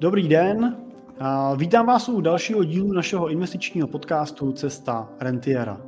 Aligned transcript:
Dobrý 0.00 0.28
den, 0.28 0.76
vítám 1.56 1.86
vás 1.86 2.08
u 2.08 2.20
dalšího 2.20 2.64
dílu 2.64 2.92
našeho 2.92 3.28
investičního 3.28 3.88
podcastu 3.88 4.52
Cesta 4.52 5.08
Rentiera. 5.20 5.80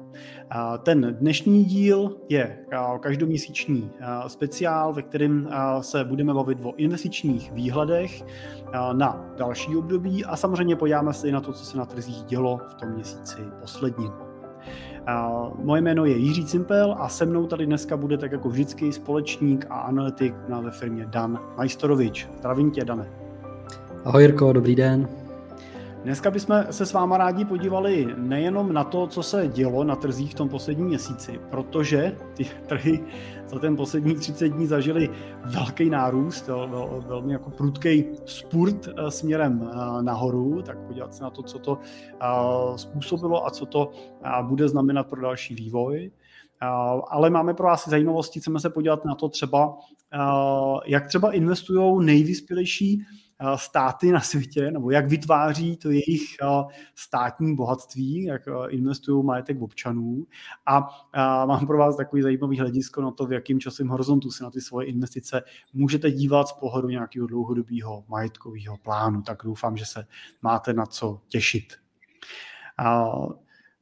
Ten 0.83 1.17
dnešní 1.21 1.65
díl 1.65 2.17
je 2.28 2.58
každoměsíční 3.00 3.91
speciál, 4.26 4.92
ve 4.92 5.02
kterém 5.02 5.49
se 5.81 6.04
budeme 6.04 6.34
bavit 6.34 6.58
o 6.62 6.75
investičních 6.76 7.52
výhledech 7.52 8.25
na 8.93 9.25
další 9.37 9.77
období 9.77 10.25
a 10.25 10.37
samozřejmě 10.37 10.77
podíváme 10.77 11.13
se 11.13 11.29
i 11.29 11.33
na 11.33 11.41
to, 11.41 11.53
co 11.53 11.65
se 11.65 11.79
na 11.79 11.85
trzích 11.85 12.25
dělo 12.25 12.61
v 12.69 12.75
tom 12.75 12.89
měsíci 12.89 13.37
posledním. 13.61 14.13
Moje 15.63 15.83
jméno 15.83 16.05
je 16.05 16.17
Jiří 16.17 16.45
Cimpel 16.45 16.97
a 16.99 17.09
se 17.09 17.27
mnou 17.27 17.47
tady 17.47 17.67
dneska 17.67 17.97
bude 17.97 18.19
tak 18.19 18.33
jako 18.33 18.49
vždycky 18.49 18.93
společník 18.93 19.67
a 19.71 19.75
analytik 19.75 20.35
na 20.49 20.61
ve 20.61 20.71
firmě 20.71 21.07
Dan 21.07 21.41
Majstorovič. 21.57 22.29
Zdravím 22.39 22.71
tě, 22.71 22.85
Dane. 22.85 23.20
Ahoj 24.05 24.23
Jirko, 24.23 24.53
dobrý 24.53 24.75
den. 24.75 25.09
Dneska 26.04 26.31
bychom 26.31 26.64
se 26.71 26.86
s 26.86 26.93
váma 26.93 27.18
rádi 27.18 27.45
podívali 27.45 28.14
nejenom 28.17 28.73
na 28.73 28.85
to, 28.85 29.07
co 29.07 29.23
se 29.23 29.49
dělo 29.49 29.85
na 29.85 29.96
trzích 29.96 30.32
v 30.32 30.35
tom 30.35 30.49
posledním 30.49 30.86
měsíci, 30.86 31.40
protože 31.50 32.16
ty 32.34 32.45
trhy 32.66 33.00
za 33.46 33.59
ten 33.59 33.76
poslední 33.76 34.14
30 34.14 34.48
dní 34.48 34.66
zažili 34.66 35.10
velký 35.45 35.90
nárůst, 35.90 36.46
vel, 36.46 37.04
velmi 37.09 37.32
jako 37.32 37.50
prudký 37.50 38.04
spurt 38.24 38.88
eh, 38.88 39.10
směrem 39.10 39.70
eh, 39.73 40.02
nahoru, 40.02 40.62
tak 40.62 40.78
podívat 40.78 41.14
se 41.14 41.23
na 41.23 41.30
to, 41.30 41.42
co 41.42 41.59
to 41.59 41.78
eh, 42.23 42.26
způsobilo 42.78 43.46
a 43.46 43.51
co 43.51 43.66
to 43.66 43.90
bude 44.42 44.68
znamenat 44.68 45.09
pro 45.09 45.20
další 45.20 45.54
vývoj. 45.54 46.10
Ale 47.09 47.30
máme 47.30 47.54
pro 47.54 47.66
vás 47.66 47.88
zajímavosti, 47.88 48.40
chceme 48.40 48.60
se 48.60 48.70
podívat 48.70 49.04
na 49.04 49.14
to 49.14 49.28
třeba, 49.28 49.78
jak 50.87 51.06
třeba 51.06 51.32
investují 51.32 52.06
nejvyspělejší 52.06 53.04
státy 53.56 54.12
na 54.12 54.20
světě, 54.20 54.70
nebo 54.70 54.90
jak 54.90 55.08
vytváří 55.08 55.76
to 55.76 55.90
jejich 55.90 56.36
eh, 56.42 56.46
státní 56.95 57.56
bohatství, 57.56 58.24
jak 58.24 58.48
eh, 58.48 58.70
investují 58.70 59.24
majetek 59.24 59.62
občanů. 59.62 60.26
A 60.66 60.88
mám 61.46 61.66
pro 61.66 61.78
vás 61.78 61.96
takový 61.96 62.23
zajímavý 62.23 62.59
hledisko 62.59 63.02
na 63.02 63.10
to, 63.10 63.26
v 63.26 63.32
jakém 63.32 63.60
časovém 63.60 63.88
horizontu 63.88 64.31
se 64.31 64.45
na 64.45 64.50
ty 64.50 64.61
svoje 64.61 64.87
investice 64.87 65.42
můžete 65.73 66.11
dívat 66.11 66.48
z 66.48 66.53
pohledu 66.53 66.89
nějakého 66.89 67.27
dlouhodobého 67.27 68.05
majetkového 68.09 68.77
plánu. 68.77 69.23
Tak 69.23 69.43
doufám, 69.45 69.77
že 69.77 69.84
se 69.84 70.06
máte 70.43 70.72
na 70.72 70.87
co 70.87 71.20
těšit. 71.28 71.75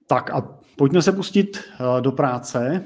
Tak 0.07 0.31
a 0.31 0.59
pojďme 0.77 1.03
se 1.03 1.13
pustit 1.13 1.59
do 2.01 2.13
práce. 2.13 2.85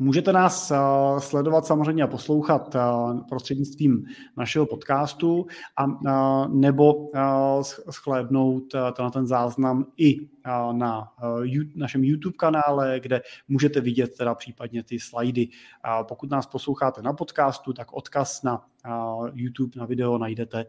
Můžete 0.00 0.32
nás 0.32 0.70
eh, 0.70 0.76
sledovat 1.18 1.66
samozřejmě 1.66 2.02
a 2.02 2.06
poslouchat 2.06 2.74
eh, 2.74 2.80
prostřednictvím 3.28 4.04
našeho 4.36 4.66
podcastu 4.66 5.46
a 5.76 5.84
eh, 5.86 6.48
nebo 6.48 7.08
schlédnout 7.90 8.64
na 9.00 9.10
ten 9.10 9.26
záznam 9.26 9.84
i 9.96 10.28
na 10.72 11.12
našem 11.74 12.04
YouTube 12.04 12.36
kanále, 12.38 13.00
kde 13.00 13.22
můžete 13.48 13.80
vidět 13.80 14.16
teda 14.16 14.34
případně 14.34 14.82
ty 14.82 15.00
slajdy. 15.00 15.48
Pokud 16.02 16.30
nás 16.30 16.46
posloucháte 16.46 17.02
na 17.02 17.12
podcastu, 17.12 17.72
tak 17.72 17.92
odkaz 17.92 18.42
na 18.42 18.64
YouTube, 19.32 19.72
na 19.76 19.86
video 19.86 20.18
najdete 20.18 20.66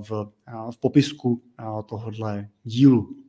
v, 0.00 0.32
v 0.70 0.78
popisku 0.80 1.42
tohohle 1.86 2.48
dílu. 2.64 3.21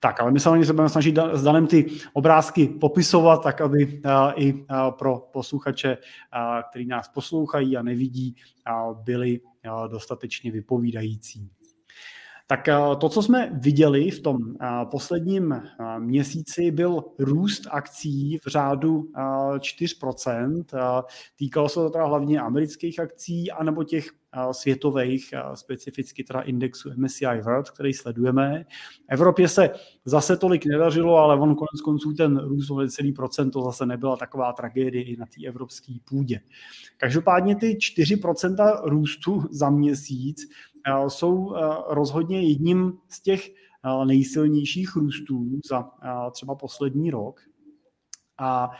Tak, 0.00 0.20
ale 0.20 0.30
my 0.30 0.40
se 0.40 0.50
budeme 0.50 0.88
snažit 0.88 1.18
s 1.32 1.42
Danem 1.42 1.66
ty 1.66 1.86
obrázky 2.12 2.66
popisovat, 2.66 3.42
tak 3.42 3.60
aby 3.60 4.02
i 4.34 4.64
pro 4.98 5.28
posluchače, 5.32 5.98
kteří 6.70 6.86
nás 6.86 7.08
poslouchají 7.08 7.76
a 7.76 7.82
nevidí, 7.82 8.36
byly 8.92 9.40
dostatečně 9.88 10.50
vypovídající. 10.50 11.50
Tak 12.46 12.68
to, 12.98 13.08
co 13.08 13.22
jsme 13.22 13.50
viděli 13.52 14.10
v 14.10 14.20
tom 14.20 14.38
posledním 14.90 15.62
měsíci, 15.98 16.70
byl 16.70 17.04
růst 17.18 17.66
akcí 17.70 18.38
v 18.38 18.46
řádu 18.46 19.10
4%. 19.58 20.64
Týkalo 21.36 21.68
se 21.68 21.74
to 21.74 21.90
teda 21.90 22.04
hlavně 22.04 22.40
amerických 22.40 23.00
akcí, 23.00 23.50
anebo 23.50 23.84
těch 23.84 24.10
světových, 24.52 25.34
specificky 25.54 26.24
teda 26.24 26.40
indexu 26.40 26.90
MSCI 26.96 27.40
World, 27.42 27.70
který 27.70 27.92
sledujeme. 27.92 28.64
Evropě 29.08 29.48
se 29.48 29.70
zase 30.04 30.36
tolik 30.36 30.66
nedařilo, 30.66 31.16
ale 31.16 31.34
on 31.34 31.54
konec 31.54 31.80
konců 31.84 32.12
ten 32.12 32.38
růst 32.38 32.70
o 32.70 32.88
celý 32.88 33.12
procent, 33.12 33.50
to 33.50 33.62
zase 33.62 33.86
nebyla 33.86 34.16
taková 34.16 34.52
tragédie 34.52 35.04
i 35.04 35.16
na 35.16 35.26
té 35.26 35.46
evropské 35.46 35.92
půdě. 36.04 36.40
Každopádně 36.96 37.56
ty 37.56 37.78
4% 37.98 38.80
růstu 38.84 39.44
za 39.50 39.70
měsíc 39.70 40.48
jsou 41.08 41.54
rozhodně 41.88 42.42
jedním 42.48 42.92
z 43.08 43.20
těch 43.20 43.50
nejsilnějších 44.04 44.96
růstů 44.96 45.60
za 45.68 45.90
třeba 46.30 46.54
poslední 46.54 47.10
rok. 47.10 47.40
A, 48.38 48.70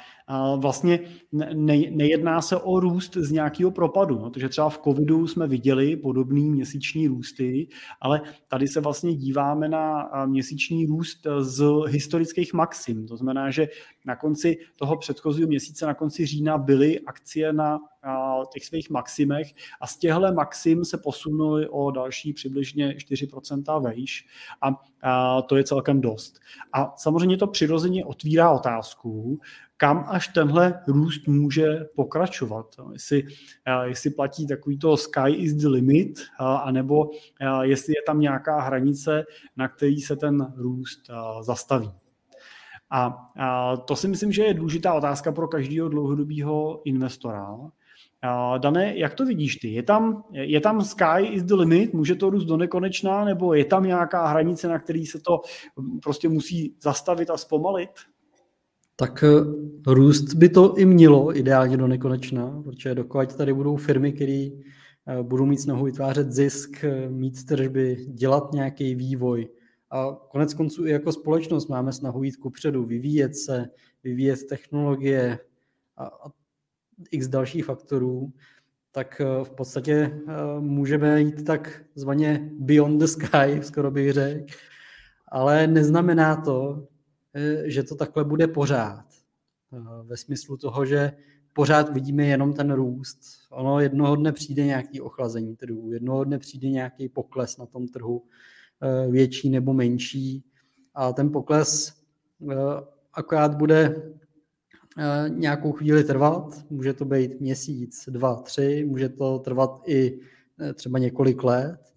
vlastně 0.56 1.00
ne, 1.32 1.78
nejedná 1.90 2.42
se 2.42 2.56
o 2.56 2.80
růst 2.80 3.16
z 3.16 3.30
nějakého 3.30 3.70
propadu, 3.70 4.18
no, 4.18 4.30
protože 4.30 4.48
třeba 4.48 4.70
v 4.70 4.78
covidu 4.78 5.26
jsme 5.26 5.46
viděli 5.46 5.96
podobný 5.96 6.50
měsíční 6.50 7.08
růsty, 7.08 7.68
ale 8.00 8.20
tady 8.48 8.68
se 8.68 8.80
vlastně 8.80 9.14
díváme 9.14 9.68
na 9.68 10.10
měsíční 10.26 10.86
růst 10.86 11.26
z 11.40 11.64
historických 11.86 12.54
maxim. 12.54 13.06
To 13.06 13.16
znamená, 13.16 13.50
že 13.50 13.68
na 14.06 14.16
konci 14.16 14.58
toho 14.76 14.96
předchozího 14.96 15.48
měsíce, 15.48 15.86
na 15.86 15.94
konci 15.94 16.26
října, 16.26 16.58
byly 16.58 17.00
akcie 17.00 17.52
na 17.52 17.78
těch 18.52 18.64
svých 18.64 18.90
maximech 18.90 19.52
a 19.80 19.86
z 19.86 19.96
těchto 19.96 20.32
maxim 20.32 20.84
se 20.84 20.98
posunuli 20.98 21.68
o 21.68 21.90
další 21.90 22.32
přibližně 22.32 22.94
4% 22.94 23.82
vejš 23.82 24.26
a, 24.62 25.42
to 25.42 25.56
je 25.56 25.64
celkem 25.64 26.00
dost. 26.00 26.40
A 26.72 26.94
samozřejmě 26.96 27.36
to 27.36 27.46
přirozeně 27.46 28.04
otvírá 28.04 28.50
otázku, 28.50 29.40
kam 29.76 30.04
až 30.08 30.28
tenhle 30.28 30.82
růst 30.88 31.28
může 31.28 31.78
pokračovat. 31.96 32.66
Jestli, 32.92 33.22
jestli 33.84 34.10
platí 34.10 34.46
takový 34.46 34.78
to 34.78 34.96
sky 34.96 35.30
is 35.30 35.54
the 35.54 35.68
limit, 35.68 36.20
anebo 36.38 37.10
jestli 37.62 37.92
je 37.92 38.02
tam 38.06 38.20
nějaká 38.20 38.60
hranice, 38.60 39.24
na 39.56 39.68
který 39.68 40.00
se 40.00 40.16
ten 40.16 40.52
růst 40.56 41.00
zastaví. 41.40 41.92
A, 42.90 43.28
to 43.84 43.96
si 43.96 44.08
myslím, 44.08 44.32
že 44.32 44.42
je 44.42 44.54
důležitá 44.54 44.94
otázka 44.94 45.32
pro 45.32 45.48
každého 45.48 45.88
dlouhodobého 45.88 46.82
investora. 46.84 47.56
Dané, 48.58 48.98
jak 48.98 49.14
to 49.14 49.24
vidíš 49.24 49.56
ty? 49.56 49.68
Je 49.68 49.82
tam, 49.82 50.24
je 50.32 50.60
tam 50.60 50.84
sky 50.84 51.26
is 51.30 51.42
the 51.42 51.54
limit, 51.54 51.94
může 51.94 52.14
to 52.14 52.30
růst 52.30 52.44
do 52.44 52.56
nekonečná, 52.56 53.24
nebo 53.24 53.54
je 53.54 53.64
tam 53.64 53.84
nějaká 53.84 54.26
hranice, 54.26 54.68
na 54.68 54.78
který 54.78 55.06
se 55.06 55.20
to 55.20 55.40
prostě 56.02 56.28
musí 56.28 56.74
zastavit 56.82 57.30
a 57.30 57.36
zpomalit? 57.36 57.90
Tak 58.96 59.24
eh, 59.24 59.28
růst 59.86 60.34
by 60.34 60.48
to 60.48 60.74
i 60.74 60.84
mělo 60.84 61.36
ideálně 61.38 61.76
do 61.76 61.86
nekonečna, 61.86 62.62
protože 62.64 62.94
dokud 62.94 63.36
tady 63.36 63.54
budou 63.54 63.76
firmy, 63.76 64.12
které 64.12 64.48
eh, 65.06 65.22
budou 65.22 65.46
mít 65.46 65.60
snahu 65.60 65.84
vytvářet 65.84 66.32
zisk, 66.32 66.84
eh, 66.84 67.08
mít 67.08 67.46
tržby, 67.46 68.06
dělat 68.08 68.52
nějaký 68.52 68.94
vývoj. 68.94 69.48
A 69.90 70.16
konec 70.28 70.54
konců 70.54 70.86
i 70.86 70.90
jako 70.90 71.12
společnost 71.12 71.68
máme 71.68 71.92
snahu 71.92 72.22
jít 72.22 72.36
kupředu, 72.36 72.84
vyvíjet 72.84 73.36
se, 73.36 73.66
vyvíjet 74.04 74.46
technologie 74.48 75.38
a 75.96 76.10
x 77.10 77.28
dalších 77.28 77.64
faktorů, 77.64 78.32
tak 78.92 79.22
v 79.42 79.50
podstatě 79.50 80.20
můžeme 80.60 81.20
jít 81.20 81.44
tak 81.44 81.82
zvaně 81.94 82.50
beyond 82.58 83.00
the 83.00 83.06
sky, 83.06 83.62
skoro 83.62 83.90
bych 83.90 84.12
řekl, 84.12 84.46
ale 85.28 85.66
neznamená 85.66 86.36
to, 86.36 86.88
Eh, 87.38 87.70
že 87.70 87.82
to 87.82 87.94
takhle 87.94 88.24
bude 88.24 88.46
pořád. 88.46 89.04
Eh, 89.72 89.78
ve 90.02 90.16
smyslu 90.16 90.56
toho, 90.56 90.86
že 90.86 91.12
pořád 91.54 91.92
vidíme 91.94 92.26
jenom 92.26 92.52
ten 92.52 92.72
růst. 92.72 93.18
Ono 93.50 93.80
jednoho 93.80 94.16
dne 94.16 94.32
přijde 94.32 94.66
nějaký 94.66 95.00
ochlazení 95.00 95.56
trhu, 95.56 95.92
jednoho 95.92 96.24
dne 96.24 96.38
přijde 96.38 96.68
nějaký 96.68 97.08
pokles 97.08 97.56
na 97.56 97.66
tom 97.66 97.88
trhu, 97.88 98.24
eh, 98.82 99.10
větší 99.10 99.50
nebo 99.50 99.72
menší. 99.72 100.44
A 100.94 101.12
ten 101.12 101.32
pokles 101.32 101.98
akorát 103.12 103.54
bude 103.54 104.02
nějakou 105.28 105.72
chvíli 105.72 106.04
trvat. 106.04 106.64
Může 106.70 106.92
to 106.92 107.04
být 107.04 107.40
měsíc, 107.40 108.08
dva, 108.08 108.36
tři, 108.42 108.84
může 108.88 109.08
to 109.08 109.38
trvat 109.38 109.82
i 109.86 110.20
třeba 110.74 110.98
několik 110.98 111.44
let 111.44 111.88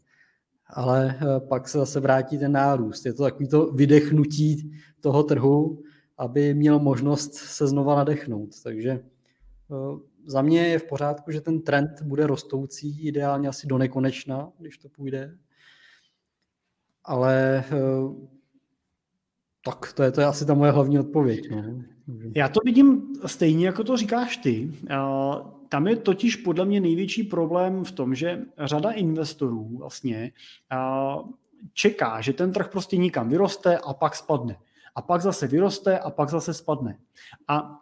ale 0.74 1.15
eh, 1.15 1.39
pak 1.39 1.68
se 1.68 1.77
zase 1.77 2.00
vrátí 2.00 2.38
ten 2.38 2.51
nárůst. 2.51 3.06
Je 3.06 3.13
to 3.13 3.24
takový 3.24 3.48
to 3.48 3.71
vydechnutí 3.71 4.71
toho 5.00 5.24
trhu, 5.24 5.83
aby 6.18 6.53
měl 6.53 6.80
možnost 6.80 7.33
se 7.33 7.68
znova 7.68 7.95
nadechnout. 7.95 8.50
Takže 8.63 8.92
eh, 8.92 9.04
za 10.25 10.42
mě 10.42 10.68
je 10.68 10.80
v 10.80 10.88
pořádku, 10.88 11.31
že 11.31 11.42
ten 11.42 11.62
trend 11.62 12.01
bude 12.01 12.27
rostoucí, 12.27 13.07
ideálně 13.07 13.47
asi 13.47 13.68
do 13.68 13.77
nekonečna, 13.77 14.51
když 14.59 14.77
to 14.77 14.89
půjde. 14.89 15.38
Ale 17.04 17.63
eh, 17.65 17.74
tak 19.65 19.93
to 19.93 20.03
je, 20.03 20.11
to 20.11 20.21
je 20.21 20.27
asi 20.27 20.45
ta 20.45 20.53
moje 20.53 20.71
hlavní 20.71 20.99
odpověď. 20.99 21.49
No. 21.51 21.63
Já 22.35 22.49
to 22.49 22.59
vidím 22.65 23.13
stejně, 23.25 23.65
jako 23.65 23.83
to 23.83 23.97
říkáš 23.97 24.37
ty 24.37 24.71
tam 25.71 25.87
je 25.87 25.95
totiž 25.95 26.35
podle 26.35 26.65
mě 26.65 26.81
největší 26.81 27.23
problém 27.23 27.83
v 27.83 27.91
tom, 27.91 28.15
že 28.15 28.41
řada 28.57 28.91
investorů 28.91 29.77
vlastně 29.77 30.31
čeká, 31.73 32.21
že 32.21 32.33
ten 32.33 32.53
trh 32.53 32.69
prostě 32.69 32.97
nikam 32.97 33.29
vyroste 33.29 33.77
a 33.77 33.93
pak 33.93 34.15
spadne. 34.15 34.57
A 34.95 35.01
pak 35.01 35.21
zase 35.21 35.47
vyroste 35.47 35.99
a 35.99 36.09
pak 36.09 36.29
zase 36.29 36.53
spadne. 36.53 36.97
A 37.47 37.81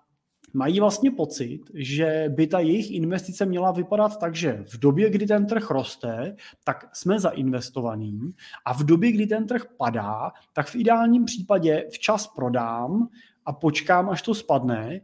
mají 0.53 0.79
vlastně 0.79 1.11
pocit, 1.11 1.59
že 1.73 2.25
by 2.35 2.47
ta 2.47 2.59
jejich 2.59 2.91
investice 2.91 3.45
měla 3.45 3.71
vypadat 3.71 4.19
tak, 4.19 4.35
že 4.35 4.63
v 4.67 4.79
době, 4.79 5.09
kdy 5.09 5.25
ten 5.25 5.45
trh 5.45 5.71
roste, 5.71 6.35
tak 6.63 6.89
jsme 6.93 7.19
zainvestovaní 7.19 8.29
a 8.65 8.73
v 8.73 8.83
době, 8.83 9.11
kdy 9.11 9.27
ten 9.27 9.47
trh 9.47 9.65
padá, 9.77 10.31
tak 10.53 10.67
v 10.67 10.75
ideálním 10.75 11.25
případě 11.25 11.85
včas 11.91 12.27
prodám 12.27 13.07
a 13.45 13.53
počkám, 13.53 14.09
až 14.09 14.21
to 14.21 14.35
spadne 14.35 15.01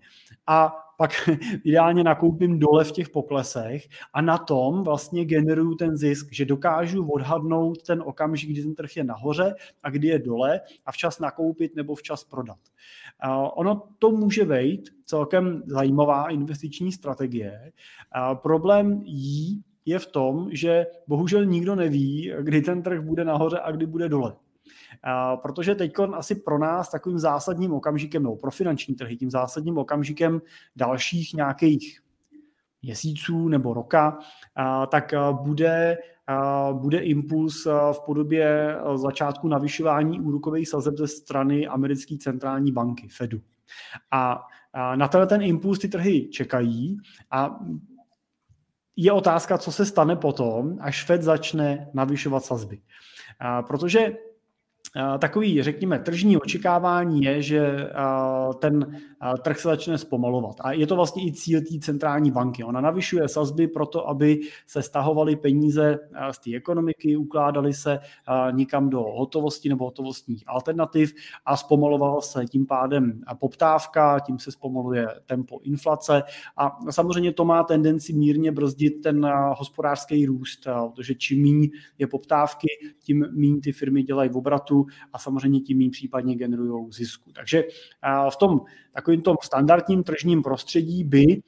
a 0.48 0.76
pak 0.98 1.12
ideálně 1.64 2.04
nakoupím 2.04 2.60
dole 2.60 2.84
v 2.84 2.92
těch 2.92 3.10
poklesech 3.10 3.88
a 4.14 4.22
na 4.22 4.38
tom 4.38 4.84
vlastně 4.84 5.26
generuju 5.26 5.76
ten 5.76 5.98
zisk, 5.98 6.28
že 6.32 6.46
dokážu 6.46 7.12
odhadnout 7.12 7.84
ten 7.84 8.04
okamžik, 8.06 8.50
kdy 8.50 8.64
ten 8.64 8.76
trh 8.76 8.98
je 8.98 9.04
nahoře 9.04 9.56
a 9.84 9.90
kdy 9.90 10.08
je 10.08 10.20
dole 10.20 10.62
a 10.86 10.92
včas 10.92 11.20
nakoupit 11.20 11.76
nebo 11.76 11.96
včas 11.96 12.24
prodat. 12.24 12.60
Ono 13.56 13.84
to 14.00 14.12
může 14.12 14.46
být 14.46 14.90
celkem 15.06 15.64
zajímavá 15.66 16.30
investiční 16.30 16.92
strategie. 16.92 17.72
Problém 18.34 19.02
jí 19.06 19.64
je 19.86 20.00
v 20.00 20.06
tom, 20.06 20.48
že 20.52 20.86
bohužel 21.08 21.46
nikdo 21.46 21.76
neví, 21.76 22.34
kdy 22.42 22.62
ten 22.62 22.84
trh 22.84 23.02
bude 23.02 23.26
nahoře 23.26 23.60
a 23.60 23.72
kdy 23.72 23.86
bude 23.86 24.10
dole. 24.10 24.36
Protože 25.42 25.76
teď 25.76 25.94
asi 26.14 26.36
pro 26.36 26.60
nás 26.60 26.92
takovým 26.92 27.20
zásadním 27.20 27.74
okamžikem, 27.74 28.24
nebo 28.24 28.36
pro 28.36 28.52
finanční 28.52 28.96
trhy, 28.96 29.18
tím 29.18 29.32
zásadním 29.32 29.78
okamžikem 29.78 30.42
dalších 30.76 31.34
nějakých 31.34 32.00
měsíců 32.82 33.48
nebo 33.48 33.74
roka, 33.74 34.20
tak 34.92 35.14
bude, 35.32 35.98
bude 36.74 37.00
impuls 37.00 37.66
v 37.92 38.00
podobě 38.06 38.78
začátku 38.96 39.48
navyšování 39.48 40.22
úrokových 40.22 40.70
sazeb 40.70 40.98
ze 40.98 41.08
strany 41.08 41.68
americké 41.68 42.18
centrální 42.18 42.72
banky, 42.72 43.08
Fedu. 43.18 43.42
A 44.12 44.42
na 44.96 45.08
tenhle 45.08 45.28
ten 45.28 45.42
impuls 45.42 45.80
ty 45.80 45.88
trhy 45.88 46.28
čekají 46.28 46.98
a 47.32 47.60
je 48.96 49.12
otázka, 49.12 49.58
co 49.58 49.72
se 49.72 49.86
stane 49.86 50.16
potom, 50.16 50.78
až 50.82 51.06
Fed 51.06 51.22
začne 51.22 51.90
navyšovat 51.94 52.46
sazby. 52.46 52.82
Protože 53.68 54.18
takový, 55.20 55.64
řekněme, 55.64 56.00
tržní 56.00 56.38
očekávání 56.38 57.24
je, 57.24 57.42
že 57.42 57.88
ten 58.60 59.02
trh 59.42 59.60
se 59.60 59.68
začne 59.68 59.98
zpomalovat. 59.98 60.56
A 60.60 60.72
je 60.72 60.88
to 60.88 60.96
vlastně 60.96 61.26
i 61.28 61.32
cíl 61.32 61.62
té 61.62 61.80
centrální 61.80 62.32
banky. 62.32 62.64
Ona 62.64 62.82
navyšuje 62.82 63.28
sazby 63.28 63.68
proto, 63.68 64.10
aby 64.10 64.40
se 64.68 64.82
stahovaly 64.82 65.36
peníze 65.36 66.00
z 66.32 66.40
té 66.40 66.56
ekonomiky, 66.56 67.18
ukládaly 67.18 67.74
se 67.74 68.00
nikam 68.52 68.90
do 68.90 69.02
hotovosti 69.02 69.70
nebo 69.70 69.86
hotovostních 69.86 70.44
alternativ 70.48 71.14
a 71.46 71.58
zpomalovala 71.58 72.22
se 72.22 72.46
tím 72.46 72.66
pádem 72.66 73.20
poptávka, 73.40 74.20
tím 74.20 74.40
se 74.40 74.52
zpomaluje 74.52 75.08
tempo 75.26 75.60
inflace 75.64 76.24
a 76.58 76.78
samozřejmě 76.90 77.32
to 77.32 77.46
má 77.46 77.64
tendenci 77.64 78.14
mírně 78.14 78.52
brzdit 78.52 79.02
ten 79.04 79.28
hospodářský 79.58 80.26
růst, 80.26 80.68
protože 80.96 81.16
čím 81.16 81.42
méně 81.42 81.68
je 81.98 82.08
poptávky, 82.08 82.68
tím 83.00 83.26
méně 83.32 83.62
ty 83.62 83.72
firmy 83.72 84.04
dělají 84.04 84.30
v 84.30 84.38
obratu 84.38 84.75
a 85.14 85.20
samozřejmě 85.20 85.60
tím 85.60 85.78
méně 85.78 85.90
případně 85.90 86.36
generují 86.36 86.92
zisku. 86.92 87.32
Takže 87.32 87.64
v 88.30 88.36
tom 88.36 88.62
takovým 88.94 89.22
tom 89.22 89.36
standardním 89.44 90.04
tržním 90.04 90.44
prostředí 90.44 91.04
by 91.04 91.42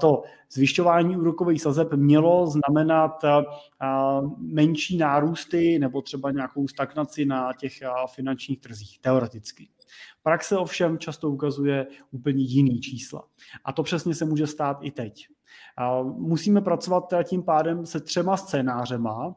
to 0.00 0.22
zvyšování 0.52 1.16
úrokových 1.16 1.62
sazeb 1.62 1.92
mělo 1.94 2.46
znamenat 2.46 3.22
menší 4.38 4.96
nárůsty 4.96 5.78
nebo 5.78 6.02
třeba 6.02 6.30
nějakou 6.30 6.68
stagnaci 6.68 7.24
na 7.24 7.52
těch 7.52 7.72
finančních 8.14 8.60
trzích, 8.60 8.98
teoreticky. 9.00 9.68
Praxe 10.22 10.56
ovšem 10.56 10.98
často 10.98 11.30
ukazuje 11.30 11.86
úplně 12.10 12.44
jiný 12.44 12.80
čísla. 12.80 13.24
A 13.64 13.72
to 13.72 13.82
přesně 13.82 14.14
se 14.14 14.24
může 14.24 14.46
stát 14.46 14.78
i 14.80 14.90
teď. 14.90 15.28
Musíme 16.02 16.60
pracovat 16.60 17.14
tím 17.24 17.42
pádem 17.42 17.86
se 17.86 18.00
třema 18.00 18.36
scénářema, 18.36 19.34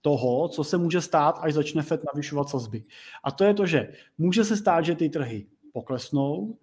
toho, 0.00 0.48
co 0.48 0.64
se 0.64 0.78
může 0.78 1.00
stát, 1.00 1.38
až 1.42 1.54
začne 1.54 1.82
FED 1.82 2.00
navyšovat 2.14 2.48
sazby. 2.48 2.82
A 3.24 3.30
to 3.30 3.44
je 3.44 3.54
to, 3.54 3.66
že 3.66 3.88
může 4.18 4.44
se 4.44 4.56
stát, 4.56 4.84
že 4.84 4.94
ty 4.94 5.08
trhy 5.08 5.46
poklesnou, 5.72 6.56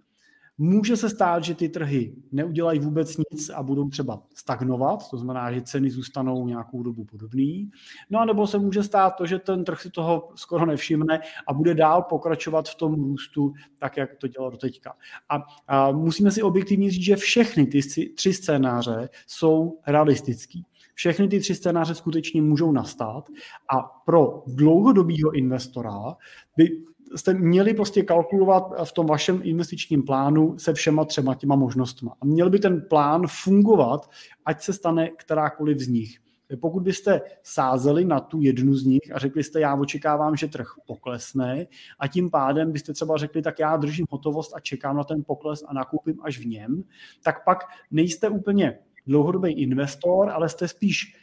Může 0.59 0.97
se 0.97 1.09
stát, 1.09 1.43
že 1.43 1.55
ty 1.55 1.69
trhy 1.69 2.15
neudělají 2.31 2.79
vůbec 2.79 3.17
nic 3.17 3.49
a 3.49 3.63
budou 3.63 3.89
třeba 3.89 4.23
stagnovat, 4.35 5.09
to 5.09 5.17
znamená, 5.17 5.51
že 5.51 5.61
ceny 5.61 5.89
zůstanou 5.89 6.47
nějakou 6.47 6.83
dobu 6.83 7.05
podobný. 7.05 7.71
No 8.09 8.19
a 8.19 8.25
nebo 8.25 8.47
se 8.47 8.57
může 8.57 8.83
stát 8.83 9.09
to, 9.09 9.25
že 9.25 9.39
ten 9.39 9.63
trh 9.63 9.81
si 9.81 9.89
toho 9.89 10.29
skoro 10.35 10.65
nevšimne 10.65 11.19
a 11.47 11.53
bude 11.53 11.73
dál 11.73 12.01
pokračovat 12.01 12.69
v 12.69 12.75
tom 12.75 12.93
růstu, 12.93 13.53
tak 13.77 13.97
jak 13.97 14.15
to 14.15 14.27
dělal 14.27 14.51
do 14.51 14.57
teďka. 14.57 14.93
A, 15.29 15.43
a 15.67 15.91
musíme 15.91 16.31
si 16.31 16.41
objektivně 16.41 16.91
říct, 16.91 17.03
že 17.03 17.15
všechny 17.15 17.65
ty 17.65 17.81
tři 18.15 18.33
scénáře 18.33 19.09
jsou 19.27 19.79
realistický. 19.87 20.65
Všechny 20.97 21.27
ty 21.27 21.39
tři 21.39 21.55
scénáře 21.55 21.95
skutečně 21.95 22.41
můžou 22.41 22.71
nastat 22.71 23.29
a 23.73 23.81
pro 24.05 24.43
dlouhodobého 24.47 25.31
investora 25.31 26.15
by 26.57 26.83
jste 27.15 27.33
měli 27.33 27.73
prostě 27.73 28.03
kalkulovat 28.03 28.63
v 28.83 28.91
tom 28.91 29.05
vašem 29.05 29.41
investičním 29.43 30.03
plánu 30.03 30.57
se 30.57 30.73
všema 30.73 31.05
třema 31.05 31.35
těma 31.35 31.55
možnostmi. 31.55 32.09
A 32.21 32.25
měl 32.25 32.49
by 32.49 32.59
ten 32.59 32.81
plán 32.89 33.27
fungovat, 33.27 34.09
ať 34.45 34.61
se 34.61 34.73
stane 34.73 35.09
kterákoliv 35.09 35.79
z 35.79 35.87
nich. 35.87 36.17
Pokud 36.61 36.83
byste 36.83 37.21
sázeli 37.43 38.05
na 38.05 38.19
tu 38.19 38.41
jednu 38.41 38.75
z 38.75 38.85
nich 38.85 39.15
a 39.15 39.19
řekli 39.19 39.43
jste, 39.43 39.59
já 39.59 39.75
očekávám, 39.75 40.35
že 40.35 40.47
trh 40.47 40.67
poklesne 40.87 41.65
a 41.99 42.07
tím 42.07 42.29
pádem 42.29 42.71
byste 42.71 42.93
třeba 42.93 43.17
řekli, 43.17 43.41
tak 43.41 43.59
já 43.59 43.77
držím 43.77 44.05
hotovost 44.09 44.55
a 44.55 44.59
čekám 44.59 44.97
na 44.97 45.03
ten 45.03 45.23
pokles 45.23 45.63
a 45.67 45.73
nakoupím 45.73 46.17
až 46.21 46.39
v 46.39 46.45
něm, 46.45 46.83
tak 47.23 47.43
pak 47.45 47.57
nejste 47.91 48.29
úplně 48.29 48.79
dlouhodobý 49.07 49.51
investor, 49.51 50.29
ale 50.29 50.49
jste 50.49 50.67
spíš 50.67 51.15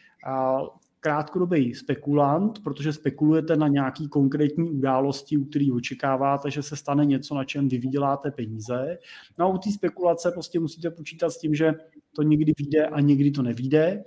krátkodobý 1.01 1.75
spekulant, 1.75 2.63
protože 2.63 2.93
spekulujete 2.93 3.57
na 3.57 3.69
nějaký 3.69 4.09
konkrétní 4.09 4.71
události, 4.71 5.37
u 5.37 5.45
kterých 5.45 5.73
očekáváte, 5.73 6.51
že 6.51 6.63
se 6.63 6.77
stane 6.77 7.05
něco, 7.05 7.35
na 7.35 7.45
čem 7.45 7.69
vy 7.69 7.79
vyděláte 7.79 8.31
peníze. 8.31 8.99
No 9.39 9.47
a 9.47 9.49
u 9.49 9.59
té 9.59 9.73
spekulace 9.73 10.31
prostě 10.31 10.61
musíte 10.61 10.91
počítat 10.91 11.31
s 11.31 11.39
tím, 11.39 11.55
že 11.55 11.73
to 12.17 12.23
někdy 12.23 12.53
vyjde 12.59 12.87
a 12.87 13.01
někdy 13.01 13.31
to 13.31 13.43
nevíde. 13.43 14.05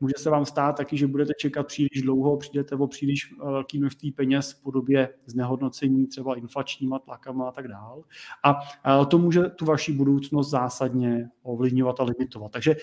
Může 0.00 0.14
se 0.18 0.30
vám 0.30 0.44
stát 0.44 0.76
taky, 0.76 0.96
že 0.96 1.06
budete 1.06 1.32
čekat 1.38 1.66
příliš 1.66 2.02
dlouho, 2.02 2.36
přijdete 2.36 2.74
o 2.74 2.86
příliš 2.86 3.32
eh, 3.32 3.44
velký 3.44 3.78
množství 3.78 4.12
peněz 4.12 4.52
v 4.52 4.62
podobě 4.62 5.08
znehodnocení 5.26 6.06
třeba 6.06 6.34
inflačníma 6.34 6.98
tlakama 6.98 7.48
a 7.48 7.52
tak 7.52 7.68
dále. 7.68 8.02
A 8.42 9.04
to 9.04 9.18
může 9.18 9.42
tu 9.42 9.64
vaši 9.64 9.92
budoucnost 9.92 10.50
zásadně 10.50 11.28
ovlivňovat 11.42 12.00
a 12.00 12.04
limitovat. 12.04 12.52
Takže 12.52 12.76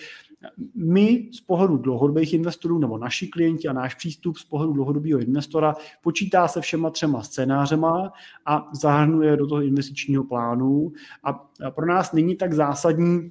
my 0.74 1.30
z 1.32 1.40
pohledu 1.40 1.76
dlouhodobých 1.76 2.34
investorů 2.34 2.78
nebo 2.78 2.98
naši 2.98 3.26
klienti 3.26 3.68
a 3.68 3.72
náš 3.72 3.94
přístup 3.94 4.36
z 4.36 4.44
pohledu 4.44 4.72
dlouhodobého 4.72 5.20
investora 5.20 5.74
počítá 6.02 6.48
se 6.48 6.60
všema 6.60 6.90
třema 6.90 7.22
scénářema 7.22 8.12
a 8.46 8.70
zahrnuje 8.72 9.36
do 9.36 9.46
toho 9.46 9.62
investičního 9.62 10.24
plánu. 10.24 10.92
A 11.24 11.32
pro 11.70 11.86
nás 11.86 12.12
není 12.12 12.36
tak 12.36 12.52
zásadní 12.52 13.30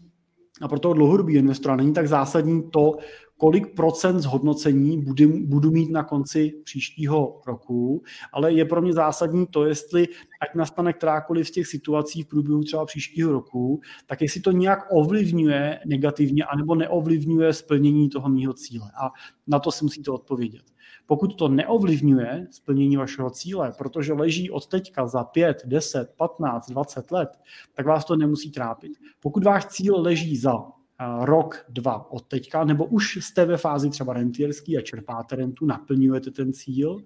a 0.62 0.68
pro 0.68 0.80
toho 0.80 0.94
dlouhodobého 0.94 1.40
investora 1.40 1.76
není 1.76 1.94
tak 1.94 2.08
zásadní 2.08 2.64
to, 2.72 2.92
kolik 3.38 3.76
procent 3.76 4.20
zhodnocení 4.20 5.02
budu, 5.02 5.46
budu 5.46 5.72
mít 5.72 5.92
na 5.92 6.04
konci 6.04 6.54
příštího 6.64 7.42
roku, 7.48 8.04
ale 8.34 8.54
je 8.54 8.66
pro 8.66 8.82
mě 8.82 8.94
zásadní 8.94 9.48
to, 9.48 9.66
jestli 9.66 10.08
ať 10.42 10.56
nastane 10.56 10.94
kterákoliv 10.94 11.48
z 11.48 11.52
těch 11.52 11.68
situací 11.68 12.24
v 12.24 12.28
průběhu 12.28 12.64
třeba 12.64 12.86
příštího 12.86 13.32
roku, 13.32 13.82
tak 14.06 14.22
jestli 14.22 14.42
to 14.42 14.52
nějak 14.52 14.80
ovlivňuje 14.92 15.80
negativně 15.86 16.44
anebo 16.44 16.76
neovlivňuje 16.76 17.54
splnění 17.54 18.10
toho 18.10 18.30
mého 18.30 18.54
cíle. 18.54 18.92
A 19.02 19.12
na 19.48 19.60
to 19.60 19.72
si 19.72 19.86
musíte 19.86 20.12
odpovědět. 20.12 20.64
Pokud 21.06 21.36
to 21.36 21.48
neovlivňuje 21.48 22.48
splnění 22.52 22.98
vašeho 22.98 23.30
cíle, 23.30 23.74
protože 23.78 24.14
leží 24.14 24.52
od 24.52 24.68
teďka 24.68 25.08
za 25.08 25.24
5, 25.24 25.62
10, 25.66 26.14
15, 26.18 26.70
20 26.70 27.12
let, 27.12 27.30
tak 27.74 27.86
vás 27.86 28.06
to 28.06 28.16
nemusí 28.16 28.52
trápit. 28.52 28.92
Pokud 29.20 29.44
váš 29.44 29.66
cíl 29.66 30.02
leží 30.02 30.38
za 30.38 30.77
rok, 31.22 31.66
dva 31.70 32.12
od 32.12 32.28
teďka, 32.28 32.64
nebo 32.64 32.86
už 32.86 33.16
jste 33.16 33.46
ve 33.46 33.58
fázi 33.58 33.90
třeba 33.90 34.14
rentierský 34.14 34.78
a 34.78 34.82
čerpáte 34.82 35.36
rentu, 35.36 35.66
naplňujete 35.66 36.32
ten 36.32 36.54
cíl, 36.54 37.04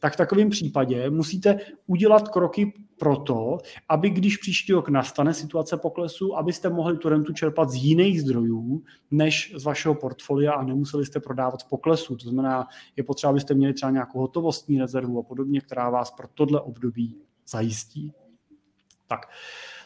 tak 0.00 0.12
v 0.12 0.16
takovém 0.16 0.50
případě 0.50 1.10
musíte 1.10 1.58
udělat 1.86 2.28
kroky 2.28 2.72
pro 2.98 3.16
to, 3.16 3.58
aby 3.88 4.10
když 4.10 4.36
příští 4.36 4.72
rok 4.72 4.88
nastane 4.88 5.34
situace 5.34 5.76
poklesu, 5.76 6.36
abyste 6.36 6.68
mohli 6.68 6.98
tu 6.98 7.08
rentu 7.08 7.32
čerpat 7.32 7.70
z 7.70 7.74
jiných 7.74 8.22
zdrojů, 8.22 8.82
než 9.10 9.54
z 9.56 9.64
vašeho 9.64 9.94
portfolia 9.94 10.52
a 10.52 10.64
nemuseli 10.64 11.06
jste 11.06 11.20
prodávat 11.20 11.62
v 11.62 11.68
poklesu. 11.68 12.16
To 12.16 12.28
znamená, 12.28 12.68
je 12.96 13.04
potřeba, 13.04 13.30
abyste 13.30 13.54
měli 13.54 13.72
třeba 13.72 13.92
nějakou 13.92 14.18
hotovostní 14.18 14.78
rezervu 14.78 15.18
a 15.18 15.22
podobně, 15.22 15.60
která 15.60 15.90
vás 15.90 16.10
pro 16.10 16.28
tohle 16.34 16.60
období 16.60 17.16
zajistí. 17.48 18.12
Tak, 19.08 19.26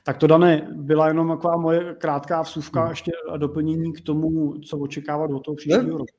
tak 0.06 0.18
to, 0.18 0.26
Dané, 0.26 0.68
byla 0.72 1.08
jenom 1.08 1.28
taková 1.28 1.56
moje 1.56 1.94
krátká 1.98 2.42
vsuvka 2.42 2.80
hmm. 2.80 2.90
ještě 2.90 3.12
a 3.30 3.36
doplnění 3.36 3.92
k 3.92 4.00
tomu, 4.00 4.54
co 4.58 4.78
očekávat 4.78 5.30
do 5.30 5.38
toho 5.38 5.54
příštího 5.54 5.98
roku. 5.98 6.14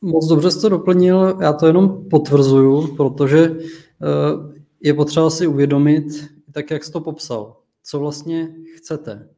Moc 0.00 0.26
dobře 0.26 0.50
jste 0.50 0.60
to 0.60 0.68
doplnil, 0.68 1.38
já 1.40 1.52
to 1.52 1.66
jenom 1.66 2.08
potvrzuju, 2.10 2.96
protože 2.96 3.38
eh, 3.38 4.56
je 4.80 4.94
potřeba 4.94 5.30
si 5.30 5.46
uvědomit, 5.46 6.04
tak 6.52 6.70
jak 6.70 6.84
jsi 6.84 6.92
to 6.92 7.00
popsal, 7.00 7.56
co 7.82 7.98
vlastně 7.98 8.54
chcete. 8.76 9.28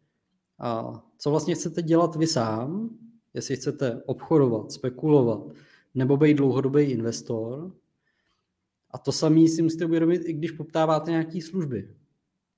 A 0.59 1.03
co 1.19 1.31
vlastně 1.31 1.55
chcete 1.55 1.83
dělat 1.83 2.17
vy 2.17 2.27
sám, 2.27 2.91
jestli 3.35 3.57
chcete 3.57 4.03
obchodovat, 4.07 4.73
spekulovat, 4.73 5.41
nebo 5.95 6.17
být 6.17 6.35
dlouhodobý 6.35 6.83
investor. 6.83 7.73
A 8.91 8.99
to 8.99 9.13
samé 9.13 9.49
si 9.49 9.63
musíte 9.63 9.85
uvědomit, 9.85 10.23
i 10.25 10.33
když 10.33 10.51
poptáváte 10.51 11.11
nějaké 11.11 11.41
služby. 11.43 11.89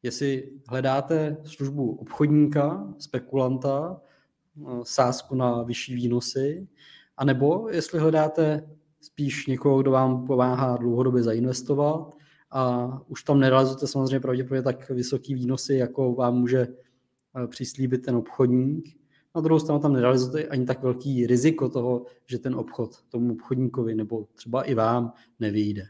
Jestli 0.03 0.51
hledáte 0.69 1.37
službu 1.45 1.93
obchodníka, 1.93 2.95
spekulanta, 2.99 4.01
eh, 4.01 4.81
sázku 4.83 5.35
na 5.35 5.63
vyšší 5.63 5.95
výnosy, 5.95 6.69
anebo 7.17 7.69
jestli 7.71 7.99
hledáte 7.99 8.71
spíš 9.01 9.47
někoho, 9.47 9.83
kdo 9.83 9.91
vám 9.91 10.27
pomáhá 10.27 10.77
dlouhodobě 10.77 11.23
zainvestovat 11.23 12.17
a 12.51 12.89
už 13.09 13.23
tam 13.23 13.41
nerealizujete 13.41 13.87
samozřejmě 13.87 14.21
pravděpodobně 14.21 14.63
tak 14.63 14.91
vysoký 14.91 15.35
výnosy, 15.35 15.75
jako 15.75 16.15
vám 16.15 16.35
může 16.35 16.61
eh, 16.61 17.47
přislíbit 17.47 18.05
ten 18.05 18.17
obchodník. 18.17 19.01
Na 19.35 19.41
druhou 19.41 19.61
stranu 19.61 19.81
tam 19.81 19.93
nerealizujete 19.93 20.49
ani 20.49 20.67
tak 20.67 20.83
velký 20.83 21.27
riziko 21.27 21.69
toho, 21.69 22.05
že 22.27 22.39
ten 22.39 22.55
obchod 22.55 23.03
tomu 23.09 23.33
obchodníkovi 23.33 23.95
nebo 23.95 24.27
třeba 24.35 24.63
i 24.63 24.75
vám 24.75 25.13
nevyjde. 25.41 25.87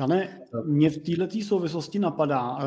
Dané, 0.00 0.40
mě 0.64 0.90
v 0.90 0.98
této 0.98 1.44
souvislosti 1.44 1.98
napadá, 1.98 2.58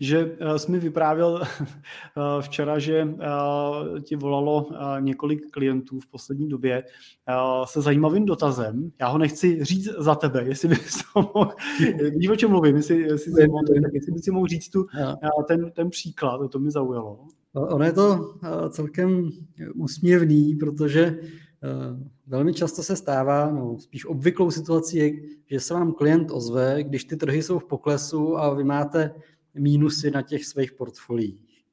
že 0.00 0.36
eh, 0.40 0.58
jsi 0.58 0.72
mi 0.72 0.78
vyprávěl 0.78 1.42
eh, 1.42 2.42
včera, 2.42 2.78
že 2.78 3.08
eh, 3.20 4.00
ti 4.00 4.16
volalo 4.16 4.70
několik 5.00 5.50
klientů 5.50 6.00
v 6.00 6.06
poslední 6.06 6.48
době 6.48 6.84
se 7.64 7.80
zajímavým 7.80 8.24
dotazem. 8.24 8.92
Já 9.00 9.08
ho 9.08 9.18
nechci 9.18 9.64
říct 9.64 9.88
za 9.98 10.14
tebe, 10.14 10.44
jestli 10.44 10.68
bys 10.68 11.02
to 11.14 11.30
mohl, 11.34 11.50
víš 12.16 12.28
o 12.28 12.36
čem 12.36 12.50
mluvím, 12.50 12.76
jestli, 12.76 13.00
jestli, 13.00 13.32
si 13.32 13.46
mohl, 13.46 13.66
tak 13.82 13.94
jestli 13.94 14.12
bys 14.12 14.24
si 14.24 14.30
mohl 14.30 14.46
říct 14.46 14.68
tu, 14.68 14.86
ten, 15.48 15.70
ten 15.70 15.90
příklad, 15.90 16.50
to 16.50 16.58
mi 16.58 16.70
zaujalo. 16.70 17.26
Ono 17.54 17.84
je 17.84 17.92
to 17.92 18.34
celkem 18.70 19.30
úsměvný, 19.74 20.54
protože 20.54 21.18
velmi 22.26 22.54
často 22.54 22.82
se 22.82 22.96
stává, 22.96 23.50
no, 23.50 23.78
spíš 23.78 24.06
obvyklou 24.06 24.50
situací 24.50 24.96
je, 24.96 25.12
že 25.46 25.60
se 25.60 25.74
vám 25.74 25.92
klient 25.92 26.30
ozve, 26.30 26.82
když 26.82 27.04
ty 27.04 27.16
trhy 27.16 27.42
jsou 27.42 27.58
v 27.58 27.64
poklesu 27.64 28.38
a 28.38 28.54
vy 28.54 28.64
máte 28.64 29.14
mínusy 29.54 30.10
na 30.10 30.22
těch 30.22 30.44
svých 30.44 30.72
portfoliích. 30.72 31.64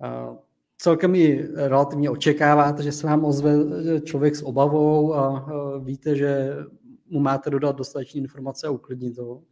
A 0.00 0.36
celkem 0.78 1.14
i 1.14 1.48
relativně 1.54 2.10
očekáváte, 2.10 2.82
že 2.82 2.92
se 2.92 3.06
vám 3.06 3.24
ozve 3.24 3.54
člověk 4.00 4.36
s 4.36 4.42
obavou 4.42 5.14
a 5.14 5.46
víte, 5.78 6.16
že 6.16 6.56
mu 7.06 7.20
máte 7.20 7.50
dodat 7.50 7.76
dostatečné 7.76 8.20
informace 8.20 8.66
a 8.66 8.70
uklidnit 8.70 9.16
to. 9.16 9.42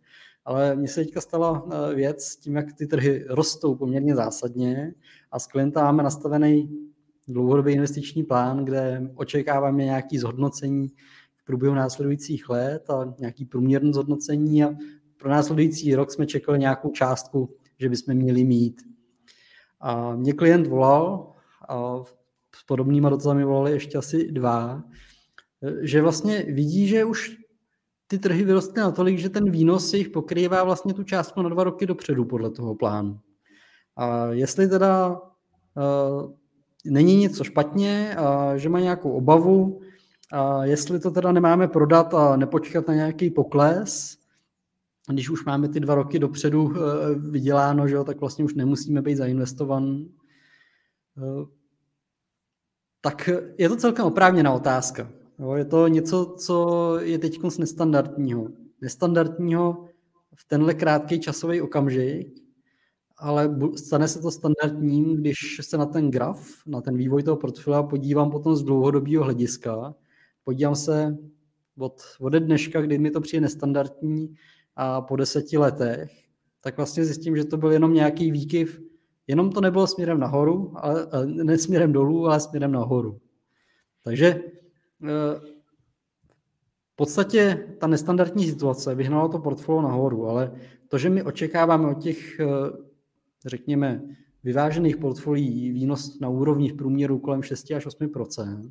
Ale 0.45 0.77
mně 0.77 0.89
se 0.89 1.05
teďka 1.05 1.21
stala 1.21 1.69
věc 1.95 2.37
tím, 2.37 2.57
jak 2.57 2.73
ty 2.73 2.87
trhy 2.87 3.25
rostou 3.29 3.75
poměrně 3.75 4.15
zásadně 4.15 4.95
a 5.31 5.39
s 5.39 5.47
klientem 5.47 5.83
máme 5.83 6.03
nastavený 6.03 6.90
dlouhodobý 7.29 7.73
investiční 7.73 8.23
plán, 8.23 8.65
kde 8.65 9.11
očekáváme 9.15 9.85
nějaké 9.85 10.19
zhodnocení 10.19 10.89
v 11.37 11.45
průběhu 11.45 11.75
následujících 11.75 12.49
let 12.49 12.91
a 12.91 13.15
nějaký 13.19 13.45
průměrné 13.45 13.93
zhodnocení 13.93 14.65
a 14.65 14.71
pro 15.17 15.31
následující 15.31 15.95
rok 15.95 16.11
jsme 16.11 16.27
čekali 16.27 16.59
nějakou 16.59 16.91
částku, 16.91 17.55
že 17.79 17.89
bychom 17.89 18.15
měli 18.15 18.45
mít. 18.45 18.83
A 19.81 20.17
mě 20.17 20.33
klient 20.33 20.67
volal 20.67 21.33
a 21.69 22.05
s 22.57 22.65
podobnýma 22.67 23.11
dotazami 23.11 23.45
volali 23.45 23.73
ještě 23.73 23.99
asi 23.99 24.33
dva, 24.33 24.83
že 25.83 26.03
vlastně 26.03 26.43
vidí, 26.43 26.89
že 26.89 27.05
už 27.05 27.37
ty 28.07 28.19
trhy 28.19 28.45
vyrostly 28.45 28.81
natolik, 28.81 29.19
že 29.19 29.29
ten 29.29 29.51
výnos 29.51 29.95
jich 29.95 30.09
pokrývá 30.09 30.65
vlastně 30.65 30.95
tu 30.95 31.05
částku 31.05 31.43
na 31.43 31.49
dva 31.49 31.65
roky 31.65 31.87
dopředu 31.87 32.25
podle 32.25 32.51
toho 32.51 32.75
plánu. 32.75 33.21
A 33.97 34.27
jestli 34.27 34.69
teda 34.69 35.11
uh, 35.11 36.33
není 36.85 37.17
něco 37.17 37.45
špatně, 37.45 38.17
že 38.57 38.69
má 38.69 38.81
nějakou 38.81 39.11
obavu, 39.11 39.81
a 40.33 40.65
jestli 40.65 41.01
to 41.01 41.11
teda 41.11 41.33
nemáme 41.33 41.69
prodat 41.69 42.15
a 42.15 42.37
nepočkat 42.37 42.89
na 42.89 42.95
nějaký 42.95 43.31
pokles, 43.31 44.17
když 45.09 45.31
už 45.31 45.45
máme 45.45 45.69
ty 45.69 45.81
dva 45.81 45.95
roky 45.95 46.19
dopředu 46.19 46.73
eh, 46.75 46.81
vyděláno, 47.15 47.89
že 47.89 47.95
jo, 47.95 48.05
tak 48.05 48.21
vlastně 48.21 48.45
už 48.45 48.55
nemusíme 48.55 49.03
být 49.03 49.17
zainvestovan. 49.17 50.05
Eh, 51.19 51.45
tak 53.01 53.31
je 53.59 53.69
to 53.69 53.77
celkem 53.77 54.07
oprávněná 54.07 54.53
otázka. 54.53 55.11
Jo, 55.39 55.55
je 55.55 55.65
to 55.65 55.89
něco, 55.89 56.35
co 56.39 56.97
je 57.01 57.19
teď 57.19 57.39
nestandardního. 57.59 58.49
Nestandardního 58.81 59.85
v 60.35 60.45
tenhle 60.49 60.75
krátký 60.75 61.21
časový 61.21 61.61
okamžik, 61.61 62.40
ale 63.21 63.59
stane 63.77 64.09
se 64.09 64.21
to 64.21 64.31
standardním, 64.31 65.17
když 65.17 65.61
se 65.61 65.79
na 65.79 65.87
ten 65.87 66.11
graf, 66.11 66.49
na 66.67 66.81
ten 66.81 66.97
vývoj 66.97 67.23
toho 67.23 67.37
portfolia 67.37 67.83
podívám 67.83 68.31
potom 68.31 68.57
z 68.57 68.63
dlouhodobého 68.63 69.25
hlediska. 69.25 69.95
Podívám 70.45 70.75
se 70.75 71.17
od, 71.79 72.03
od 72.21 72.33
dneška, 72.33 72.81
kdy 72.81 72.99
mi 72.99 73.11
to 73.11 73.21
přijde 73.21 73.41
nestandardní 73.41 74.35
a 74.77 75.01
po 75.01 75.17
deseti 75.17 75.59
letech, 75.59 76.13
tak 76.61 76.77
vlastně 76.77 77.05
zjistím, 77.05 77.37
že 77.37 77.45
to 77.45 77.57
byl 77.57 77.73
jenom 77.73 77.95
nějaký 77.95 78.31
výkyv, 78.31 78.81
jenom 79.27 79.53
to 79.53 79.61
nebylo 79.61 79.87
směrem 79.87 80.21
nahoru, 80.21 80.73
ale, 80.77 81.27
ne 81.27 81.59
směrem 81.59 81.93
dolů, 81.93 82.27
ale 82.27 82.41
směrem 82.41 82.73
nahoru. 82.73 83.21
Takže 84.05 84.27
eh, 84.27 85.41
v 86.93 86.97
podstatě 86.97 87.69
ta 87.81 87.87
nestandardní 87.87 88.47
situace 88.47 88.95
vyhnala 88.95 89.29
to 89.29 89.39
portfolio 89.39 89.83
nahoru, 89.83 90.27
ale 90.27 90.53
to, 90.89 90.99
že 90.99 91.11
my 91.11 91.23
očekáváme 91.23 91.89
od 91.89 92.03
těch 92.03 92.41
eh, 92.41 92.47
řekněme, 93.49 94.03
vyvážených 94.45 94.97
portfolií 94.97 95.73
výnos 95.73 96.21
na 96.21 96.29
úrovni 96.29 96.69
v 96.69 96.77
průměru 96.77 97.19
kolem 97.19 97.43
6 97.43 97.71
až 97.71 97.87
8% 97.87 98.71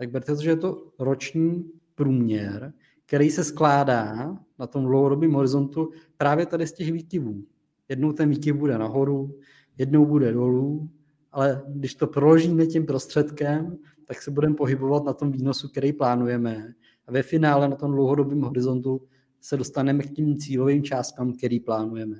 tak 0.00 0.10
berte 0.10 0.36
to, 0.36 0.42
že 0.42 0.50
je 0.50 0.56
to 0.56 0.86
roční 0.98 1.70
průměr, 1.94 2.72
který 3.06 3.30
se 3.30 3.44
skládá 3.44 4.36
na 4.58 4.66
tom 4.66 4.84
dlouhodobém 4.84 5.32
horizontu 5.32 5.90
právě 6.16 6.46
tady 6.46 6.66
z 6.66 6.72
těch 6.72 6.92
výkyvů. 6.92 7.44
Jednou 7.88 8.12
ten 8.12 8.28
výkyv 8.28 8.56
bude 8.56 8.78
nahoru, 8.78 9.38
jednou 9.78 10.06
bude 10.06 10.32
dolů, 10.32 10.90
ale 11.32 11.62
když 11.68 11.94
to 11.94 12.06
proložíme 12.06 12.66
tím 12.66 12.86
prostředkem, 12.86 13.78
tak 14.06 14.22
se 14.22 14.30
budeme 14.30 14.54
pohybovat 14.54 15.04
na 15.04 15.12
tom 15.12 15.32
výnosu, 15.32 15.68
který 15.68 15.92
plánujeme. 15.92 16.72
A 17.06 17.12
ve 17.12 17.22
finále 17.22 17.68
na 17.68 17.76
tom 17.76 17.92
dlouhodobém 17.92 18.40
horizontu 18.40 19.00
se 19.40 19.56
dostaneme 19.56 20.02
k 20.02 20.14
tím 20.14 20.38
cílovým 20.38 20.82
částkám, 20.82 21.32
který 21.32 21.60
plánujeme. 21.60 22.16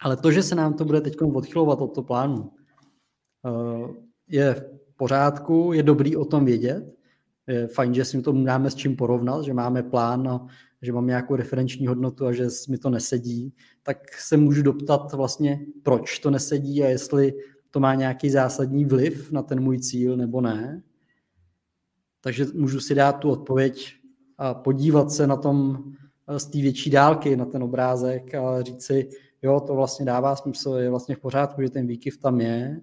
Ale 0.00 0.16
to, 0.16 0.30
že 0.30 0.42
se 0.42 0.54
nám 0.54 0.74
to 0.74 0.84
bude 0.84 1.00
teď 1.00 1.16
odchylovat 1.22 1.80
od 1.80 1.94
toho 1.94 2.04
plánu, 2.04 2.50
eh, 3.46 3.94
je 4.28 4.54
v 4.54 4.96
pořádku, 4.96 5.72
je 5.72 5.82
dobrý 5.82 6.16
o 6.16 6.24
tom 6.24 6.44
vědět. 6.44 6.96
Je 7.46 7.66
fajn, 7.66 7.94
že 7.94 8.04
si 8.04 8.22
to 8.22 8.32
máme 8.32 8.70
s 8.70 8.74
čím 8.74 8.96
porovnat, 8.96 9.44
že 9.44 9.54
máme 9.54 9.82
plán 9.82 10.28
a 10.28 10.46
že 10.82 10.92
mám 10.92 11.06
nějakou 11.06 11.36
referenční 11.36 11.86
hodnotu 11.86 12.26
a 12.26 12.32
že 12.32 12.46
mi 12.68 12.78
to 12.78 12.90
nesedí, 12.90 13.54
tak 13.82 14.18
se 14.18 14.36
můžu 14.36 14.62
doptat 14.62 15.12
vlastně, 15.12 15.66
proč 15.82 16.18
to 16.18 16.30
nesedí 16.30 16.82
a 16.82 16.88
jestli 16.88 17.32
to 17.70 17.80
má 17.80 17.94
nějaký 17.94 18.30
zásadní 18.30 18.84
vliv 18.84 19.32
na 19.32 19.42
ten 19.42 19.60
můj 19.60 19.78
cíl 19.78 20.16
nebo 20.16 20.40
ne. 20.40 20.82
Takže 22.20 22.46
můžu 22.54 22.80
si 22.80 22.94
dát 22.94 23.12
tu 23.12 23.30
odpověď 23.30 23.94
a 24.38 24.54
podívat 24.54 25.10
se 25.10 25.26
na 25.26 25.36
tom 25.36 25.84
eh, 26.28 26.38
z 26.38 26.46
té 26.46 26.58
větší 26.58 26.90
dálky 26.90 27.36
na 27.36 27.44
ten 27.44 27.62
obrázek 27.62 28.34
a 28.34 28.62
říct 28.62 28.82
si, 28.82 29.08
jo, 29.46 29.60
to 29.60 29.74
vlastně 29.74 30.06
dává 30.06 30.36
smysl, 30.36 30.70
je 30.70 30.90
vlastně 30.90 31.16
v 31.16 31.20
pořádku, 31.20 31.62
že 31.62 31.70
ten 31.70 31.86
výkyv 31.86 32.18
tam 32.18 32.40
je. 32.40 32.80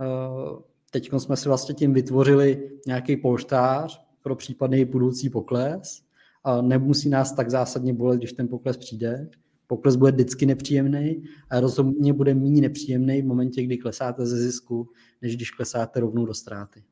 Eh, 0.00 0.62
teď 0.90 1.10
jsme 1.18 1.36
si 1.36 1.48
vlastně 1.48 1.74
tím 1.74 1.92
vytvořili 1.92 2.70
nějaký 2.86 3.16
polštář 3.16 4.06
pro 4.22 4.36
případný 4.36 4.84
budoucí 4.84 5.30
pokles 5.30 6.02
a 6.44 6.62
nemusí 6.62 7.08
nás 7.08 7.32
tak 7.32 7.50
zásadně 7.50 7.94
bolet, 7.94 8.18
když 8.18 8.32
ten 8.32 8.48
pokles 8.48 8.76
přijde. 8.76 9.28
Pokles 9.66 9.96
bude 9.96 10.12
vždycky 10.12 10.46
nepříjemný 10.46 11.24
a 11.50 11.60
rozhodně 11.60 12.12
bude 12.12 12.34
méně 12.34 12.60
nepříjemný 12.60 13.22
v 13.22 13.26
momentě, 13.26 13.62
kdy 13.62 13.78
klesáte 13.78 14.26
ze 14.26 14.36
zisku, 14.36 14.88
než 15.22 15.36
když 15.36 15.50
klesáte 15.50 16.00
rovnou 16.00 16.26
do 16.26 16.34
ztráty. 16.34 16.82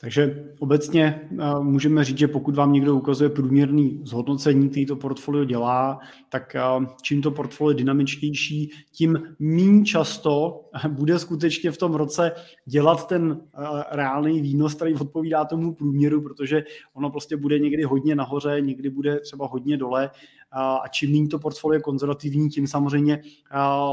Takže 0.00 0.44
obecně 0.58 1.28
eh, 1.30 1.60
můžeme 1.60 2.04
říct, 2.04 2.18
že 2.18 2.28
pokud 2.28 2.56
vám 2.56 2.72
někdo 2.72 2.94
ukazuje 2.94 3.30
průměrný 3.30 4.00
zhodnocení, 4.04 4.68
který 4.68 4.86
to 4.86 4.96
portfolio 4.96 5.44
dělá, 5.44 5.98
tak 6.28 6.54
eh, 6.54 6.60
čím 7.02 7.22
to 7.22 7.30
portfolio 7.30 7.70
je 7.70 7.74
dynamičtější, 7.74 8.70
tím 8.92 9.22
méně 9.38 9.84
často 9.84 10.64
bude 10.88 11.18
skutečně 11.18 11.70
v 11.70 11.78
tom 11.78 11.94
roce 11.94 12.32
dělat 12.66 13.08
ten 13.08 13.40
eh, 13.40 13.66
reálný 13.90 14.40
výnos, 14.40 14.74
který 14.74 14.94
odpovídá 14.94 15.44
tomu 15.44 15.74
průměru, 15.74 16.22
protože 16.22 16.64
ono 16.94 17.10
prostě 17.10 17.36
bude 17.36 17.58
někdy 17.58 17.82
hodně 17.82 18.14
nahoře, 18.14 18.60
někdy 18.60 18.90
bude 18.90 19.20
třeba 19.20 19.46
hodně 19.46 19.76
dole 19.76 20.10
a 20.58 20.88
čím 20.88 21.12
méně 21.12 21.28
to 21.28 21.38
portfolio 21.38 21.76
je 21.76 21.82
konzervativní, 21.82 22.48
tím 22.48 22.66
samozřejmě 22.66 23.22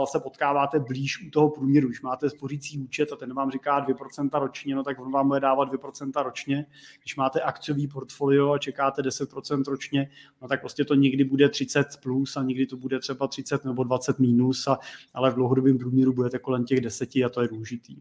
se 0.05 0.19
potkáváte 0.19 0.79
blíž 0.79 1.27
u 1.27 1.29
toho 1.29 1.49
průměru. 1.49 1.87
Když 1.87 2.01
máte 2.01 2.29
spořící 2.29 2.79
účet 2.79 3.11
a 3.11 3.15
ten 3.15 3.33
vám 3.33 3.51
říká 3.51 3.85
2% 3.85 4.39
ročně, 4.39 4.75
no 4.75 4.83
tak 4.83 4.99
on 4.99 5.11
vám 5.11 5.27
bude 5.27 5.39
dávat 5.39 5.73
2% 5.73 6.23
ročně. 6.23 6.65
Když 7.01 7.15
máte 7.15 7.41
akciový 7.41 7.87
portfolio 7.87 8.51
a 8.51 8.57
čekáte 8.57 9.01
10% 9.01 9.63
ročně, 9.67 10.09
no 10.41 10.47
tak 10.47 10.61
prostě 10.61 10.85
to 10.85 10.93
někdy 10.93 11.23
bude 11.23 11.49
30 11.49 11.87
plus 12.03 12.37
a 12.37 12.43
někdy 12.43 12.65
to 12.65 12.77
bude 12.77 12.99
třeba 12.99 13.27
30 13.27 13.65
nebo 13.65 13.83
20 13.83 14.19
minus, 14.19 14.67
a, 14.67 14.79
ale 15.13 15.31
v 15.31 15.35
dlouhodobém 15.35 15.77
průměru 15.77 16.13
budete 16.13 16.39
kolem 16.39 16.65
těch 16.65 16.81
10 16.81 17.09
a 17.15 17.29
to 17.29 17.41
je 17.41 17.47
důležitý. 17.47 17.95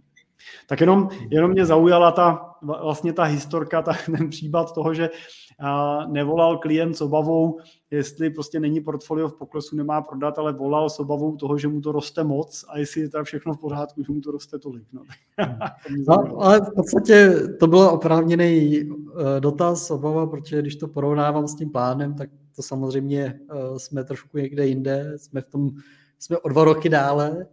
Tak 0.67 0.81
jenom, 0.81 1.09
jenom 1.31 1.51
mě 1.51 1.67
zaujala 1.67 2.11
ta, 2.11 2.55
vlastně 2.63 3.13
ta 3.13 3.23
historka, 3.23 3.83
ta, 3.83 3.93
ten 4.17 4.29
případ 4.29 4.75
toho, 4.75 4.95
že 4.95 5.11
a 5.59 6.07
nevolal 6.07 6.59
klient 6.59 6.95
s 6.95 7.01
obavou, 7.01 7.59
jestli 7.91 8.31
prostě 8.31 8.61
není 8.61 8.81
portfolio 8.81 9.29
v 9.29 9.35
poklesu, 9.35 9.77
nemá 9.77 10.03
prodat, 10.03 10.39
ale 10.39 10.53
volal 10.53 10.91
s 10.91 11.01
obavou 11.01 11.37
toho, 11.37 11.59
že 11.59 11.69
mu 11.69 11.81
to 11.81 11.93
roste 11.93 12.25
moc 12.25 12.65
a 12.69 12.79
jestli 12.79 13.01
je 13.01 13.09
tam 13.09 13.25
všechno 13.25 13.55
v 13.55 13.59
pořádku, 13.59 14.05
že 14.05 14.13
mu 14.13 14.21
to 14.21 14.31
roste 14.31 14.59
tolik. 14.59 14.85
No. 14.93 15.03
no 16.09 16.43
ale 16.43 16.61
v 16.61 16.75
podstatě 16.77 17.35
to 17.61 17.67
byl 17.67 17.79
oprávněný 17.79 18.81
eh, 18.81 19.41
dotaz, 19.41 19.91
obava, 19.91 20.27
protože 20.27 20.63
když 20.63 20.77
to 20.77 20.89
porovnávám 20.89 21.49
s 21.49 21.55
tím 21.55 21.71
plánem, 21.71 22.15
tak 22.15 22.31
to 22.57 22.63
samozřejmě 22.63 23.41
eh, 23.51 23.79
jsme 23.79 24.05
trošku 24.05 24.39
někde 24.39 24.67
jinde, 24.67 25.13
jsme 25.17 25.41
v 25.41 25.47
tom, 25.47 25.71
jsme 26.19 26.39
o 26.39 26.49
dva 26.49 26.65
roky 26.65 26.89
dále, 26.89 27.47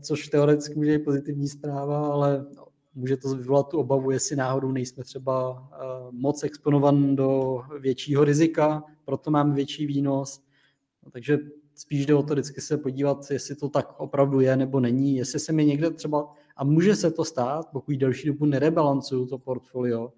což 0.00 0.28
teoreticky 0.28 0.74
může 0.74 0.98
být 0.98 1.04
pozitivní 1.04 1.48
zpráva, 1.48 2.12
ale 2.12 2.46
může 2.94 3.16
to 3.16 3.34
vyvolat 3.34 3.68
tu 3.68 3.78
obavu, 3.78 4.10
jestli 4.10 4.36
náhodou 4.36 4.72
nejsme 4.72 5.04
třeba 5.04 5.68
eh, 5.72 5.76
moc 6.10 6.44
exponovan 6.44 7.16
do 7.16 7.60
většího 7.80 8.24
rizika, 8.24 8.84
proto 9.04 9.30
máme 9.30 9.54
větší 9.54 9.86
výnos. 9.86 10.42
Takže 11.12 11.38
spíš 11.74 12.06
jde 12.06 12.14
o 12.14 12.22
to 12.22 12.34
vždycky 12.34 12.60
se 12.60 12.78
podívat, 12.78 13.30
jestli 13.30 13.56
to 13.56 13.68
tak 13.68 14.00
opravdu 14.00 14.40
je 14.40 14.56
nebo 14.56 14.80
není, 14.80 15.16
jestli 15.16 15.40
se 15.40 15.52
mi 15.52 15.66
někde 15.66 15.90
třeba, 15.90 16.32
a 16.56 16.64
může 16.64 16.96
se 16.96 17.10
to 17.10 17.24
stát, 17.24 17.68
pokud 17.72 17.96
delší 17.96 18.28
dobu 18.28 18.44
nerebalancuju 18.44 19.26
to 19.26 19.38
portfolio, 19.38 20.12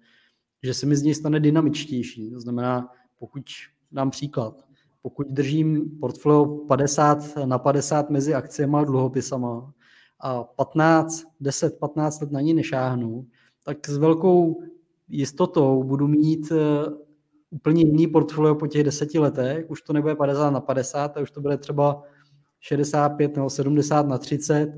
že 0.63 0.73
se 0.73 0.85
mi 0.85 0.95
z 0.95 1.03
něj 1.03 1.15
stane 1.15 1.39
dynamičtější. 1.39 2.31
To 2.31 2.39
znamená, 2.39 2.89
pokud 3.19 3.43
dám 3.91 4.09
příklad, 4.09 4.65
pokud 5.03 5.27
držím 5.27 5.99
portfolio 5.99 6.45
50 6.45 7.35
na 7.45 7.59
50 7.59 8.09
mezi 8.09 8.33
akciemi 8.33 8.77
a 8.77 8.83
dluhopisama, 8.83 9.73
a 10.19 10.43
15, 10.43 11.23
10, 11.39 11.79
15 11.79 12.21
let 12.21 12.31
na 12.31 12.41
ní 12.41 12.53
nešáhnu, 12.53 13.27
tak 13.63 13.89
s 13.89 13.97
velkou 13.97 14.63
jistotou 15.07 15.83
budu 15.83 16.07
mít 16.07 16.51
eh, 16.51 16.55
úplně 17.49 17.83
jiný 17.83 18.07
portfolio 18.07 18.55
po 18.55 18.67
těch 18.67 18.83
deseti 18.83 19.19
letech, 19.19 19.65
už 19.69 19.81
to 19.81 19.93
nebude 19.93 20.15
50 20.15 20.49
na 20.49 20.59
50, 20.61 21.17
a 21.17 21.21
už 21.21 21.31
to 21.31 21.41
bude 21.41 21.57
třeba 21.57 22.03
65 22.59 23.35
nebo 23.35 23.49
70 23.49 24.07
na 24.07 24.17
30 24.17 24.55
eh, 24.55 24.69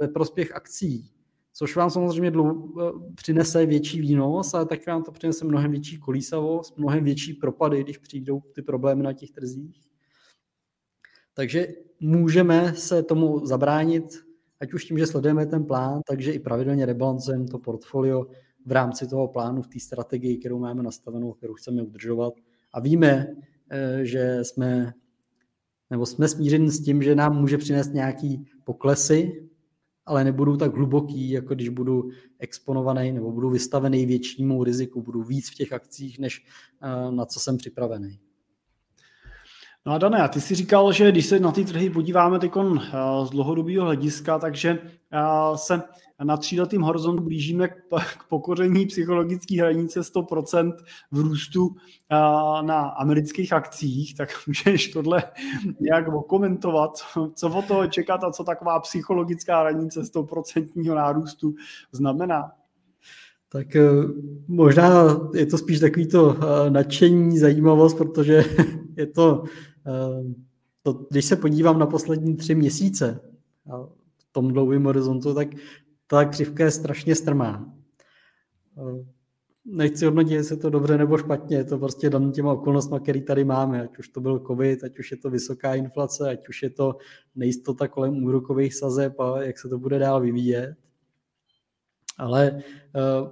ve 0.00 0.08
prospěch 0.08 0.56
akcí, 0.56 1.10
což 1.52 1.76
vám 1.76 1.90
samozřejmě 1.90 2.30
dlou, 2.30 2.74
eh, 2.80 3.12
přinese 3.14 3.66
větší 3.66 4.00
výnos, 4.00 4.54
ale 4.54 4.66
tak 4.66 4.86
vám 4.86 5.02
to 5.02 5.12
přinese 5.12 5.44
mnohem 5.44 5.70
větší 5.70 5.98
kolísavost, 5.98 6.78
mnohem 6.78 7.04
větší 7.04 7.34
propady, 7.34 7.84
když 7.84 7.98
přijdou 7.98 8.40
ty 8.54 8.62
problémy 8.62 9.02
na 9.02 9.12
těch 9.12 9.30
trzích. 9.30 9.80
Takže 11.34 11.68
můžeme 12.00 12.74
se 12.74 13.02
tomu 13.02 13.46
zabránit 13.46 14.04
ať 14.60 14.72
už 14.72 14.84
tím, 14.84 14.98
že 14.98 15.06
sledujeme 15.06 15.46
ten 15.46 15.64
plán, 15.64 16.00
takže 16.06 16.32
i 16.32 16.38
pravidelně 16.38 16.86
rebalancujeme 16.86 17.44
to 17.44 17.58
portfolio 17.58 18.26
v 18.66 18.72
rámci 18.72 19.06
toho 19.06 19.28
plánu, 19.28 19.62
v 19.62 19.68
té 19.68 19.80
strategii, 19.80 20.38
kterou 20.38 20.58
máme 20.58 20.82
nastavenou, 20.82 21.32
kterou 21.32 21.54
chceme 21.54 21.82
udržovat. 21.82 22.34
A 22.72 22.80
víme, 22.80 23.26
eh, 23.70 24.04
že 24.04 24.38
jsme, 24.42 24.92
nebo 25.90 26.06
jsme 26.06 26.28
smířeni 26.28 26.70
s 26.70 26.84
tím, 26.84 27.02
že 27.02 27.14
nám 27.14 27.40
může 27.40 27.58
přinést 27.58 27.94
nějaký 27.94 28.44
poklesy, 28.64 29.49
ale 30.06 30.24
nebudou 30.24 30.56
tak 30.56 30.74
hluboký, 30.74 31.30
jako 31.30 31.54
když 31.54 31.68
budu 31.68 32.10
exponovaný 32.38 33.12
nebo 33.12 33.32
budu 33.32 33.50
vystavený 33.50 34.06
většímu 34.06 34.64
riziku, 34.64 35.02
budu 35.02 35.22
víc 35.22 35.50
v 35.50 35.54
těch 35.54 35.72
akcích, 35.72 36.18
než 36.18 36.46
eh, 36.82 37.12
na 37.12 37.24
co 37.24 37.40
jsem 37.40 37.56
připravený. 37.56 38.18
No 39.86 39.92
a 39.92 39.98
Dané, 39.98 40.28
ty 40.28 40.40
si 40.40 40.54
říkal, 40.54 40.92
že 40.92 41.12
když 41.12 41.26
se 41.26 41.40
na 41.40 41.52
ty 41.52 41.64
trhy 41.64 41.90
podíváme 41.90 42.38
teď 42.38 42.52
eh, 42.56 42.80
z 43.26 43.30
dlouhodobého 43.30 43.84
hlediska, 43.84 44.38
takže 44.38 44.78
eh, 45.12 45.56
se 45.56 45.82
na 46.24 46.36
tříletým 46.36 46.82
horizontu 46.82 47.22
blížíme 47.22 47.68
k, 47.68 47.74
pokoření 48.28 48.86
psychologické 48.86 49.62
hranice 49.62 50.00
100% 50.00 50.72
v 51.10 51.18
růstu 51.18 51.70
eh, 51.76 52.16
na 52.62 52.80
amerických 52.80 53.52
akcích, 53.52 54.16
tak 54.16 54.28
můžeš 54.46 54.88
tohle 54.88 55.22
nějak 55.80 56.08
okomentovat, 56.08 56.90
co 57.34 57.48
od 57.48 57.64
toho 57.64 57.86
čekat 57.86 58.24
a 58.24 58.30
co 58.30 58.44
taková 58.44 58.80
psychologická 58.80 59.60
hranice 59.60 60.00
100% 60.00 60.94
nárůstu 60.94 61.54
znamená? 61.92 62.52
Tak 63.52 63.66
možná 64.48 65.20
je 65.34 65.46
to 65.46 65.58
spíš 65.58 65.80
takový 65.80 66.08
to 66.08 66.36
nadšení, 66.68 67.38
zajímavost, 67.38 67.94
protože 67.94 68.44
je 68.96 69.06
to 69.06 69.44
to, 70.82 70.92
když 71.10 71.24
se 71.24 71.36
podívám 71.36 71.78
na 71.78 71.86
poslední 71.86 72.36
tři 72.36 72.54
měsíce 72.54 73.20
v 74.16 74.32
tom 74.32 74.48
dlouhém 74.52 74.84
horizontu, 74.84 75.34
tak 75.34 75.48
ta 76.06 76.24
křivka 76.24 76.64
je 76.64 76.70
strašně 76.70 77.14
strmá. 77.14 77.74
Ehm, 78.78 79.08
nechci 79.64 80.04
hodnotit, 80.04 80.34
jestli 80.34 80.54
je 80.54 80.58
to 80.58 80.70
dobře 80.70 80.98
nebo 80.98 81.18
špatně, 81.18 81.56
je 81.56 81.64
to 81.64 81.78
prostě 81.78 82.10
dan 82.10 82.32
těma 82.32 82.52
okolnostmi, 82.52 83.00
které 83.00 83.20
tady 83.20 83.44
máme, 83.44 83.82
ať 83.82 83.98
už 83.98 84.08
to 84.08 84.20
byl 84.20 84.38
covid, 84.46 84.84
ať 84.84 84.98
už 84.98 85.10
je 85.10 85.16
to 85.16 85.30
vysoká 85.30 85.74
inflace, 85.74 86.30
ať 86.30 86.48
už 86.48 86.62
je 86.62 86.70
to 86.70 86.96
nejistota 87.34 87.88
kolem 87.88 88.24
úrokových 88.24 88.74
sazeb 88.74 89.20
a 89.20 89.42
jak 89.42 89.58
se 89.58 89.68
to 89.68 89.78
bude 89.78 89.98
dál 89.98 90.20
vyvíjet. 90.20 90.76
Ale 92.18 92.62
ehm, 92.94 93.30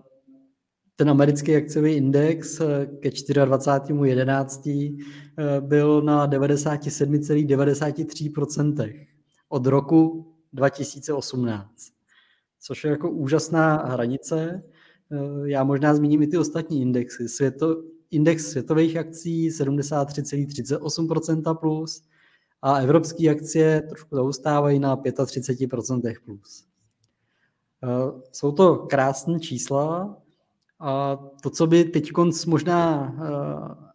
ten 0.98 1.10
americký 1.10 1.56
akciový 1.56 1.92
index 1.92 2.60
eh, 2.60 2.86
ke 3.00 3.08
24.11. 3.08 5.04
Eh, 5.38 5.60
byl 5.60 6.02
na 6.02 6.28
97,93% 6.28 9.06
od 9.48 9.66
roku 9.66 10.32
2018, 10.52 11.70
což 12.60 12.84
je 12.84 12.90
jako 12.90 13.10
úžasná 13.10 13.76
hranice. 13.76 14.62
Eh, 15.12 15.16
já 15.44 15.64
možná 15.64 15.94
zmíním 15.94 16.22
i 16.22 16.26
ty 16.26 16.38
ostatní 16.38 16.82
indexy. 16.82 17.28
Světo, 17.28 17.82
index 18.10 18.50
světových 18.50 18.96
akcí 18.96 19.50
73,38% 19.50 21.54
plus 21.54 22.02
a 22.62 22.76
evropské 22.76 23.30
akcie 23.30 23.82
trošku 23.88 24.16
zaustávají 24.16 24.78
na 24.78 24.96
35% 24.96 26.14
plus. 26.24 26.64
Jsou 28.32 28.52
to 28.52 28.76
krásné 28.76 29.40
čísla, 29.40 30.18
a 30.80 31.18
to, 31.42 31.50
co 31.50 31.66
by 31.66 31.84
teď 31.84 32.10
možná 32.46 33.12
uh, 33.18 33.88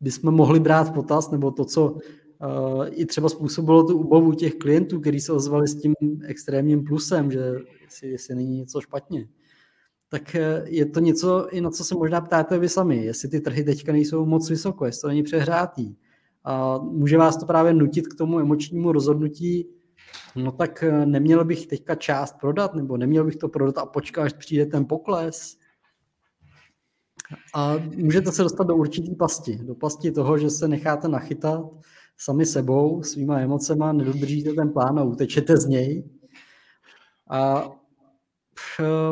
bychom 0.00 0.34
mohli 0.34 0.60
brát 0.60 0.94
potaz, 0.94 1.30
nebo 1.30 1.50
to, 1.50 1.64
co 1.64 1.92
uh, 1.92 2.86
i 2.90 3.06
třeba 3.06 3.28
způsobilo 3.28 3.84
tu 3.84 3.98
úbavu 3.98 4.32
těch 4.32 4.54
klientů, 4.54 5.00
kteří 5.00 5.20
se 5.20 5.32
ozvali 5.32 5.68
s 5.68 5.80
tím 5.80 5.94
extrémním 6.24 6.84
plusem, 6.84 7.30
že 7.30 7.54
jestli, 7.82 8.08
jestli 8.08 8.34
není 8.34 8.58
něco 8.58 8.80
špatně, 8.80 9.28
tak 10.08 10.36
uh, 10.36 10.68
je 10.68 10.86
to 10.86 11.00
něco, 11.00 11.48
i 11.50 11.60
na 11.60 11.70
co 11.70 11.84
se 11.84 11.94
možná 11.94 12.20
ptáte 12.20 12.58
vy 12.58 12.68
sami, 12.68 13.04
jestli 13.04 13.28
ty 13.28 13.40
trhy 13.40 13.64
teďka 13.64 13.92
nejsou 13.92 14.26
moc 14.26 14.50
vysoko, 14.50 14.86
jestli 14.86 15.00
to 15.00 15.08
není 15.08 15.22
přehrátý. 15.22 15.94
A 16.44 16.78
může 16.78 17.18
vás 17.18 17.36
to 17.36 17.46
právě 17.46 17.74
nutit 17.74 18.08
k 18.08 18.14
tomu 18.14 18.38
emočnímu 18.38 18.92
rozhodnutí, 18.92 19.68
no 20.36 20.52
tak 20.52 20.84
neměl 21.04 21.44
bych 21.44 21.66
teďka 21.66 21.94
část 21.94 22.36
prodat, 22.40 22.74
nebo 22.74 22.96
neměl 22.96 23.24
bych 23.24 23.36
to 23.36 23.48
prodat 23.48 23.78
a 23.78 23.86
počkat, 23.86 24.22
až 24.22 24.32
přijde 24.32 24.66
ten 24.66 24.84
pokles, 24.84 25.56
a 27.54 27.74
můžete 27.96 28.32
se 28.32 28.42
dostat 28.42 28.64
do 28.64 28.76
určitý 28.76 29.14
pasti. 29.14 29.56
Do 29.56 29.74
pasti 29.74 30.12
toho, 30.12 30.38
že 30.38 30.50
se 30.50 30.68
necháte 30.68 31.08
nachytat 31.08 31.64
sami 32.16 32.46
sebou, 32.46 33.02
svýma 33.02 33.38
emocema, 33.38 33.92
nedodržíte 33.92 34.52
ten 34.52 34.72
plán 34.72 34.98
a 34.98 35.02
utečete 35.02 35.56
z 35.56 35.66
něj. 35.66 36.10
A 37.30 37.70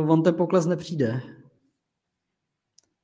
on 0.09 0.23
ten 0.23 0.35
pokles 0.35 0.67
nepřijde. 0.67 1.21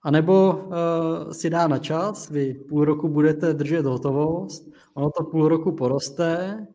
A 0.03 0.11
nebo 0.11 0.55
uh, 0.55 1.33
si 1.33 1.51
dá 1.51 1.69
na 1.69 1.79
čas, 1.79 2.31
vy 2.31 2.55
půl 2.55 2.85
roku 2.85 3.09
budete 3.09 3.55
držet 3.55 3.87
hotovost, 3.87 4.69
ono 4.95 5.11
to 5.11 5.25
půl 5.25 5.49
roku 5.49 5.73
poroste, 5.73 6.67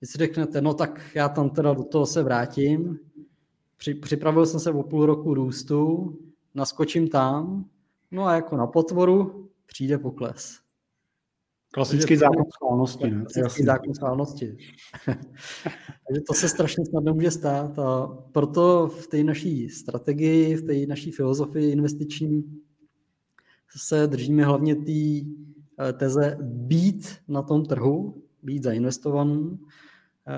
vy 0.00 0.06
si 0.06 0.18
řeknete, 0.18 0.60
no 0.60 0.74
tak 0.74 1.00
já 1.14 1.28
tam 1.28 1.50
teda 1.50 1.74
do 1.74 1.84
toho 1.84 2.06
se 2.06 2.22
vrátím, 2.22 2.98
Při, 3.78 3.94
připravil 3.94 4.46
jsem 4.46 4.60
se 4.60 4.70
o 4.70 4.82
půl 4.82 5.06
roku 5.06 5.34
růstu, 5.34 6.12
naskočím 6.54 7.08
tam, 7.08 7.64
No 8.10 8.26
a 8.26 8.34
jako 8.34 8.56
na 8.56 8.66
potvoru 8.66 9.48
přijde 9.66 9.98
pokles. 9.98 10.58
Klasický 11.70 12.16
zákon 12.16 12.44
schválnosti. 12.54 13.10
Ne? 13.10 13.24
Klasický 13.34 13.64
zákon 13.64 13.94
schválnosti. 13.94 14.56
Takže 16.08 16.20
to 16.26 16.34
se 16.34 16.48
strašně 16.48 16.86
snadno 16.86 17.14
může 17.14 17.30
stát 17.30 17.78
a 17.78 18.06
proto 18.32 18.88
v 18.88 19.06
té 19.06 19.24
naší 19.24 19.68
strategii, 19.68 20.56
v 20.56 20.62
té 20.62 20.86
naší 20.86 21.10
filozofii 21.10 21.72
investiční 21.72 22.44
se 23.76 24.06
držíme 24.06 24.44
hlavně 24.44 24.76
té 24.76 24.92
teze 25.92 26.36
být 26.40 27.16
na 27.28 27.42
tom 27.42 27.64
trhu, 27.64 28.22
být 28.42 28.62
zainvestovaný, 28.62 29.58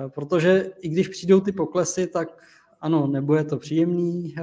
protože 0.07 0.71
i 0.79 0.89
když 0.89 1.07
přijdou 1.07 1.39
ty 1.39 1.51
poklesy, 1.51 2.07
tak 2.07 2.43
ano, 2.81 3.07
nebude 3.07 3.43
to 3.43 3.57
příjemný, 3.57 4.35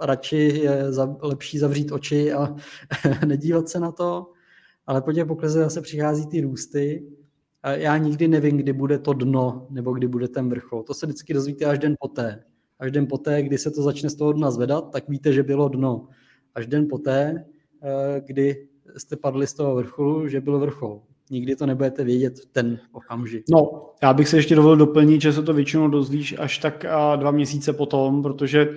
radši 0.00 0.36
je 0.36 0.92
za, 0.92 1.16
lepší 1.22 1.58
zavřít 1.58 1.92
oči 1.92 2.32
a 2.32 2.56
nedívat 3.26 3.68
se 3.68 3.80
na 3.80 3.92
to, 3.92 4.30
ale 4.86 5.02
po 5.02 5.12
těch 5.12 5.26
poklesech 5.26 5.62
zase 5.62 5.80
přichází 5.80 6.26
ty 6.26 6.40
růsty. 6.40 7.06
A 7.62 7.70
já 7.70 7.96
nikdy 7.96 8.28
nevím, 8.28 8.56
kdy 8.56 8.72
bude 8.72 8.98
to 8.98 9.12
dno, 9.12 9.66
nebo 9.70 9.92
kdy 9.92 10.08
bude 10.08 10.28
ten 10.28 10.48
vrchol. 10.48 10.82
To 10.82 10.94
se 10.94 11.06
vždycky 11.06 11.34
dozvíte 11.34 11.64
až 11.64 11.78
den 11.78 11.94
poté. 12.00 12.44
Až 12.78 12.90
den 12.90 13.06
poté, 13.06 13.42
kdy 13.42 13.58
se 13.58 13.70
to 13.70 13.82
začne 13.82 14.10
z 14.10 14.14
toho 14.14 14.32
dna 14.32 14.50
zvedat, 14.50 14.90
tak 14.92 15.08
víte, 15.08 15.32
že 15.32 15.42
bylo 15.42 15.68
dno. 15.68 16.08
Až 16.54 16.66
den 16.66 16.86
poté, 16.88 17.44
eh, 17.82 18.20
kdy 18.26 18.68
jste 18.96 19.16
padli 19.16 19.46
z 19.46 19.54
toho 19.54 19.74
vrcholu, 19.74 20.28
že 20.28 20.40
byl 20.40 20.58
vrchol. 20.58 21.02
Nikdy 21.30 21.56
to 21.56 21.66
nebudete 21.66 22.04
vědět 22.04 22.34
ten 22.52 22.78
okamžik. 22.92 23.44
No, 23.50 23.90
já 24.02 24.12
bych 24.12 24.28
se 24.28 24.36
ještě 24.36 24.54
dovolil 24.54 24.76
doplnit, 24.76 25.20
že 25.20 25.32
se 25.32 25.42
to 25.42 25.54
většinou 25.54 25.88
dozvíš 25.88 26.34
až 26.38 26.58
tak 26.58 26.86
dva 27.16 27.30
měsíce 27.30 27.72
potom, 27.72 28.22
protože 28.22 28.68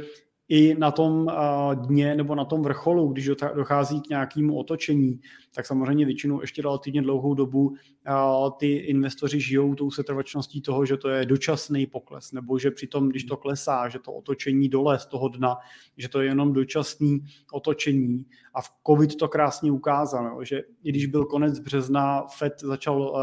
i 0.53 0.75
na 0.79 0.91
tom 0.91 1.27
dně 1.73 2.15
nebo 2.15 2.35
na 2.35 2.45
tom 2.45 2.61
vrcholu, 2.61 3.07
když 3.07 3.29
dochází 3.55 4.01
k 4.01 4.09
nějakému 4.09 4.57
otočení, 4.57 5.19
tak 5.55 5.65
samozřejmě 5.65 6.05
většinou 6.05 6.41
ještě 6.41 6.61
relativně 6.61 7.01
dlouhou 7.01 7.33
dobu 7.33 7.75
ty 8.57 8.71
investoři 8.71 9.39
žijou 9.39 9.75
tou 9.75 9.91
setrvačností 9.91 10.61
toho, 10.61 10.85
že 10.85 10.97
to 10.97 11.09
je 11.09 11.25
dočasný 11.25 11.87
pokles, 11.87 12.31
nebo 12.31 12.59
že 12.59 12.71
přitom, 12.71 13.09
když 13.09 13.23
to 13.23 13.37
klesá, 13.37 13.89
že 13.89 13.99
to 13.99 14.13
otočení 14.13 14.69
dole 14.69 14.99
z 14.99 15.05
toho 15.05 15.27
dna, 15.27 15.57
že 15.97 16.09
to 16.09 16.21
je 16.21 16.27
jenom 16.27 16.53
dočasný 16.53 17.19
otočení. 17.51 18.25
A 18.53 18.61
v 18.61 18.69
COVID 18.87 19.15
to 19.15 19.27
krásně 19.27 19.71
ukázal, 19.71 20.43
že 20.43 20.61
i 20.83 20.89
když 20.89 21.05
byl 21.05 21.25
konec 21.25 21.59
března, 21.59 22.25
FED 22.37 22.53
začal 22.59 23.15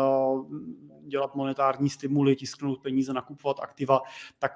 dělat 1.09 1.35
monetární 1.35 1.91
stimuly, 1.91 2.37
tisknout 2.37 2.83
peníze, 2.83 3.13
nakupovat 3.13 3.57
aktiva, 3.61 4.01
tak 4.39 4.53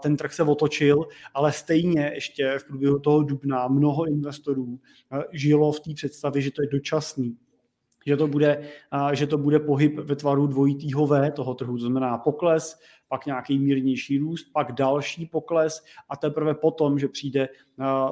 ten 0.00 0.16
trh 0.16 0.32
se 0.34 0.42
otočil, 0.42 1.06
ale 1.34 1.52
stejně 1.52 2.10
ještě 2.14 2.58
v 2.58 2.64
průběhu 2.64 2.98
toho 2.98 3.22
dubna 3.22 3.68
mnoho 3.68 4.06
investorů 4.06 4.80
žilo 5.32 5.72
v 5.72 5.80
té 5.80 5.94
představě, 5.94 6.42
že 6.42 6.50
to 6.50 6.62
je 6.62 6.68
dočasný, 6.72 7.36
že 8.06 8.16
to 8.16 8.26
bude, 8.26 8.68
že 9.12 9.26
to 9.26 9.38
bude 9.38 9.60
pohyb 9.60 9.98
ve 9.98 10.16
tvaru 10.16 10.46
dvojitýho 10.46 11.06
V 11.06 11.30
toho 11.30 11.54
trhu, 11.54 11.76
to 11.76 11.84
znamená 11.84 12.18
pokles, 12.18 12.80
pak 13.12 13.26
nějaký 13.26 13.58
mírnější 13.58 14.18
růst, 14.18 14.46
pak 14.52 14.72
další 14.72 15.26
pokles 15.26 15.84
a 16.08 16.16
teprve 16.16 16.54
potom, 16.54 16.98
že 16.98 17.08
přijde 17.08 17.48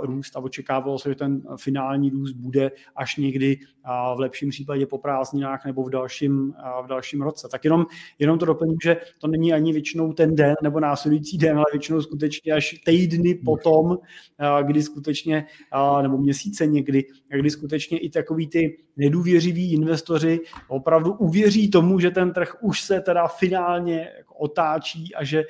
růst 0.02 0.36
a 0.36 0.40
očekávalo 0.40 0.98
se, 0.98 1.08
že 1.08 1.14
ten 1.14 1.42
finální 1.56 2.10
růst 2.10 2.32
bude 2.32 2.70
až 2.96 3.16
někdy 3.16 3.58
v 4.16 4.20
lepším 4.20 4.50
případě 4.50 4.86
po 4.86 4.98
prázdninách 4.98 5.64
nebo 5.64 5.82
v 5.82 5.90
dalším, 5.90 6.52
v 6.84 6.86
dalším 6.86 7.22
roce. 7.22 7.48
Tak 7.50 7.64
jenom, 7.64 7.86
jenom 8.18 8.38
to 8.38 8.44
doplním, 8.46 8.76
že 8.82 8.96
to 9.18 9.26
není 9.26 9.52
ani 9.52 9.72
většinou 9.72 10.12
ten 10.12 10.36
den 10.36 10.54
nebo 10.62 10.80
následující 10.80 11.38
den, 11.38 11.56
ale 11.56 11.66
většinou 11.72 12.02
skutečně 12.02 12.52
až 12.52 12.74
týdny 12.84 13.34
potom, 13.34 13.98
kdy 14.62 14.82
skutečně, 14.82 15.46
nebo 16.02 16.18
měsíce 16.18 16.66
někdy, 16.66 17.04
kdy 17.28 17.50
skutečně 17.50 17.98
i 17.98 18.10
takový 18.10 18.48
ty 18.48 18.78
nedůvěřiví 18.96 19.72
investoři 19.72 20.40
opravdu 20.68 21.12
uvěří 21.12 21.70
tomu, 21.70 21.98
že 22.00 22.10
ten 22.10 22.32
trh 22.32 22.56
už 22.60 22.80
se 22.82 23.00
teda 23.00 23.26
finálně 23.26 24.08
otáčí 24.38 24.89
a 25.14 25.24
že, 25.24 25.44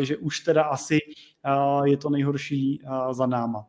že 0.00 0.16
už 0.16 0.40
teda 0.40 0.62
asi 0.62 0.98
je 1.84 1.96
to 1.96 2.10
nejhorší 2.10 2.82
za 3.12 3.26
náma. 3.26 3.66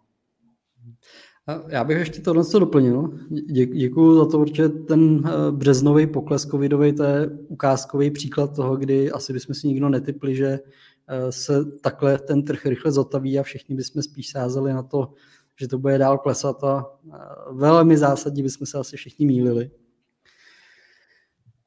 Já 1.67 1.83
bych 1.83 1.97
ještě 1.97 2.21
tohle 2.21 2.45
co 2.45 2.59
doplnil. 2.59 3.19
Dě, 3.29 3.65
děkuji 3.65 4.15
za 4.15 4.25
to, 4.25 4.39
protože 4.39 4.69
ten 4.69 5.23
eh, 5.25 5.51
březnový 5.51 6.07
pokles 6.07 6.45
covidový, 6.45 6.93
to 6.93 7.03
je 7.03 7.29
ukázkový 7.47 8.11
příklad 8.11 8.55
toho, 8.55 8.77
kdy 8.77 9.11
asi 9.11 9.33
bychom 9.33 9.55
si 9.55 9.67
nikdo 9.67 9.89
netypli, 9.89 10.35
že 10.35 10.59
eh, 11.07 11.31
se 11.31 11.65
takhle 11.81 12.17
ten 12.17 12.43
trh 12.43 12.65
rychle 12.65 12.91
zotaví 12.91 13.39
a 13.39 13.43
všichni 13.43 13.75
bychom 13.75 14.01
spíš 14.01 14.29
sázeli 14.29 14.73
na 14.73 14.83
to, 14.83 15.13
že 15.59 15.67
to 15.67 15.77
bude 15.77 15.97
dál 15.97 16.17
klesat 16.17 16.63
a 16.63 16.85
eh, 17.13 17.17
velmi 17.51 17.97
zásadně 17.97 18.43
bychom 18.43 18.67
se 18.67 18.77
asi 18.77 18.97
všichni 18.97 19.25
mýlili. 19.25 19.71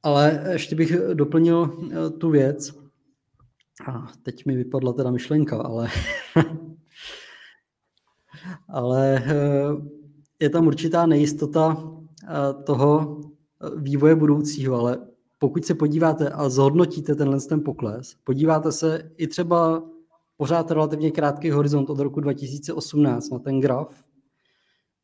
Ale 0.02 0.44
ještě 0.52 0.76
bych 0.76 0.96
doplnil 1.14 1.66
tu 2.18 2.30
věc, 2.30 2.83
a 3.86 4.12
teď 4.22 4.46
mi 4.46 4.56
vypadla 4.56 4.92
teda 4.92 5.10
myšlenka, 5.10 5.62
ale, 5.62 5.88
ale 8.68 9.22
eh, 9.26 9.68
je 10.40 10.50
tam 10.50 10.66
určitá 10.66 11.06
nejistota 11.06 11.90
eh, 12.22 12.62
toho 12.64 13.20
vývoje 13.76 14.14
budoucího, 14.14 14.76
ale 14.76 15.06
pokud 15.38 15.64
se 15.64 15.74
podíváte 15.74 16.30
a 16.30 16.48
zhodnotíte 16.48 17.14
tenhle 17.14 17.40
ten 17.40 17.60
pokles, 17.60 18.16
podíváte 18.24 18.72
se 18.72 19.10
i 19.16 19.26
třeba 19.26 19.82
pořád 20.36 20.70
relativně 20.70 21.10
krátký 21.10 21.50
horizont 21.50 21.90
od 21.90 21.98
roku 21.98 22.20
2018 22.20 23.30
na 23.30 23.38
ten 23.38 23.60
graf, 23.60 24.04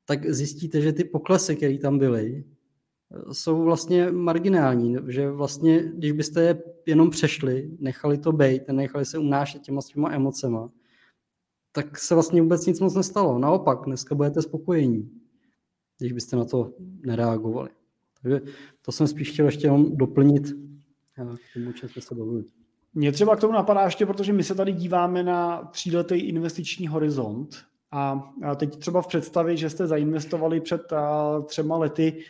tak 0.04 0.34
zjistíte, 0.34 0.80
že 0.80 0.92
ty 0.92 1.04
poklesy, 1.04 1.56
které 1.56 1.78
tam 1.78 1.98
byly, 1.98 2.44
jsou 3.32 3.62
vlastně 3.64 4.10
marginální, 4.10 4.96
že 5.08 5.30
vlastně, 5.30 5.92
když 5.94 6.12
byste 6.12 6.42
je 6.42 6.62
jenom 6.86 7.10
přešli, 7.10 7.70
nechali 7.78 8.18
to 8.18 8.32
být, 8.32 8.62
nechali 8.72 9.04
se 9.04 9.18
umnášet 9.18 9.62
těma 9.62 9.80
svýma 9.80 10.12
emocema, 10.12 10.68
tak 11.72 11.98
se 11.98 12.14
vlastně 12.14 12.42
vůbec 12.42 12.66
nic 12.66 12.80
moc 12.80 12.94
nestalo. 12.94 13.38
Naopak, 13.38 13.78
dneska 13.86 14.14
budete 14.14 14.42
spokojení, 14.42 15.10
když 15.98 16.12
byste 16.12 16.36
na 16.36 16.44
to 16.44 16.74
nereagovali. 17.06 17.70
Takže 18.22 18.40
to 18.82 18.92
jsem 18.92 19.06
spíš 19.06 19.32
chtěl 19.32 19.46
ještě 19.46 19.66
jenom 19.66 19.96
doplnit 19.96 20.42
k 21.12 21.52
tomu, 21.54 21.72
jste 21.88 22.00
se 22.00 22.14
bavili. 22.14 22.44
Mě 22.94 23.12
třeba 23.12 23.36
k 23.36 23.40
tomu 23.40 23.52
napadá 23.52 23.84
ještě, 23.84 24.06
protože 24.06 24.32
my 24.32 24.44
se 24.44 24.54
tady 24.54 24.72
díváme 24.72 25.22
na 25.22 25.64
tříletý 25.64 26.14
investiční 26.14 26.88
horizont 26.88 27.69
a 27.92 28.32
teď 28.56 28.76
třeba 28.76 29.02
v 29.02 29.06
představě, 29.06 29.56
že 29.56 29.70
jste 29.70 29.86
zainvestovali 29.86 30.60
před 30.60 30.82
třema 31.46 31.76
lety 31.76 32.24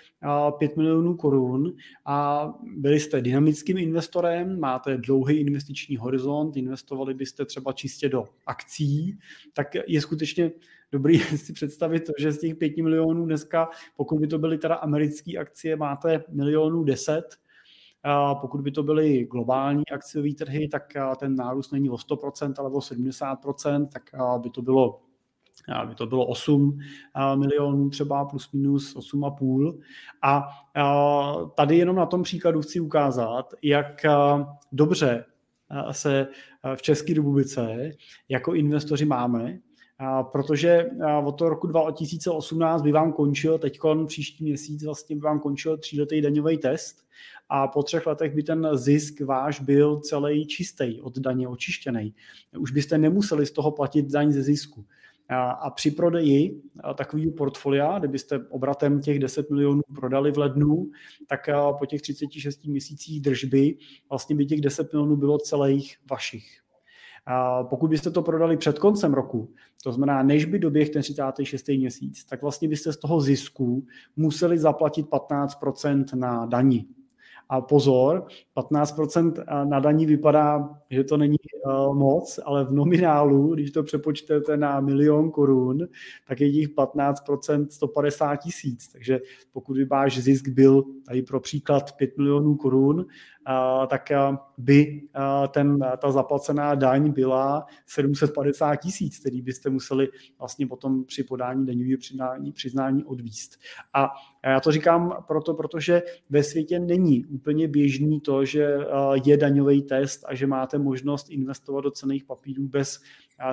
5 0.58 0.76
milionů 0.76 1.16
korun 1.16 1.72
a 2.04 2.48
byli 2.76 3.00
jste 3.00 3.20
dynamickým 3.20 3.78
investorem, 3.78 4.60
máte 4.60 4.96
dlouhý 4.96 5.36
investiční 5.36 5.96
horizont, 5.96 6.56
investovali 6.56 7.14
byste 7.14 7.44
třeba 7.44 7.72
čistě 7.72 8.08
do 8.08 8.24
akcí, 8.46 9.18
tak 9.52 9.74
je 9.86 10.00
skutečně 10.00 10.50
dobrý 10.92 11.18
si 11.36 11.52
představit 11.52 12.00
to, 12.00 12.12
že 12.18 12.32
z 12.32 12.38
těch 12.38 12.54
5 12.54 12.76
milionů 12.76 13.24
dneska, 13.24 13.68
pokud 13.96 14.20
by 14.20 14.26
to 14.26 14.38
byly 14.38 14.58
teda 14.58 14.74
americké 14.74 15.38
akcie, 15.38 15.76
máte 15.76 16.24
milionů 16.28 16.84
10, 16.84 17.22
pokud 18.40 18.60
by 18.60 18.70
to 18.70 18.82
byly 18.82 19.24
globální 19.24 19.82
akciové 19.92 20.34
trhy, 20.38 20.68
tak 20.68 20.92
ten 21.18 21.34
nárůst 21.34 21.72
není 21.72 21.90
o 21.90 21.94
100%, 21.94 22.54
ale 22.58 22.70
o 22.70 22.78
70%, 22.78 23.88
tak 23.88 24.02
by 24.38 24.50
to 24.50 24.62
bylo 24.62 25.00
by 25.88 25.94
to 25.94 26.06
bylo 26.06 26.26
8 26.26 26.78
milionů 27.34 27.90
třeba 27.90 28.24
plus 28.24 28.52
minus 28.52 28.96
8,5. 28.96 29.78
A 30.22 30.48
tady 31.54 31.76
jenom 31.76 31.96
na 31.96 32.06
tom 32.06 32.22
příkladu 32.22 32.60
chci 32.60 32.80
ukázat, 32.80 33.54
jak 33.62 34.02
dobře 34.72 35.24
se 35.90 36.26
v 36.74 36.82
České 36.82 37.14
republice 37.14 37.90
jako 38.28 38.54
investoři 38.54 39.04
máme, 39.04 39.58
protože 40.32 40.86
od 41.24 41.32
toho 41.32 41.48
roku 41.48 41.66
2018 41.66 42.82
by 42.82 42.92
vám 42.92 43.12
končil, 43.12 43.58
teď 43.58 43.78
příští 44.06 44.44
měsíc 44.44 44.84
vlastně 44.84 45.16
by 45.16 45.20
vám 45.20 45.40
končil 45.40 45.78
tříletý 45.78 46.20
daňový 46.20 46.58
test 46.58 46.96
a 47.48 47.68
po 47.68 47.82
třech 47.82 48.06
letech 48.06 48.34
by 48.34 48.42
ten 48.42 48.68
zisk 48.72 49.20
váš 49.20 49.60
byl 49.60 50.00
celý 50.00 50.46
čistý 50.46 51.00
od 51.00 51.18
daně 51.18 51.48
očištěný. 51.48 52.14
Už 52.58 52.70
byste 52.72 52.98
nemuseli 52.98 53.46
z 53.46 53.52
toho 53.52 53.70
platit 53.70 54.06
daň 54.06 54.32
ze 54.32 54.42
zisku. 54.42 54.84
A 55.32 55.70
při 55.70 55.90
prodeji 55.90 56.62
takového 56.94 57.32
portfolia, 57.32 57.98
kdybyste 57.98 58.40
obratem 58.48 59.00
těch 59.00 59.18
10 59.18 59.50
milionů 59.50 59.82
prodali 59.94 60.32
v 60.32 60.38
lednu, 60.38 60.90
tak 61.28 61.40
po 61.78 61.86
těch 61.86 62.02
36 62.02 62.64
měsících 62.64 63.20
držby 63.20 63.76
vlastně 64.08 64.36
by 64.36 64.46
těch 64.46 64.60
10 64.60 64.92
milionů 64.92 65.16
bylo 65.16 65.38
celých 65.38 65.96
vašich. 66.10 66.60
A 67.26 67.64
pokud 67.64 67.90
byste 67.90 68.10
to 68.10 68.22
prodali 68.22 68.56
před 68.56 68.78
koncem 68.78 69.14
roku, 69.14 69.54
to 69.84 69.92
znamená, 69.92 70.22
než 70.22 70.44
by 70.44 70.58
doběh 70.58 70.90
ten 70.90 71.02
36. 71.02 71.68
měsíc, 71.68 72.24
tak 72.24 72.42
vlastně 72.42 72.68
byste 72.68 72.92
z 72.92 72.96
toho 72.96 73.20
zisku 73.20 73.86
museli 74.16 74.58
zaplatit 74.58 75.06
15% 75.06 76.04
na 76.18 76.46
daní. 76.46 76.88
A 77.52 77.60
pozor, 77.60 78.26
15% 78.56 79.68
na 79.68 79.80
daní 79.80 80.06
vypadá, 80.06 80.70
že 80.90 81.04
to 81.04 81.16
není 81.16 81.36
uh, 81.66 81.94
moc, 81.94 82.40
ale 82.44 82.64
v 82.64 82.72
nominálu, 82.72 83.54
když 83.54 83.70
to 83.70 83.82
přepočtete 83.82 84.56
na 84.56 84.80
milion 84.80 85.30
korun, 85.30 85.78
tak 86.28 86.40
je 86.40 86.52
těch 86.52 86.68
15% 86.68 87.66
150 87.68 88.36
tisíc. 88.36 88.88
Takže 88.88 89.20
pokud 89.52 89.76
by 89.76 89.84
váš 89.84 90.18
zisk 90.18 90.48
byl, 90.48 90.82
tady 91.06 91.22
pro 91.22 91.40
příklad 91.40 91.92
5 91.92 92.18
milionů 92.18 92.54
korun, 92.54 93.06
tak 93.86 94.08
by 94.58 95.02
ten, 95.50 95.78
ta 95.98 96.10
zaplacená 96.10 96.74
daň 96.74 97.12
byla 97.12 97.66
750 97.86 98.76
tisíc, 98.76 99.18
který 99.18 99.42
byste 99.42 99.70
museli 99.70 100.08
vlastně 100.38 100.66
potom 100.66 101.04
při 101.04 101.24
podání 101.24 101.66
daňového 101.66 101.98
přiznání, 101.98 102.52
přiznání 102.52 103.04
odvíst. 103.04 103.56
A 103.94 104.08
já 104.44 104.60
to 104.60 104.72
říkám 104.72 105.24
proto, 105.26 105.54
protože 105.54 106.02
ve 106.30 106.42
světě 106.42 106.78
není 106.78 107.26
úplně 107.26 107.68
běžný 107.68 108.20
to, 108.20 108.44
že 108.44 108.76
je 109.24 109.36
daňový 109.36 109.82
test 109.82 110.24
a 110.28 110.34
že 110.34 110.46
máte 110.46 110.78
možnost 110.78 111.30
investovat 111.30 111.80
do 111.80 111.90
cených 111.90 112.24
papírů 112.24 112.68
bez 112.68 113.00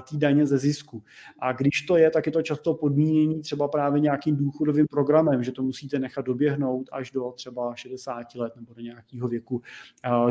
té 0.09 0.17
daně 0.17 0.45
ze 0.45 0.57
zisku. 0.57 1.03
A 1.39 1.51
když 1.51 1.81
to 1.81 1.97
je, 1.97 2.11
tak 2.11 2.25
je 2.25 2.31
to 2.31 2.41
často 2.41 2.73
podmínění 2.73 3.41
třeba 3.41 3.67
právě 3.67 3.99
nějakým 4.01 4.37
důchodovým 4.37 4.87
programem, 4.87 5.43
že 5.43 5.51
to 5.51 5.63
musíte 5.63 5.99
nechat 5.99 6.25
doběhnout 6.25 6.89
až 6.91 7.11
do 7.11 7.31
třeba 7.31 7.75
60 7.75 8.35
let 8.35 8.53
nebo 8.55 8.73
do 8.73 8.81
nějakého 8.81 9.27
věku 9.27 9.61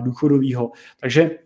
důchodového. 0.00 0.70
Takže 1.00 1.38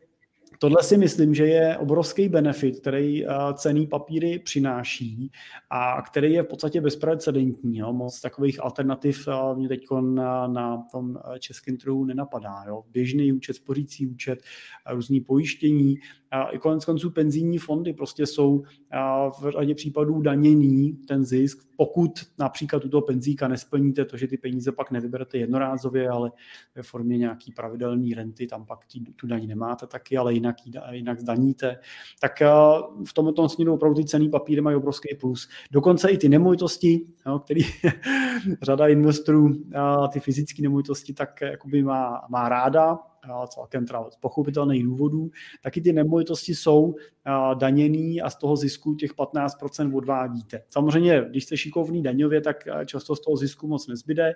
Tohle 0.62 0.82
si 0.82 0.96
myslím, 0.96 1.34
že 1.34 1.46
je 1.46 1.78
obrovský 1.78 2.28
benefit, 2.28 2.80
který 2.80 3.24
cený 3.54 3.86
papíry 3.86 4.38
přináší 4.38 5.30
a 5.70 6.02
který 6.02 6.32
je 6.32 6.42
v 6.42 6.46
podstatě 6.46 6.80
bezprecedentní. 6.80 7.78
Jo. 7.78 7.92
Moc 7.92 8.20
takových 8.20 8.64
alternativ 8.64 9.28
mě 9.54 9.68
teď 9.68 9.86
na, 10.00 10.46
na 10.46 10.82
tom 10.92 11.18
českém 11.38 11.76
trhu 11.76 12.04
nenapadá. 12.04 12.64
Jo. 12.66 12.84
Běžný 12.90 13.32
účet, 13.32 13.54
spořící 13.54 14.06
účet, 14.06 14.42
různý 14.90 15.20
pojištění, 15.20 15.94
i 16.50 16.58
konec 16.58 16.84
konců 16.84 17.10
penzijní 17.10 17.58
fondy 17.58 17.92
prostě 17.92 18.26
jsou 18.26 18.62
v 19.40 19.50
řadě 19.50 19.74
případů 19.74 20.20
daněný 20.20 20.92
ten 20.92 21.24
zisk, 21.24 21.58
pokud 21.76 22.10
například 22.38 22.82
tuto 22.82 23.00
penzíka 23.00 23.48
nesplníte 23.48 24.04
to, 24.04 24.16
že 24.16 24.26
ty 24.26 24.36
peníze 24.36 24.72
pak 24.72 24.90
nevyberete 24.90 25.38
jednorázově, 25.38 26.08
ale 26.08 26.32
ve 26.74 26.82
formě 26.82 27.18
nějaký 27.18 27.52
pravidelný 27.52 28.14
renty, 28.14 28.46
tam 28.46 28.66
pak 28.66 28.86
tí, 28.86 29.04
tu 29.16 29.26
daň 29.26 29.46
nemáte 29.46 29.86
taky, 29.86 30.16
ale 30.16 30.34
jinak, 30.34 30.56
jinak 30.90 31.20
zdaníte. 31.20 31.78
Tak 32.20 32.40
v 33.04 33.12
tomto 33.14 33.48
směru 33.48 33.74
opravdu 33.74 33.96
ty 33.96 34.04
cený 34.04 34.28
papíry 34.28 34.60
mají 34.60 34.76
obrovský 34.76 35.14
plus. 35.20 35.48
Dokonce 35.70 36.08
i 36.08 36.18
ty 36.18 36.28
nemovitosti, 36.28 37.06
jo, 37.26 37.38
který 37.38 37.60
řada 38.62 38.88
investorů, 38.88 39.54
ty 40.12 40.20
fyzické 40.20 40.62
nemovitosti, 40.62 41.12
tak 41.12 41.40
jakoby 41.40 41.82
má, 41.82 42.26
má 42.28 42.48
ráda, 42.48 42.98
celkem 43.46 43.86
z 44.10 44.16
pochopitelných 44.16 44.84
důvodů, 44.84 45.30
taky 45.62 45.80
ty 45.80 45.92
nemovitosti 45.92 46.54
jsou 46.54 46.94
daněný 47.54 48.22
a 48.22 48.30
z 48.30 48.36
toho 48.36 48.56
zisku 48.56 48.94
těch 48.94 49.14
15% 49.14 49.96
odvádíte. 49.96 50.62
Samozřejmě, 50.68 51.26
když 51.30 51.44
jste 51.44 51.56
šikovný 51.56 52.02
daňově, 52.02 52.40
tak 52.40 52.68
často 52.86 53.16
z 53.16 53.20
toho 53.20 53.36
zisku 53.36 53.68
moc 53.68 53.86
nezbyde. 53.86 54.34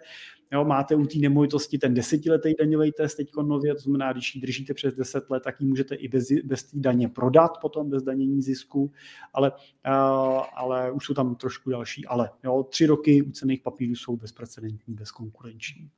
Jo, 0.53 0.65
máte 0.65 0.95
u 0.95 1.07
té 1.07 1.19
nemovitosti 1.19 1.79
ten 1.79 1.95
desetiletý 1.95 2.55
daňový 2.59 2.93
test 2.93 3.15
teď 3.15 3.31
nově, 3.43 3.75
to 3.75 3.81
znamená, 3.81 4.13
když 4.13 4.35
ji 4.35 4.41
držíte 4.41 4.75
přes 4.75 4.95
10 4.95 5.31
let, 5.31 5.43
tak 5.43 5.61
ji 5.61 5.67
můžete 5.67 5.95
i 5.95 6.09
bez, 6.09 6.29
bez 6.45 6.65
té 6.65 6.79
daně 6.79 7.09
prodat 7.09 7.51
potom, 7.61 7.91
bez 7.91 8.03
danění 8.03 8.43
zisku, 8.43 8.93
ale, 9.33 9.53
ale 10.55 10.93
už 10.93 11.07
jsou 11.07 11.15
tam 11.15 11.35
trošku 11.35 11.71
další. 11.71 12.07
Ale 12.07 12.31
jo, 12.45 12.63
tři 12.63 12.87
roky 12.87 13.23
u 13.23 13.31
cených 13.31 13.63
papírů 13.63 13.95
jsou 13.95 14.17
bezprecedentní, 14.17 14.95
bezkonkurenční. 14.95 15.91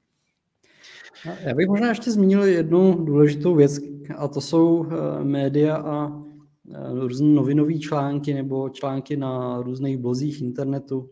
No, 1.24 1.32
já 1.40 1.54
bych 1.54 1.68
možná 1.68 1.88
ještě 1.88 2.10
zmínil 2.10 2.42
jednu 2.42 3.04
důležitou 3.04 3.54
věc, 3.54 3.78
a 4.16 4.28
to 4.28 4.40
jsou 4.40 4.86
eh, 4.86 5.24
média 5.24 5.76
a 5.76 6.22
eh, 6.70 7.00
různé 7.00 7.26
novinové 7.26 7.74
články 7.74 8.34
nebo 8.34 8.68
články 8.68 9.16
na 9.16 9.62
různých 9.62 9.98
blozích 9.98 10.42
internetu, 10.42 11.10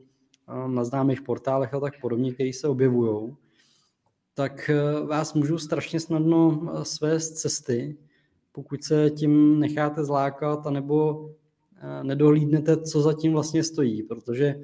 na 0.67 0.85
známých 0.85 1.23
portálech 1.23 1.75
a 1.75 1.81
tak 1.81 2.01
podobně, 2.01 2.33
které 2.33 2.53
se 2.53 2.69
objevují, 2.69 3.35
tak 4.35 4.71
eh, 4.71 5.07
vás 5.07 5.35
můžou 5.35 5.59
strašně 5.59 6.01
snadno 6.01 6.69
svést 6.83 7.37
cesty, 7.37 7.97
pokud 8.53 8.85
se 8.85 9.11
tím 9.11 9.61
necháte 9.61 10.05
zlákat, 10.05 10.67
anebo 10.67 11.31
nedohlídnete, 12.03 12.81
co 12.81 13.03
zatím 13.03 13.33
vlastně 13.33 13.65
stojí, 13.65 14.03
protože 14.03 14.55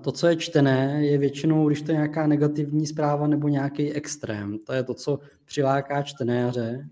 to, 0.00 0.12
co 0.12 0.26
je 0.26 0.36
čtené, 0.36 1.06
je 1.06 1.18
většinou, 1.18 1.66
když 1.66 1.82
to 1.82 1.92
je 1.92 1.96
nějaká 1.96 2.26
negativní 2.26 2.86
zpráva 2.86 3.26
nebo 3.26 3.48
nějaký 3.48 3.92
extrém. 3.92 4.58
To 4.58 4.72
je 4.72 4.82
to, 4.82 4.94
co 4.94 5.18
přiláká 5.44 6.02
čtenéře. 6.02 6.88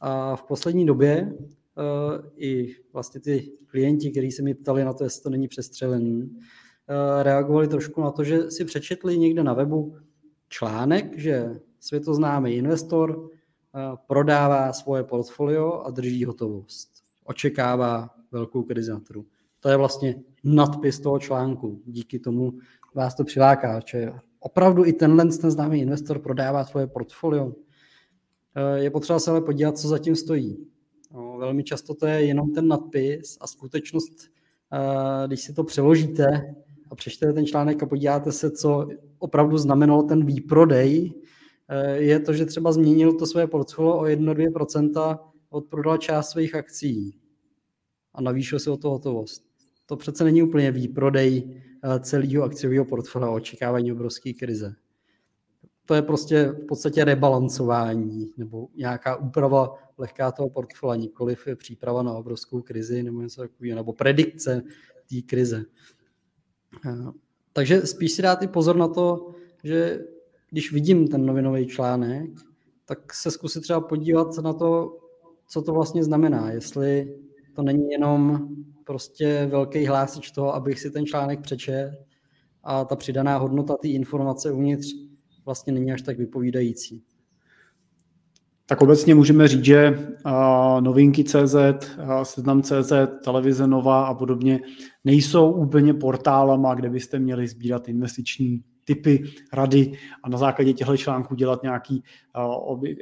A 0.00 0.36
v 0.36 0.42
poslední 0.42 0.86
době 0.86 1.32
uh, 1.32 2.30
i 2.36 2.76
vlastně 2.92 3.20
ty 3.20 3.52
klienti, 3.66 4.10
kteří 4.10 4.30
se 4.30 4.42
mi 4.42 4.54
ptali 4.54 4.84
na 4.84 4.92
to, 4.92 5.04
jestli 5.04 5.22
to 5.22 5.30
není 5.30 5.48
přestřelený, 5.48 6.22
uh, 6.22 7.22
reagovali 7.22 7.68
trošku 7.68 8.00
na 8.00 8.10
to, 8.10 8.24
že 8.24 8.50
si 8.50 8.64
přečetli 8.64 9.18
někde 9.18 9.42
na 9.42 9.54
webu 9.54 9.96
článek, 10.48 11.18
že 11.18 11.60
světoznámý 11.80 12.52
investor 12.52 13.18
uh, 13.18 13.28
prodává 14.06 14.72
svoje 14.72 15.04
portfolio 15.04 15.72
a 15.72 15.90
drží 15.90 16.24
hotovost. 16.24 16.90
Očekává 17.24 18.10
velkou 18.32 18.62
krizi 18.62 18.90
na 18.90 19.00
trhu. 19.00 19.26
To 19.60 19.68
je 19.68 19.76
vlastně 19.76 20.14
nadpis 20.44 21.00
toho 21.00 21.18
článku. 21.18 21.82
Díky 21.86 22.18
tomu 22.18 22.52
vás 22.94 23.14
to 23.14 23.24
přiláká, 23.24 23.80
že 23.86 24.12
opravdu 24.40 24.84
i 24.84 24.92
tenhle 24.92 25.26
ten 25.26 25.50
známý 25.50 25.80
investor 25.80 26.18
prodává 26.18 26.64
svoje 26.64 26.86
portfolio. 26.86 27.52
Eh, 28.54 28.78
je 28.78 28.90
potřeba 28.90 29.18
se 29.18 29.30
ale 29.30 29.40
podívat, 29.40 29.78
co 29.78 29.88
zatím 29.88 30.16
stojí. 30.16 30.66
No, 31.12 31.36
velmi 31.38 31.64
často 31.64 31.94
to 31.94 32.06
je 32.06 32.24
jenom 32.24 32.52
ten 32.52 32.68
nadpis 32.68 33.38
a 33.40 33.46
skutečnost, 33.46 34.12
eh, 34.72 35.26
když 35.26 35.40
si 35.40 35.52
to 35.52 35.64
přeložíte 35.64 36.54
a 36.90 36.94
přečtete 36.94 37.32
ten 37.32 37.46
článek 37.46 37.82
a 37.82 37.86
podíváte 37.86 38.32
se, 38.32 38.50
co 38.50 38.88
opravdu 39.18 39.58
znamenalo 39.58 40.02
ten 40.02 40.26
výprodej, 40.26 41.14
eh, 41.68 41.96
je 41.96 42.20
to, 42.20 42.32
že 42.32 42.46
třeba 42.46 42.72
změnil 42.72 43.12
to 43.12 43.26
své 43.26 43.46
portfolio 43.46 43.96
o 43.96 44.06
1-2%, 44.06 45.18
odprodal 45.50 45.96
část 45.96 46.30
svých 46.30 46.54
akcí 46.54 47.18
a 48.14 48.20
navýšil 48.20 48.58
si 48.58 48.70
o 48.70 48.76
to 48.76 48.90
hotovost 48.90 49.49
to 49.90 49.96
přece 49.96 50.24
není 50.24 50.42
úplně 50.42 50.72
výprodej 50.72 51.62
eh, 51.84 52.00
celého 52.00 52.44
akciového 52.44 52.84
portfolia 52.84 53.30
očekávání 53.30 53.92
obrovské 53.92 54.32
krize. 54.32 54.74
To 55.86 55.94
je 55.94 56.02
prostě 56.02 56.44
v 56.44 56.66
podstatě 56.66 57.04
rebalancování 57.04 58.30
nebo 58.36 58.68
nějaká 58.76 59.16
úprava 59.16 59.74
lehká 59.98 60.32
toho 60.32 60.50
portfolia, 60.50 60.96
nikoliv 60.96 61.46
je 61.46 61.56
příprava 61.56 62.02
na 62.02 62.12
obrovskou 62.12 62.62
krizi 62.62 63.02
nebo 63.02 63.22
něco 63.22 63.40
takového, 63.40 63.76
nebo 63.76 63.92
predikce 63.92 64.62
té 65.08 65.22
krize. 65.26 65.64
Eh, 66.86 67.10
takže 67.52 67.86
spíš 67.86 68.12
si 68.12 68.22
dát 68.22 68.42
i 68.42 68.48
pozor 68.48 68.76
na 68.76 68.88
to, 68.88 69.34
že 69.64 70.06
když 70.50 70.72
vidím 70.72 71.08
ten 71.08 71.26
novinový 71.26 71.66
článek, 71.66 72.30
tak 72.84 73.14
se 73.14 73.30
zkusit 73.30 73.60
třeba 73.60 73.80
podívat 73.80 74.38
na 74.42 74.52
to, 74.52 74.98
co 75.46 75.62
to 75.62 75.72
vlastně 75.72 76.04
znamená. 76.04 76.50
Jestli 76.50 77.16
to 77.54 77.62
není 77.62 77.90
jenom 77.90 78.48
prostě 78.84 79.48
velký 79.50 79.86
hlásič 79.86 80.30
toho, 80.30 80.54
abych 80.54 80.80
si 80.80 80.90
ten 80.90 81.06
článek 81.06 81.40
přečet 81.40 81.92
a 82.64 82.84
ta 82.84 82.96
přidaná 82.96 83.36
hodnota 83.36 83.76
té 83.76 83.88
informace 83.88 84.52
uvnitř 84.52 84.86
vlastně 85.44 85.72
není 85.72 85.92
až 85.92 86.02
tak 86.02 86.18
vypovídající. 86.18 87.02
Tak 88.66 88.82
obecně 88.82 89.14
můžeme 89.14 89.48
říct, 89.48 89.64
že 89.64 89.98
novinky 90.80 91.24
CZ, 91.24 91.56
seznam 92.22 92.62
CZ, 92.62 92.92
televize 93.24 93.66
Nova 93.66 94.06
a 94.06 94.14
podobně 94.14 94.60
nejsou 95.04 95.52
úplně 95.52 95.94
portálama, 95.94 96.74
kde 96.74 96.90
byste 96.90 97.18
měli 97.18 97.48
sbírat 97.48 97.88
investiční 97.88 98.64
typy, 98.84 99.22
rady 99.52 99.92
a 100.22 100.28
na 100.28 100.38
základě 100.38 100.72
těchto 100.72 100.96
článků 100.96 101.34
dělat 101.34 101.62
nějaký, 101.62 102.04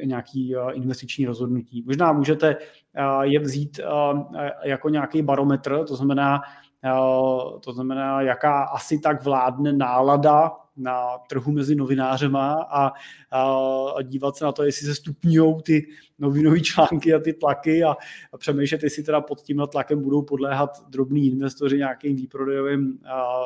nějaký 0.04 0.54
investiční 0.72 1.26
rozhodnutí. 1.26 1.82
Možná 1.86 2.12
můžete 2.12 2.56
je 3.22 3.40
vzít 3.40 3.80
jako 4.62 4.88
nějaký 4.88 5.22
barometr, 5.22 5.84
to 5.84 5.96
znamená, 5.96 6.40
to 7.60 7.72
znamená, 7.72 8.22
jaká 8.22 8.62
asi 8.62 8.98
tak 8.98 9.24
vládne 9.24 9.72
nálada 9.72 10.52
na 10.78 11.18
trhu 11.28 11.52
mezi 11.52 11.74
novinářema 11.74 12.52
a, 12.70 12.92
a 13.30 14.02
dívat 14.02 14.36
se 14.36 14.44
na 14.44 14.52
to, 14.52 14.64
jestli 14.64 14.86
se 14.86 14.94
stupňují 14.94 15.62
ty 15.62 15.86
novinové 16.18 16.60
články 16.60 17.14
a 17.14 17.18
ty 17.18 17.32
tlaky 17.32 17.84
a, 17.84 17.96
a 18.32 18.38
přemýšlet, 18.38 18.82
jestli 18.82 19.02
teda 19.02 19.20
pod 19.20 19.40
tímhle 19.40 19.68
tlakem 19.68 20.02
budou 20.02 20.22
podléhat 20.22 20.88
drobní 20.88 21.26
investoři 21.26 21.78
nějakým 21.78 22.16
výprodejovým, 22.16 22.98
a, 23.06 23.38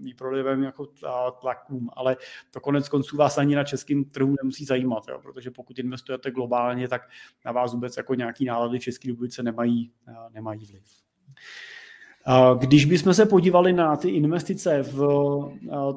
výprodejovým 0.00 0.62
jako 0.62 0.88
a, 1.06 1.30
tlakům. 1.30 1.90
Ale 1.92 2.16
to 2.50 2.60
konec 2.60 2.88
konců 2.88 3.16
vás 3.16 3.38
ani 3.38 3.54
na 3.54 3.64
českém 3.64 4.04
trhu 4.04 4.34
nemusí 4.42 4.64
zajímat, 4.64 5.04
jo, 5.08 5.18
protože 5.22 5.50
pokud 5.50 5.78
investujete 5.78 6.30
globálně, 6.30 6.88
tak 6.88 7.02
na 7.44 7.52
vás 7.52 7.72
vůbec 7.72 7.96
jako 7.96 8.14
nějaký 8.14 8.44
nálady 8.44 8.78
v 8.78 8.82
České 8.82 9.08
republice 9.08 9.42
nemají, 9.42 9.92
nemají 10.30 10.66
vliv. 10.66 10.84
Když 12.58 12.84
bychom 12.84 13.14
se 13.14 13.26
podívali 13.26 13.72
na 13.72 13.96
ty 13.96 14.08
investice 14.08 14.82
v 14.82 15.08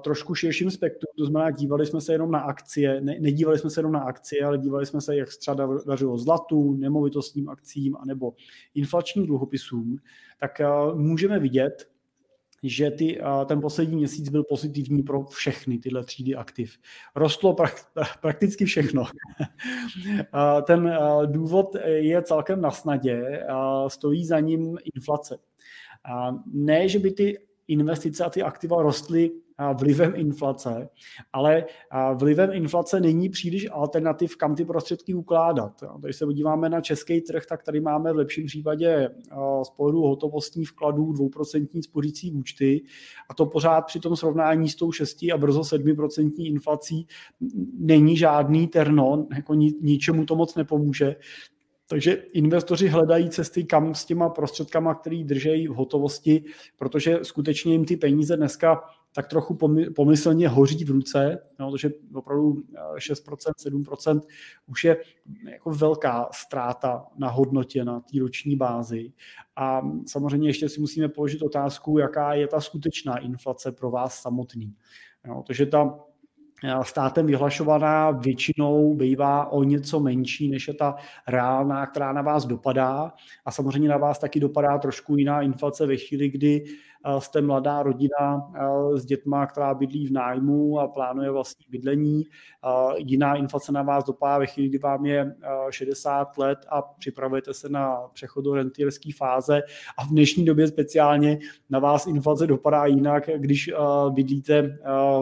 trošku 0.04 0.36
širším 0.36 0.72
spektru, 0.72 1.08
to 1.18 1.26
znamená, 1.26 1.52
dívali 1.52 1.86
jsme 1.86 2.02
se 2.02 2.12
jenom 2.14 2.32
na 2.32 2.40
akcie, 2.40 3.02
ne, 3.02 3.16
nedívali 3.20 3.60
jsme 3.60 3.70
se 3.70 3.80
jenom 3.80 3.92
na 3.92 4.00
akcie, 4.00 4.46
ale 4.46 4.58
dívali 4.58 4.86
jsme 4.86 5.02
se, 5.02 5.16
jak 5.16 5.30
třeba 5.40 5.68
dařilo 5.88 6.18
zlatu, 6.18 6.74
nemovitostním 6.74 7.50
akcím 7.50 7.96
anebo 7.98 8.34
inflačním 8.76 9.26
dluhopisům, 9.26 9.98
tak 10.40 10.62
můžeme 10.94 11.40
vidět, 11.40 11.88
že 12.64 12.92
ty, 12.92 13.22
ten 13.46 13.62
poslední 13.62 13.96
měsíc 13.96 14.30
byl 14.30 14.44
pozitivní 14.44 15.04
pro 15.04 15.24
všechny 15.24 15.78
tyhle 15.78 16.04
třídy 16.04 16.36
aktiv. 16.36 16.78
Rostlo 17.16 17.56
prakticky 18.22 18.66
všechno. 18.66 19.04
Ten 20.68 20.98
důvod 21.26 21.76
je 21.86 22.22
celkem 22.22 22.62
na 22.62 22.72
snadě, 22.72 23.46
stojí 23.88 24.26
za 24.26 24.40
ním 24.40 24.78
inflace. 24.96 25.38
Ne, 26.54 26.88
že 26.90 27.00
by 27.00 27.12
ty 27.12 27.38
investice 27.68 28.24
a 28.24 28.30
ty 28.30 28.42
aktiva 28.42 28.82
rostly 28.82 29.32
vlivem 29.74 30.14
inflace, 30.16 30.90
ale 31.34 31.66
vlivem 32.14 32.52
inflace 32.54 33.00
není 33.00 33.30
příliš 33.30 33.68
alternativ, 33.72 34.36
kam 34.36 34.56
ty 34.56 34.66
prostředky 34.66 35.14
ukládat. 35.14 35.84
Když 36.00 36.16
se 36.16 36.26
podíváme 36.26 36.70
na 36.70 36.82
český 36.82 37.22
trh, 37.22 37.46
tak 37.46 37.64
tady 37.64 37.80
máme 37.80 38.14
v 38.14 38.16
lepším 38.16 38.46
případě 38.46 39.10
z 39.64 39.70
pohledu 39.70 40.02
hotovostních 40.02 40.70
vkladů 40.70 41.12
2% 41.12 41.82
spořící 41.82 42.32
účty 42.32 42.84
a 43.30 43.34
to 43.34 43.46
pořád 43.46 43.82
při 43.82 44.00
tom 44.00 44.16
srovnání 44.16 44.70
s 44.70 44.76
tou 44.76 44.92
6 44.92 45.18
a 45.34 45.38
brzo 45.38 45.62
7% 45.62 46.32
inflací 46.38 47.08
není 47.78 48.18
žádný 48.18 48.68
terno, 48.68 49.28
jako 49.36 49.54
ničemu 49.54 50.26
to 50.26 50.36
moc 50.36 50.56
nepomůže. 50.56 51.16
Takže 51.88 52.14
investoři 52.14 52.88
hledají 52.88 53.30
cesty, 53.30 53.64
kam 53.64 53.96
s 53.96 54.06
těma 54.06 54.30
prostředkama, 54.30 54.96
který 54.96 55.24
držejí 55.24 55.68
v 55.68 55.74
hotovosti, 55.74 56.44
protože 56.78 57.20
skutečně 57.24 57.72
jim 57.72 57.86
ty 57.86 57.98
peníze 57.98 58.38
dneska 58.38 58.82
tak 59.16 59.28
trochu 59.28 59.58
pomyslně 59.96 60.50
hoří 60.50 60.86
v 60.86 60.90
ruce, 60.90 61.40
no, 61.60 61.72
protože 61.72 61.90
opravdu 62.14 62.64
6%, 62.98 63.54
eh, 63.58 63.62
7% 63.62 64.22
už 64.68 64.84
je 64.84 64.98
jako 65.52 65.72
velká 65.72 66.30
ztráta 66.34 67.06
na 67.18 67.30
hodnotě 67.30 67.86
na 67.86 68.00
té 68.00 68.20
roční 68.20 68.56
bázi. 68.56 69.14
A 69.56 69.82
samozřejmě 70.08 70.50
ještě 70.50 70.70
si 70.70 70.82
musíme 70.82 71.10
položit 71.10 71.42
otázku, 71.42 71.98
jaká 71.98 72.34
je 72.34 72.48
ta 72.48 72.62
skutečná 72.62 73.18
inflace 73.18 73.72
pro 73.72 73.92
vás 73.92 74.22
samotný. 74.22 74.76
No, 75.28 75.42
protože 75.42 75.66
ta 75.66 76.00
státem 76.82 77.26
vyhlašovaná 77.26 78.12
většinou 78.12 78.94
bývá 78.94 79.52
o 79.52 79.64
něco 79.64 80.00
menší, 80.00 80.50
než 80.50 80.68
je 80.68 80.74
ta 80.74 80.96
reálná, 81.28 81.86
která 81.86 82.14
na 82.14 82.22
vás 82.22 82.46
dopadá. 82.46 83.14
A 83.46 83.52
samozřejmě 83.52 83.90
na 83.90 83.98
vás 83.98 84.20
taky 84.20 84.40
dopadá 84.40 84.78
trošku 84.78 85.16
jiná 85.18 85.42
inflace 85.42 85.86
ve 85.86 85.98
chvíli, 85.98 86.30
kdy 86.30 86.64
jste 87.20 87.42
mladá 87.42 87.84
rodina 87.84 88.52
s 88.96 89.06
dětma, 89.06 89.46
která 89.46 89.74
bydlí 89.74 90.08
v 90.08 90.12
nájmu 90.12 90.80
a 90.80 90.88
plánuje 90.88 91.32
vlastní 91.32 91.66
bydlení. 91.70 92.24
Jiná 92.98 93.36
inflace 93.36 93.72
na 93.72 93.82
vás 93.82 94.04
dopadá 94.04 94.38
ve 94.38 94.46
chvíli, 94.46 94.70
kdy 94.70 94.78
vám 94.78 95.06
je 95.06 95.36
60 95.70 96.38
let 96.38 96.60
a 96.70 96.82
připravujete 96.82 97.54
se 97.54 97.70
na 97.70 97.98
přechod 98.14 98.42
do 98.42 98.54
rentierské 98.54 99.10
fáze. 99.18 99.62
A 99.98 100.06
v 100.06 100.10
dnešní 100.10 100.46
době 100.46 100.68
speciálně 100.68 101.40
na 101.70 101.80
vás 101.80 102.08
inflace 102.08 102.48
dopadá 102.48 102.86
jinak, 102.86 103.30
když 103.36 103.72
bydlíte 104.10 104.62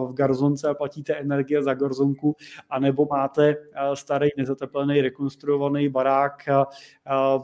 v 0.08 0.13
garzonce 0.13 0.70
a 0.70 0.74
platíte 0.74 1.13
energie 1.13 1.63
za 1.63 1.74
garzonku, 1.74 2.36
anebo 2.70 3.08
máte 3.12 3.56
starý 3.94 4.30
nezateplený 4.38 5.02
rekonstruovaný 5.02 5.89
barák 5.89 6.38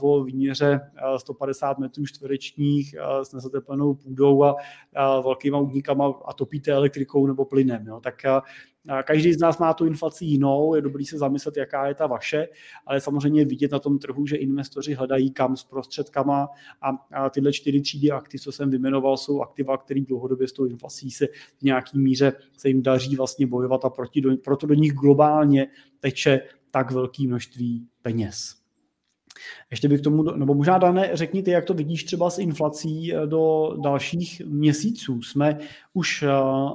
o 0.02 0.24
výměře 0.24 0.92
150 1.18 1.80
metrů 1.80 2.06
čtverečních 2.06 2.96
s 3.24 3.34
nezateplenou 3.34 3.94
půdou 3.94 4.27
vodou 4.28 4.44
a, 4.44 4.56
a 4.96 5.20
velkýma 5.20 5.60
udníkama 5.60 6.14
a 6.26 6.34
topíte 6.34 6.72
elektrikou 6.72 7.28
nebo 7.28 7.46
plynem. 7.46 7.88
Jo. 7.88 8.00
Tak 8.00 8.26
a, 8.26 8.44
a 8.90 9.04
každý 9.04 9.34
z 9.34 9.40
nás 9.40 9.58
má 9.58 9.74
tu 9.74 9.86
inflaci 9.86 10.26
jinou, 10.26 10.76
je 10.76 10.82
dobrý 10.82 11.06
se 11.06 11.18
zamyslet, 11.18 11.58
jaká 11.58 11.88
je 11.88 11.94
ta 11.96 12.08
vaše, 12.08 12.48
ale 12.86 13.02
samozřejmě 13.02 13.46
vidět 13.46 13.72
na 13.72 13.80
tom 13.80 14.00
trhu, 14.00 14.28
že 14.28 14.36
investoři 14.36 14.94
hledají 14.94 15.32
kam 15.32 15.58
s 15.58 15.64
prostředkama 15.64 16.50
a, 16.82 16.90
a 17.14 17.30
tyhle 17.30 17.54
čtyři 17.54 17.82
třídy 17.82 18.12
aktiv, 18.12 18.42
co 18.42 18.52
jsem 18.52 18.70
vymenoval, 18.70 19.18
jsou 19.18 19.42
aktiva, 19.42 19.78
které 19.78 20.02
dlouhodobě 20.02 20.48
s 20.48 20.54
tou 20.54 20.66
inflací 20.66 21.12
se 21.12 21.28
v 21.58 21.64
nějaký 21.64 22.00
míře 22.00 22.34
se 22.58 22.68
jim 22.68 22.82
daří 22.82 23.16
vlastně 23.16 23.48
bojovat 23.48 23.86
a 23.86 23.90
proti 23.90 24.22
do, 24.22 24.38
proto 24.38 24.68
do 24.68 24.74
nich 24.74 24.94
globálně 24.94 25.68
teče 26.00 26.42
tak 26.72 26.92
velké 26.92 27.28
množství 27.28 27.88
peněz. 28.02 28.57
Ještě 29.72 29.90
bych 29.90 30.02
tomu, 30.02 30.24
nebo 30.24 30.54
možná 30.54 30.78
Dané, 30.78 31.10
řekni 31.14 31.44
ty, 31.44 31.52
jak 31.52 31.66
to 31.66 31.74
vidíš 31.74 32.04
třeba 32.04 32.30
s 32.30 32.40
inflací 32.40 33.14
eh, 33.14 33.28
do 33.28 33.74
dalších 33.84 34.42
měsíců. 34.46 35.22
Jsme 35.22 35.60
už 35.94 36.24
eh, 36.24 36.30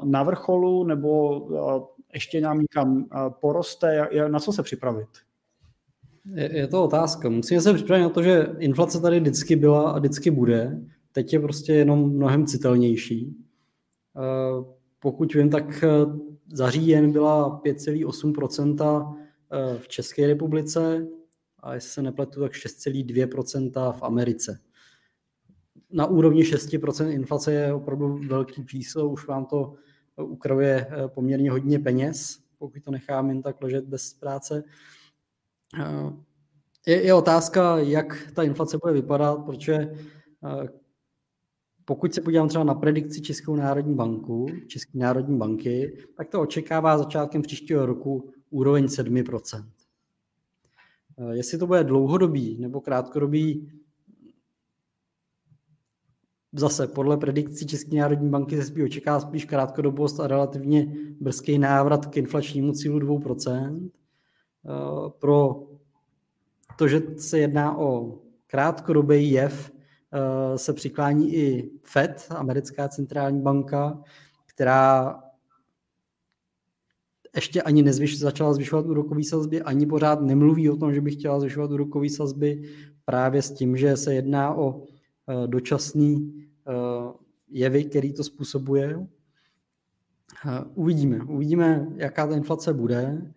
na 0.05 0.23
vrcholu, 0.23 0.85
nebo 0.85 1.41
eh, 1.55 1.81
ještě 2.15 2.41
nám 2.41 2.61
někam 2.61 3.07
poroste, 3.41 4.09
na 4.29 4.41
co 4.41 4.53
se 4.53 4.63
připravit? 4.63 5.09
Je, 6.35 6.67
to 6.67 6.85
otázka. 6.85 7.29
Musíme 7.29 7.61
se 7.61 7.75
připravit 7.75 8.03
na 8.03 8.09
to, 8.09 8.23
že 8.23 8.47
inflace 8.59 9.01
tady 9.01 9.21
vždycky 9.21 9.57
byla 9.57 9.91
a 9.91 9.99
vždycky 9.99 10.31
bude. 10.31 10.81
Teď 11.13 11.33
je 11.33 11.41
prostě 11.41 11.73
jenom 11.73 12.11
mnohem 12.11 12.47
citelnější. 12.47 13.37
Pokud 14.99 15.35
vím, 15.35 15.51
tak 15.51 15.85
za 16.53 16.71
říjen 16.71 17.13
byla 17.13 17.61
5,8% 17.65 19.17
v 19.79 19.89
České 19.89 20.27
republice, 20.27 21.07
a 21.63 21.75
jestli 21.75 21.91
se 21.91 22.03
nepletu, 22.03 22.41
tak 22.41 22.53
6,2% 22.53 23.93
v 23.93 24.03
Americe. 24.03 24.61
Na 25.91 26.07
úrovni 26.07 26.43
6% 26.43 27.09
inflace 27.09 27.53
je 27.53 27.73
opravdu 27.73 28.21
velký 28.29 28.67
číslo, 28.67 29.09
už 29.09 29.27
vám 29.27 29.47
to 29.47 29.75
ukravuje 30.17 30.87
eh, 30.91 31.09
poměrně 31.09 31.51
hodně 31.51 31.79
peněz, 31.79 32.39
pokud 32.59 32.83
to 32.85 32.91
nechám 32.91 33.29
jen 33.29 33.43
tak 33.43 33.63
ležet 33.63 33.85
bez 33.85 34.15
práce. 34.15 34.65
Eh, 35.81 36.13
je, 36.87 37.07
je 37.07 37.15
otázka, 37.15 37.79
jak 37.79 38.33
ta 38.35 38.43
inflace 38.43 38.79
bude 38.83 38.93
vypadat, 38.93 39.45
protože 39.45 39.75
eh, 39.75 40.69
pokud 41.85 42.15
se 42.15 42.21
podívám 42.21 42.49
třeba 42.49 42.65
na 42.65 42.75
predikci 42.75 43.21
Českou 43.21 43.57
národní 43.57 43.95
banku, 43.95 44.47
České 44.67 44.99
národní 44.99 45.39
banky, 45.39 45.99
tak 46.17 46.29
to 46.29 46.41
očekává 46.41 46.99
začátkem 46.99 47.43
příštího 47.43 47.87
roku 47.87 48.33
úroveň 48.51 48.85
7%. 48.85 49.65
Eh, 51.19 51.37
jestli 51.37 51.59
to 51.59 51.67
bude 51.67 51.85
dlouhodobý 51.85 52.59
nebo 52.61 52.81
krátkodobý, 52.81 53.73
zase 56.53 56.87
podle 56.87 57.17
predikcí 57.17 57.67
České 57.67 57.97
národní 57.97 58.31
banky 58.31 58.57
se 58.57 58.65
spíš 58.65 58.85
očeká 58.85 59.21
spíš 59.21 59.45
krátkodobost 59.45 60.21
a 60.21 60.27
relativně 60.27 60.95
brzký 61.21 61.59
návrat 61.59 62.07
k 62.07 62.17
inflačnímu 62.17 62.73
cílu 62.73 62.99
2%. 62.99 63.91
Eh, 64.67 65.11
pro 65.19 65.69
to, 66.79 66.89
že 66.89 67.03
se 67.17 67.39
jedná 67.39 67.79
o 67.79 68.19
krátkodobý 68.47 69.31
jev, 69.31 69.73
eh, 70.13 70.59
se 70.59 70.73
přiklání 70.73 71.35
i 71.35 71.71
FED, 71.83 72.27
americká 72.31 72.89
centrální 72.89 73.41
banka, 73.41 74.03
která 74.47 75.19
ještě 77.35 77.63
ani 77.63 77.83
nezvyš, 77.83 78.19
začala 78.19 78.55
zvyšovat 78.55 78.87
úrokové 78.87 79.25
sazby, 79.25 79.63
ani 79.63 79.87
pořád 79.87 80.21
nemluví 80.21 80.71
o 80.71 80.77
tom, 80.77 80.95
že 80.95 81.01
by 81.01 81.11
chtěla 81.11 81.41
zvyšovat 81.41 81.71
úrokové 81.71 82.09
sazby, 82.09 82.63
právě 83.05 83.43
s 83.43 83.51
tím, 83.51 83.77
že 83.77 83.97
se 83.97 84.15
jedná 84.15 84.55
o 84.55 84.71
uh, 84.71 84.85
dočasný 85.47 86.15
uh, 86.15 87.13
jevy, 87.49 87.85
který 87.85 88.13
to 88.13 88.25
způsobuje. 88.25 88.97
Uh, 88.97 89.07
uvidíme. 90.75 91.25
Uvidíme, 91.25 91.89
jaká 91.97 92.27
ta 92.27 92.37
inflace 92.37 92.75
bude, 92.75 93.33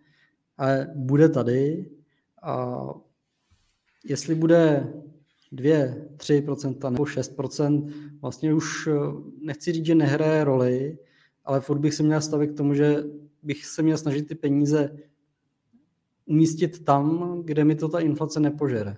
ale 0.56 0.92
bude 0.94 1.28
tady. 1.28 1.90
A 2.42 2.84
jestli 4.04 4.34
bude 4.34 4.92
2, 5.52 5.70
3% 6.16 6.90
nebo 6.90 7.04
6%, 7.04 7.92
vlastně 8.22 8.54
už 8.54 8.88
nechci 9.40 9.72
říct, 9.72 9.86
že 9.86 9.94
nehraje 9.94 10.44
roli, 10.44 10.98
ale 11.44 11.60
furt 11.60 11.78
bych 11.78 11.94
se 11.94 12.02
měl 12.02 12.20
stavit 12.20 12.52
k 12.52 12.56
tomu, 12.56 12.74
že 12.74 13.04
bych 13.46 13.66
se 13.66 13.82
měl 13.82 13.98
snažit 13.98 14.28
ty 14.28 14.34
peníze 14.34 14.96
umístit 16.26 16.84
tam, 16.84 17.40
kde 17.44 17.64
mi 17.64 17.74
to 17.74 17.88
ta 17.88 18.00
inflace 18.00 18.40
nepožere. 18.40 18.96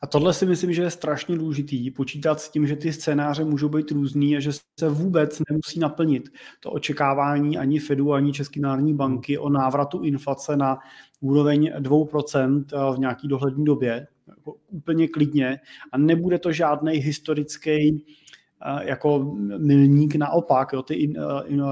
A 0.00 0.06
tohle 0.06 0.34
si 0.34 0.46
myslím, 0.46 0.72
že 0.72 0.82
je 0.82 0.90
strašně 0.90 1.36
důležitý, 1.36 1.90
počítat 1.90 2.40
s 2.40 2.48
tím, 2.48 2.66
že 2.66 2.76
ty 2.76 2.92
scénáře 2.92 3.44
můžou 3.44 3.68
být 3.68 3.90
různý 3.90 4.36
a 4.36 4.40
že 4.40 4.52
se 4.52 4.88
vůbec 4.88 5.40
nemusí 5.50 5.80
naplnit 5.80 6.28
to 6.60 6.70
očekávání 6.70 7.58
ani 7.58 7.78
Fedu, 7.78 8.12
ani 8.12 8.32
České 8.32 8.60
národní 8.60 8.94
banky 8.94 9.38
o 9.38 9.48
návratu 9.48 10.02
inflace 10.02 10.56
na 10.56 10.78
úroveň 11.20 11.72
2% 11.78 12.94
v 12.94 12.98
nějaký 12.98 13.28
dohlední 13.28 13.64
době, 13.64 14.06
jako 14.28 14.56
úplně 14.68 15.08
klidně 15.08 15.60
a 15.92 15.98
nebude 15.98 16.38
to 16.38 16.52
žádný 16.52 16.92
historický 16.92 18.04
jako 18.80 19.36
milník 19.58 20.14
naopak. 20.14 20.72
Jo, 20.72 20.82
ty, 20.82 21.14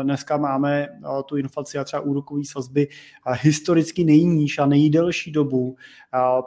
dneska 0.03 0.37
máme 0.37 0.89
tu 1.27 1.37
inflaci 1.37 1.79
a 1.79 1.85
třeba 1.85 2.03
úrokové 2.03 2.41
sazby 2.45 2.89
historicky 3.43 4.05
nejníž 4.05 4.59
a 4.59 4.67
nejdelší 4.67 5.33
dobu. 5.33 5.77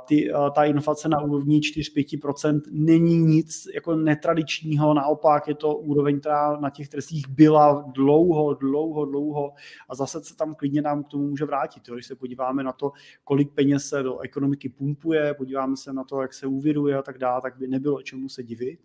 Ty, 0.06 0.32
ta 0.56 0.64
inflace 0.64 1.10
na 1.10 1.22
úrovni 1.22 1.60
4-5% 1.60 2.62
není 2.72 3.18
nic 3.18 3.68
jako 3.76 3.96
netradičního, 3.96 4.94
naopak 4.94 5.48
je 5.48 5.56
to 5.56 5.76
úroveň, 5.76 6.20
která 6.20 6.60
na 6.60 6.70
těch 6.70 6.90
trzích 6.90 7.28
byla 7.30 7.86
dlouho, 7.96 8.54
dlouho, 8.54 9.06
dlouho 9.06 9.54
a 9.90 9.96
zase 9.96 10.24
se 10.24 10.36
tam 10.36 10.56
klidně 10.56 10.82
nám 10.82 11.04
k 11.04 11.08
tomu 11.08 11.28
může 11.28 11.46
vrátit. 11.46 11.88
Jo. 11.88 11.96
Když 11.96 12.06
se 12.06 12.16
podíváme 12.16 12.64
na 12.64 12.72
to, 12.72 12.92
kolik 13.24 13.52
peněz 13.52 13.90
se 13.90 14.04
do 14.04 14.20
ekonomiky 14.20 14.70
pumpuje, 14.70 15.34
podíváme 15.34 15.78
se 15.78 15.94
na 15.94 16.04
to, 16.04 16.22
jak 16.22 16.34
se 16.34 16.48
úvěruje 16.48 16.98
a 16.98 17.02
tak 17.02 17.18
dále, 17.18 17.42
tak 17.42 17.58
by 17.58 17.68
nebylo 17.68 18.02
čemu 18.02 18.30
se 18.30 18.44
divit. 18.44 18.80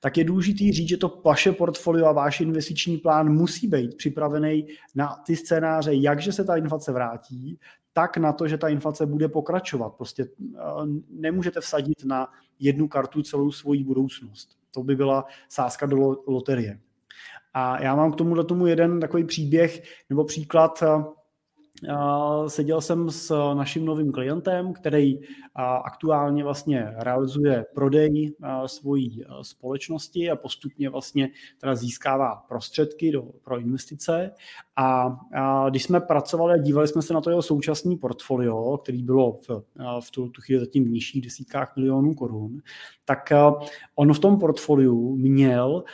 Tak 0.00 0.16
je 0.16 0.24
důležité 0.24 0.72
říct, 0.72 0.88
že 0.88 0.96
to 0.96 1.20
vaše 1.24 1.52
portfolio 1.52 2.06
a 2.06 2.12
váš 2.12 2.40
investiční 2.40 2.98
plán 2.98 3.32
musí 3.32 3.66
být 3.66 3.96
připravený 3.96 4.66
na 4.94 5.16
ty 5.26 5.36
scénáře, 5.36 5.94
jakže 5.94 6.32
se 6.32 6.44
ta 6.44 6.56
inflace 6.56 6.92
vrátí, 6.92 7.58
tak 7.92 8.16
na 8.16 8.32
to, 8.32 8.48
že 8.48 8.58
ta 8.58 8.68
inflace 8.68 9.06
bude 9.06 9.28
pokračovat. 9.28 9.90
Prostě 9.90 10.22
eh, 10.22 10.58
nemůžete 11.10 11.60
vsadit 11.60 12.04
na 12.04 12.28
jednu 12.58 12.88
kartu 12.88 13.22
celou 13.22 13.52
svoji 13.52 13.84
budoucnost. 13.84 14.48
To 14.74 14.82
by 14.82 14.96
byla 14.96 15.24
sázka 15.48 15.86
do 15.86 15.96
loterie. 16.26 16.80
A 17.54 17.82
já 17.82 17.96
mám 17.96 18.12
k 18.12 18.16
tomu 18.16 18.44
tomu 18.44 18.66
jeden 18.66 19.00
takový 19.00 19.24
příběh 19.24 19.82
nebo 20.10 20.24
příklad 20.24 20.82
eh, 20.82 21.04
Seděl 22.46 22.80
jsem 22.80 23.10
s 23.10 23.54
naším 23.54 23.84
novým 23.84 24.12
klientem, 24.12 24.72
který 24.72 25.20
aktuálně 25.84 26.44
vlastně 26.44 26.94
realizuje 26.96 27.66
prodej 27.74 28.34
svojí 28.66 29.24
společnosti 29.42 30.30
a 30.30 30.36
postupně 30.36 30.90
vlastně 30.90 31.28
teda 31.60 31.74
získává 31.74 32.44
prostředky 32.48 33.12
do, 33.12 33.22
pro 33.22 33.58
investice. 33.58 34.30
A, 34.76 35.18
když 35.68 35.82
jsme 35.82 36.00
pracovali 36.00 36.54
a 36.54 36.62
dívali 36.62 36.88
jsme 36.88 37.02
se 37.02 37.14
na 37.14 37.20
to 37.20 37.30
jeho 37.30 37.42
současný 37.42 37.96
portfolio, 37.96 38.78
který 38.78 39.02
bylo 39.02 39.32
v, 39.32 39.48
v 40.00 40.10
tu, 40.10 40.28
tu 40.28 40.42
chvíli 40.42 40.60
zatím 40.60 40.84
v 40.84 40.90
nižších 40.90 41.22
desítkách 41.22 41.76
milionů 41.76 42.14
korun, 42.14 42.58
tak 43.04 43.32
on 43.94 44.12
v 44.12 44.18
tom 44.18 44.38
portfoliu 44.38 45.16
měl 45.16 45.84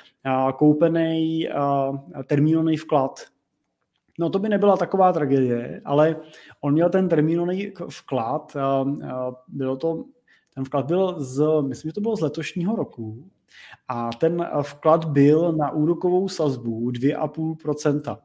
koupený 0.59 1.49
termínový 2.27 2.77
vklad 2.77 3.21
No 4.19 4.31
to 4.31 4.39
by 4.39 4.49
nebyla 4.49 4.77
taková 4.77 5.13
tragédie, 5.13 5.81
ale 5.85 6.17
on 6.61 6.73
měl 6.73 6.91
ten 6.91 7.09
termínový 7.09 7.73
vklad, 7.89 8.57
bylo 9.49 9.77
to, 9.77 10.05
ten 10.55 10.65
vklad 10.65 10.87
byl 10.87 11.15
z, 11.19 11.63
myslím, 11.63 11.89
že 11.89 11.93
to 11.93 12.01
bylo 12.01 12.17
z 12.17 12.21
letošního 12.21 12.77
roku 12.77 13.31
a 13.89 14.11
ten 14.11 14.47
vklad 14.63 15.05
byl 15.05 15.53
na 15.53 15.71
úrokovou 15.71 16.29
sazbu 16.29 16.91
2,5%, 16.91 18.19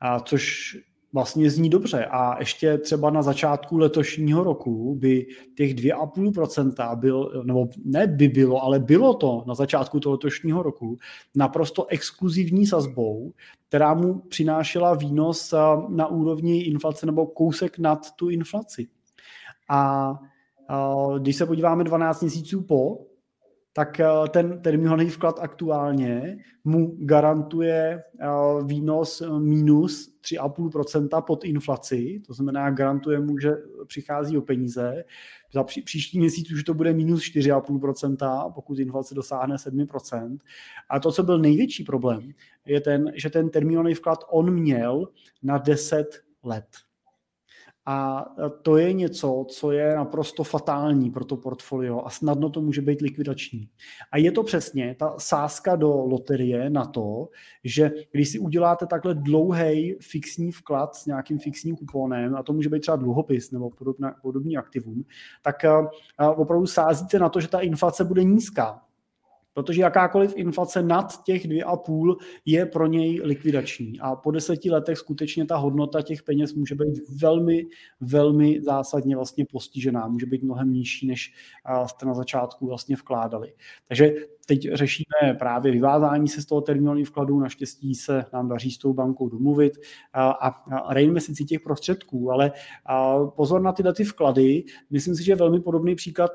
a 0.00 0.20
což 0.20 0.76
vlastně 1.12 1.50
zní 1.50 1.70
dobře 1.70 2.04
a 2.04 2.38
ještě 2.38 2.78
třeba 2.78 3.10
na 3.10 3.22
začátku 3.22 3.78
letošního 3.78 4.44
roku 4.44 4.94
by 4.94 5.26
těch 5.56 5.74
2,5% 5.74 6.96
byl, 6.96 7.42
nebo 7.46 7.68
ne 7.84 8.06
by 8.06 8.28
bylo, 8.28 8.62
ale 8.62 8.78
bylo 8.78 9.14
to 9.14 9.44
na 9.46 9.54
začátku 9.54 10.00
toho 10.00 10.12
letošního 10.12 10.62
roku 10.62 10.98
naprosto 11.34 11.86
exkluzivní 11.86 12.66
sazbou, 12.66 13.32
která 13.68 13.94
mu 13.94 14.14
přinášela 14.14 14.94
výnos 14.94 15.54
na 15.88 16.06
úrovni 16.06 16.60
inflace 16.60 17.06
nebo 17.06 17.26
kousek 17.26 17.78
nad 17.78 18.12
tu 18.16 18.28
inflaci. 18.28 18.86
A 19.68 20.14
když 21.18 21.36
se 21.36 21.46
podíváme 21.46 21.84
12 21.84 22.20
měsíců 22.20 22.62
po, 22.62 23.06
tak 23.72 24.00
eh, 24.00 24.06
ten 24.30 24.62
termínový 24.62 25.10
vklad 25.10 25.38
aktuálně 25.40 26.38
mu 26.64 26.96
garantuje 26.98 28.02
eh, 28.20 28.28
výnos 28.64 29.20
eh, 29.20 29.40
minus 29.40 30.12
3,5% 30.22 31.22
pod 31.22 31.44
inflaci, 31.44 32.22
to 32.26 32.34
znamená 32.34 32.70
garantuje 32.70 33.20
mu, 33.20 33.38
že 33.38 33.50
přichází 33.86 34.38
o 34.38 34.42
peníze. 34.42 35.04
Za 35.52 35.64
pří, 35.64 35.82
příští 35.82 36.18
měsíc 36.18 36.52
už 36.52 36.64
to 36.64 36.74
bude 36.74 36.92
minus 36.92 37.22
4,5%, 37.22 38.52
pokud 38.52 38.78
inflace 38.78 39.14
dosáhne 39.14 39.56
7%. 39.56 40.38
A 40.88 41.00
to, 41.00 41.12
co 41.12 41.22
byl 41.22 41.38
největší 41.38 41.84
problém, 41.84 42.32
je 42.66 42.80
ten, 42.80 43.12
že 43.14 43.30
ten 43.30 43.50
termínový 43.50 43.94
vklad 43.94 44.18
on 44.30 44.50
měl 44.50 45.08
na 45.42 45.58
10 45.58 46.22
let. 46.42 46.66
A 47.86 48.26
to 48.62 48.76
je 48.76 48.92
něco, 48.92 49.46
co 49.48 49.72
je 49.72 49.96
naprosto 49.96 50.44
fatální 50.44 51.10
pro 51.10 51.24
to 51.24 51.36
portfolio 51.36 52.02
a 52.04 52.10
snadno 52.10 52.50
to 52.50 52.60
může 52.60 52.82
být 52.82 53.00
likvidační. 53.00 53.68
A 54.12 54.18
je 54.18 54.32
to 54.32 54.42
přesně 54.42 54.96
ta 54.98 55.14
sázka 55.18 55.76
do 55.76 55.88
loterie 55.88 56.70
na 56.70 56.84
to, 56.84 57.28
že 57.64 57.90
když 58.12 58.28
si 58.28 58.38
uděláte 58.38 58.86
takhle 58.86 59.14
dlouhý 59.14 59.96
fixní 60.00 60.52
vklad 60.52 60.94
s 60.94 61.06
nějakým 61.06 61.38
fixním 61.38 61.76
kuponem, 61.76 62.36
a 62.36 62.42
to 62.42 62.52
může 62.52 62.68
být 62.68 62.80
třeba 62.80 62.96
dluhopis 62.96 63.50
nebo 63.50 63.70
podobný 64.22 64.56
aktivum, 64.56 65.04
tak 65.42 65.56
opravdu 66.36 66.66
sázíte 66.66 67.18
na 67.18 67.28
to, 67.28 67.40
že 67.40 67.48
ta 67.48 67.60
inflace 67.60 68.04
bude 68.04 68.24
nízká. 68.24 68.82
Protože 69.54 69.82
jakákoliv 69.82 70.32
inflace 70.36 70.82
nad 70.82 71.22
těch 71.24 71.46
2,5 71.46 72.16
je 72.44 72.66
pro 72.66 72.86
něj 72.86 73.20
likvidační. 73.24 74.00
A 74.00 74.16
po 74.16 74.30
deseti 74.30 74.70
letech 74.70 74.98
skutečně 74.98 75.46
ta 75.46 75.56
hodnota 75.56 76.02
těch 76.02 76.22
peněz 76.22 76.54
může 76.54 76.74
být 76.74 77.20
velmi, 77.20 77.66
velmi 78.00 78.60
zásadně 78.62 79.16
vlastně 79.16 79.44
postižená. 79.52 80.08
Může 80.08 80.26
být 80.26 80.42
mnohem 80.42 80.72
nižší, 80.72 81.06
než 81.06 81.34
jste 81.86 82.06
na 82.06 82.14
začátku 82.14 82.66
vlastně 82.66 82.96
vkládali. 82.96 83.54
Takže 83.88 84.14
teď 84.46 84.68
řešíme 84.72 85.34
právě 85.38 85.72
vyvázání 85.72 86.28
se 86.28 86.42
z 86.42 86.46
toho 86.46 86.60
terminálního 86.60 87.06
vkladu, 87.06 87.40
naštěstí 87.40 87.94
se 87.94 88.24
nám 88.32 88.48
daří 88.48 88.70
s 88.70 88.78
tou 88.78 88.92
bankou 88.92 89.28
domluvit 89.28 89.72
a 90.14 90.64
reinvestici 90.88 91.44
těch 91.44 91.60
prostředků, 91.60 92.32
ale 92.32 92.52
pozor 93.36 93.62
na 93.62 93.72
tyhle 93.72 93.94
ty 93.94 94.04
vklady, 94.04 94.64
myslím 94.90 95.14
si, 95.14 95.24
že 95.24 95.34
velmi 95.34 95.60
podobný 95.60 95.94
příklad, 95.94 96.30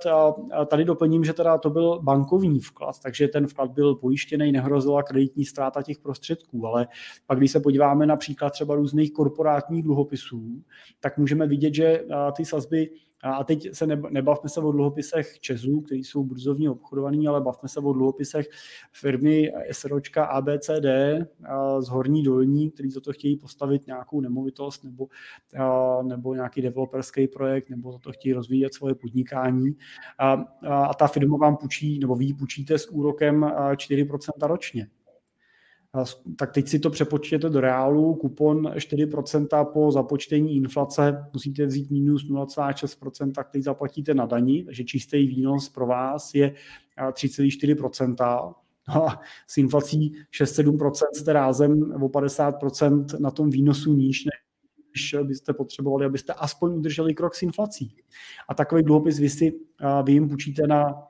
tady 0.67 0.85
doplním, 0.85 1.23
že 1.23 1.33
teda 1.33 1.57
to 1.57 1.69
byl 1.69 2.01
bankovní 2.01 2.59
vklad, 2.59 2.99
takže 3.03 3.27
ten 3.27 3.47
vklad 3.47 3.71
byl 3.71 3.95
pojištěný, 3.95 4.51
nehrozila 4.51 5.03
kreditní 5.03 5.45
ztráta 5.45 5.81
těch 5.81 5.99
prostředků, 5.99 6.67
ale 6.67 6.87
pak 7.25 7.37
když 7.37 7.51
se 7.51 7.59
podíváme 7.59 8.05
na 8.05 8.15
příklad 8.15 8.49
třeba 8.49 8.75
různých 8.75 9.13
korporátních 9.13 9.83
dluhopisů, 9.83 10.63
tak 10.99 11.17
můžeme 11.17 11.47
vidět, 11.47 11.73
že 11.73 12.03
ty 12.35 12.45
sazby 12.45 12.89
a 13.23 13.43
teď 13.43 13.75
se 13.75 13.87
nebavme 13.87 14.49
se 14.49 14.61
o 14.61 14.71
dluhopisech 14.71 15.39
Česu, 15.39 15.81
který 15.81 16.03
jsou 16.03 16.23
burzovně 16.23 16.69
obchodovaný, 16.69 17.27
ale 17.27 17.41
bavme 17.41 17.69
se 17.69 17.79
o 17.79 17.93
dluhopisech 17.93 18.49
firmy 18.93 19.51
SROčka 19.71 20.25
ABCD 20.25 20.85
z 21.79 21.87
Horní 21.87 22.23
Dolní, 22.23 22.71
který 22.71 22.91
za 22.91 23.01
to 23.01 23.13
chtějí 23.13 23.37
postavit 23.37 23.87
nějakou 23.87 24.21
nemovitost 24.21 24.83
nebo, 24.83 25.07
nebo 26.03 26.33
nějaký 26.33 26.61
developerský 26.61 27.27
projekt, 27.27 27.69
nebo 27.69 27.91
za 27.91 27.99
to 27.99 28.11
chtějí 28.11 28.33
rozvíjet 28.33 28.73
svoje 28.73 28.95
podnikání. 28.95 29.75
A, 30.19 30.33
a 30.67 30.93
ta 30.93 31.07
firma 31.07 31.37
vám 31.37 31.57
půjčí, 31.57 31.99
nebo 31.99 32.15
vy 32.15 32.33
půjčíte 32.33 32.77
s 32.77 32.89
úrokem 32.89 33.41
4% 33.41 34.47
ročně 34.47 34.87
tak 36.35 36.51
teď 36.51 36.67
si 36.67 36.79
to 36.79 36.89
přepočtěte 36.89 37.49
do 37.49 37.61
reálu, 37.61 38.15
kupon 38.15 38.67
4% 38.67 39.65
po 39.65 39.91
započtení 39.91 40.55
inflace 40.55 41.25
musíte 41.33 41.65
vzít 41.65 41.91
minus 41.91 42.29
0,6%, 42.29 43.31
tak 43.31 43.49
teď 43.49 43.63
zaplatíte 43.63 44.13
na 44.13 44.25
daní, 44.25 44.63
takže 44.63 44.83
čistý 44.83 45.27
výnos 45.27 45.69
pro 45.69 45.87
vás 45.87 46.33
je 46.33 46.53
3,4%. 47.11 48.53
No 48.95 49.07
a 49.07 49.21
s 49.47 49.57
inflací 49.57 50.15
6-7% 50.41 50.91
jste 51.13 51.33
rázem 51.33 51.93
o 52.03 52.07
50% 52.09 53.19
na 53.19 53.31
tom 53.31 53.49
výnosu 53.49 53.93
níž, 53.93 54.25
než 54.25 55.15
byste 55.23 55.53
potřebovali, 55.53 56.05
abyste 56.05 56.33
aspoň 56.33 56.73
udrželi 56.73 57.13
krok 57.13 57.35
s 57.35 57.41
inflací. 57.41 57.95
A 58.49 58.53
takový 58.53 58.83
dluhopis 58.83 59.19
vy 59.19 59.29
si 59.29 59.59
vy 60.03 60.11
jim 60.11 60.29
půjčíte 60.29 60.67
na 60.67 61.07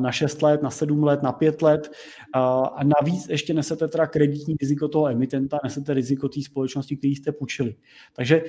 na 0.00 0.12
6 0.12 0.42
let, 0.42 0.62
na 0.62 0.70
7 0.70 1.02
let, 1.02 1.22
na 1.22 1.32
5 1.32 1.62
let 1.62 1.90
a 2.34 2.80
navíc 2.84 3.28
ještě 3.28 3.54
nesete 3.54 3.88
teda 3.88 4.06
kreditní 4.06 4.54
riziko 4.60 4.88
toho 4.88 5.08
emitenta, 5.08 5.58
nesete 5.64 5.94
riziko 5.94 6.28
té 6.28 6.42
společnosti, 6.42 6.96
který 6.96 7.16
jste 7.16 7.32
půjčili. 7.32 7.76
Takže 8.16 8.42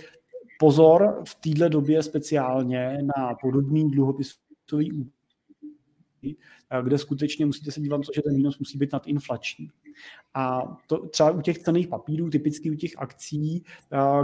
pozor 0.59 1.23
v 1.27 1.35
této 1.35 1.69
době 1.69 2.03
speciálně 2.03 2.97
na 3.17 3.35
podobný 3.41 3.91
dluhopisový 3.91 5.11
kde 6.83 6.97
skutečně 6.97 7.45
musíte 7.45 7.71
se 7.71 7.81
dívat, 7.81 8.01
že 8.15 8.21
ten 8.21 8.35
výnos 8.35 8.59
musí 8.59 8.77
být 8.77 8.93
nadinflační. 8.93 9.69
A 10.37 10.77
to 10.87 11.07
třeba 11.07 11.31
u 11.31 11.41
těch 11.41 11.59
cených 11.59 11.87
papírů, 11.87 12.29
typicky 12.29 12.71
u 12.71 12.75
těch 12.75 12.91
akcí, 12.97 13.63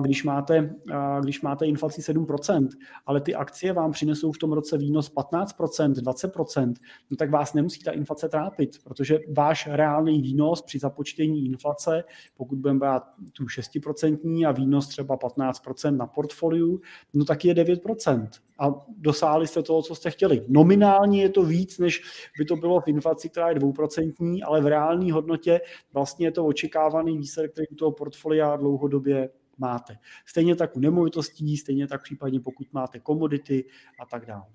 když 0.02 0.24
máte, 0.24 0.76
když 1.22 1.42
máte 1.42 1.66
inflaci 1.66 2.02
7%, 2.02 2.68
ale 3.06 3.22
ty 3.22 3.36
akcie 3.36 3.74
vám 3.74 3.92
přinesou 3.92 4.32
v 4.32 4.38
tom 4.38 4.52
roce 4.52 4.78
výnos 4.78 5.14
15%, 5.14 5.94
20%, 5.94 6.74
no 7.12 7.18
tak 7.18 7.32
vás 7.32 7.54
nemusí 7.54 7.84
ta 7.84 7.92
inflace 7.92 8.30
trápit, 8.30 8.84
protože 8.84 9.20
váš 9.38 9.68
reálný 9.72 10.22
výnos 10.22 10.62
při 10.62 10.80
započtení 10.80 11.46
inflace, 11.46 12.04
pokud 12.38 12.60
budeme 12.60 12.80
brát 12.80 13.04
tu 13.34 13.46
6% 13.46 14.48
a 14.48 14.52
výnos 14.52 14.88
třeba 14.88 15.18
15% 15.18 15.98
na 15.98 16.08
portfoliu, 16.08 16.82
no 17.14 17.26
tak 17.26 17.46
je 17.46 17.54
9% 17.54 18.28
a 18.60 18.86
dosáhli 18.98 19.48
jste 19.48 19.64
toho, 19.64 19.82
co 19.82 19.96
jste 19.96 20.12
chtěli. 20.12 20.46
Nominálně 20.48 21.22
je 21.22 21.30
to 21.30 21.44
víc, 21.44 21.80
než 21.80 22.02
by 22.38 22.46
to 22.46 22.56
bylo 22.56 22.82
v 22.82 22.88
inflaci, 22.88 23.30
která 23.30 23.50
je 23.50 23.56
dvouprocentní, 23.56 24.44
ale 24.44 24.62
v 24.62 24.68
reálné 24.68 25.14
hodnotě 25.14 25.61
vlastně 25.93 26.28
je 26.28 26.32
to 26.32 26.45
očekávaný 26.45 27.18
výsledek, 27.18 27.51
který 27.51 27.68
u 27.68 27.76
toho 27.76 27.91
portfolia 27.91 28.55
dlouhodobě 28.55 29.30
máte. 29.57 29.97
Stejně 30.26 30.55
tak 30.55 30.78
u 30.78 30.80
nemovitostí, 30.80 31.57
stejně 31.57 31.88
tak 31.88 32.03
případně 32.03 32.39
pokud 32.39 32.74
máte 32.74 32.99
komodity 32.99 33.66
a 33.99 34.05
tak 34.05 34.26
dále. 34.26 34.45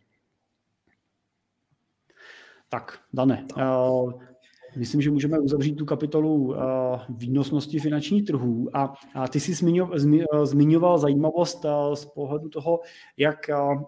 Tak, 2.69 3.01
Dane, 3.13 3.47
myslím, 4.77 5.03
že 5.03 5.11
můžeme 5.11 5.39
uzavřít 5.39 5.75
tu 5.75 5.85
kapitolu 5.85 6.55
výnosnosti 7.09 7.79
finančních 7.79 8.25
trhů. 8.25 8.77
A, 8.77 8.95
a 9.15 9.29
ty 9.29 9.41
jsi 9.41 9.55
zmiňoval 10.45 10.99
zajímavost 10.99 11.67
z 11.95 12.05
pohledu 12.05 12.49
toho, 12.49 12.81
jak 13.17 13.37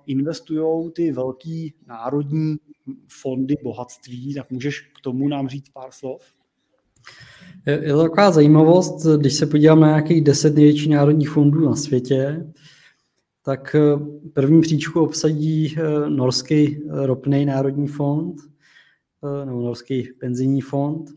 investují 0.07 0.93
ty 0.93 1.13
velký 1.13 1.75
národní 1.87 2.57
fondy 3.09 3.55
bohatství, 3.63 4.35
tak 4.35 4.51
můžeš 4.51 4.81
k 4.81 5.01
tomu 5.01 5.29
nám 5.29 5.49
říct 5.49 5.69
pár 5.69 5.93
slov? 5.93 6.38
Je 7.67 7.93
to 7.93 8.03
taková 8.03 8.31
zajímavost, 8.31 9.07
když 9.07 9.35
se 9.35 9.47
podívám 9.47 9.81
na 9.81 9.87
nějakých 9.87 10.25
deset 10.25 10.55
největších 10.55 10.91
národních 10.91 11.31
fondů 11.31 11.65
na 11.65 11.77
světě, 11.77 12.47
tak 13.49 13.75
eh, 13.75 13.81
první 14.33 14.61
příčku 14.61 15.01
obsadí 15.01 15.77
eh, 15.79 16.11
norský 16.11 16.83
ropný 16.91 17.45
národní 17.45 17.89
fond, 17.89 18.37
eh, 19.25 19.47
nebo 19.47 19.63
norský 19.63 20.09
penzijní 20.21 20.61
fond. 20.61 21.11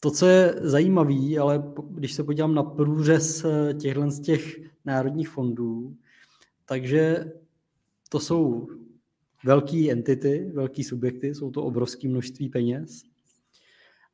To, 0.00 0.10
co 0.10 0.26
je 0.26 0.54
zajímavé, 0.60 1.38
ale 1.40 1.62
když 1.90 2.12
se 2.12 2.24
podívám 2.24 2.54
na 2.54 2.62
průřez 2.62 3.46
těchto 3.80 4.10
z 4.10 4.20
těch 4.20 4.60
národních 4.84 5.28
fondů, 5.28 5.96
takže 6.64 7.32
to 8.08 8.20
jsou 8.20 8.68
velké 9.44 9.90
entity, 9.90 10.50
velké 10.54 10.84
subjekty, 10.84 11.34
jsou 11.34 11.50
to 11.50 11.62
obrovské 11.62 12.08
množství 12.08 12.48
peněz. 12.48 13.02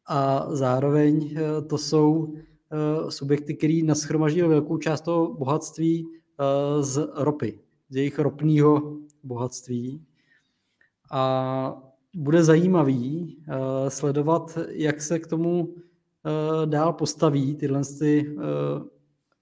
A 0.07 0.47
zároveň 0.51 1.37
to 1.69 1.79
jsou 1.79 2.35
subjekty, 3.09 3.55
které 3.55 3.81
naschromaždili 3.85 4.49
velkou 4.49 4.79
část 4.79 5.01
toho 5.01 5.35
bohatství 5.35 6.07
Eh, 6.41 6.83
z 6.83 7.09
ropy, 7.15 7.61
z 7.89 7.97
jejich 7.97 8.19
ropného 8.19 8.99
bohatství. 9.23 10.07
A 11.13 11.83
bude 12.15 12.45
zajímavý 12.45 13.37
eh, 13.49 13.91
sledovat, 13.91 14.59
jak 14.69 15.03
se 15.03 15.19
k 15.19 15.27
tomu 15.27 15.75
eh, 15.75 16.67
dál 16.67 16.93
postaví 16.93 17.55
tyhle 17.55 17.83
ty, 17.99 18.37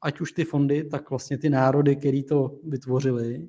ať 0.03 0.21
už 0.21 0.33
ty 0.33 0.45
fondy, 0.45 0.85
tak 0.85 1.11
vlastně 1.11 1.39
ty 1.39 1.51
národy, 1.51 1.97
které 1.97 2.23
to 2.23 2.59
vytvořili. 2.65 3.49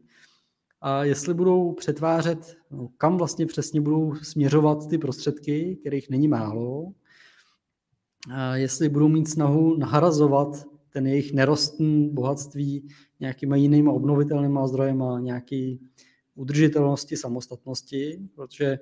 A 0.82 1.03
jestli 1.03 1.34
budou 1.34 1.72
přetvářet, 1.72 2.57
no, 2.72 2.89
kam 2.97 3.18
vlastně 3.18 3.45
přesně 3.45 3.82
budou 3.82 4.16
směřovat 4.16 4.88
ty 4.89 4.97
prostředky, 4.97 5.78
kterých 5.82 6.09
není 6.09 6.28
málo, 6.28 6.93
jestli 8.54 8.90
budou 8.90 9.08
mít 9.08 9.30
snahu 9.30 9.78
nahrazovat 9.78 10.66
ten 10.90 11.08
jejich 11.08 11.34
nerostný 11.34 12.10
bohatství 12.10 12.88
nějakýma 13.20 13.56
jinýma 13.56 13.92
obnovitelnýma 13.92 14.68
zdrojema, 14.68 15.20
nějaký 15.20 15.80
udržitelnosti, 16.36 17.18
samostatnosti, 17.18 18.30
protože 18.36 18.80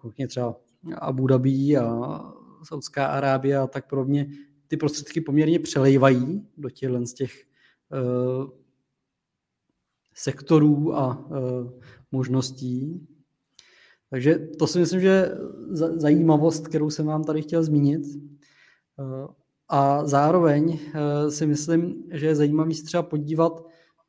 konkrétně 0.00 0.28
třeba 0.28 0.60
Abu 0.98 1.26
Dhabi 1.26 1.76
a 1.76 2.20
Saudská 2.62 3.06
Arábie 3.06 3.58
a 3.58 3.66
tak 3.66 3.88
podobně, 3.88 4.26
ty 4.68 4.76
prostředky 4.76 5.20
poměrně 5.20 5.58
přelejvají 5.58 6.46
do 6.56 6.70
těchto 6.70 7.06
z 7.06 7.14
těch 7.14 7.44
uh, 7.92 8.50
sektorů 10.14 10.96
a 10.96 11.26
uh, 11.28 11.70
možností. 12.12 13.06
Takže 14.10 14.38
to 14.58 14.66
si 14.66 14.78
myslím, 14.78 15.00
že 15.00 15.30
zajímavost, 15.94 16.68
kterou 16.68 16.90
jsem 16.90 17.06
vám 17.06 17.24
tady 17.24 17.42
chtěl 17.42 17.64
zmínit. 17.64 18.02
A 19.68 20.06
zároveň 20.06 20.78
eh, 20.78 21.30
si 21.30 21.46
myslím, 21.46 22.04
že 22.12 22.26
je 22.26 22.34
zajímavé 22.34 22.74
se 22.74 22.84
třeba 22.84 23.02
podívat, 23.02 23.66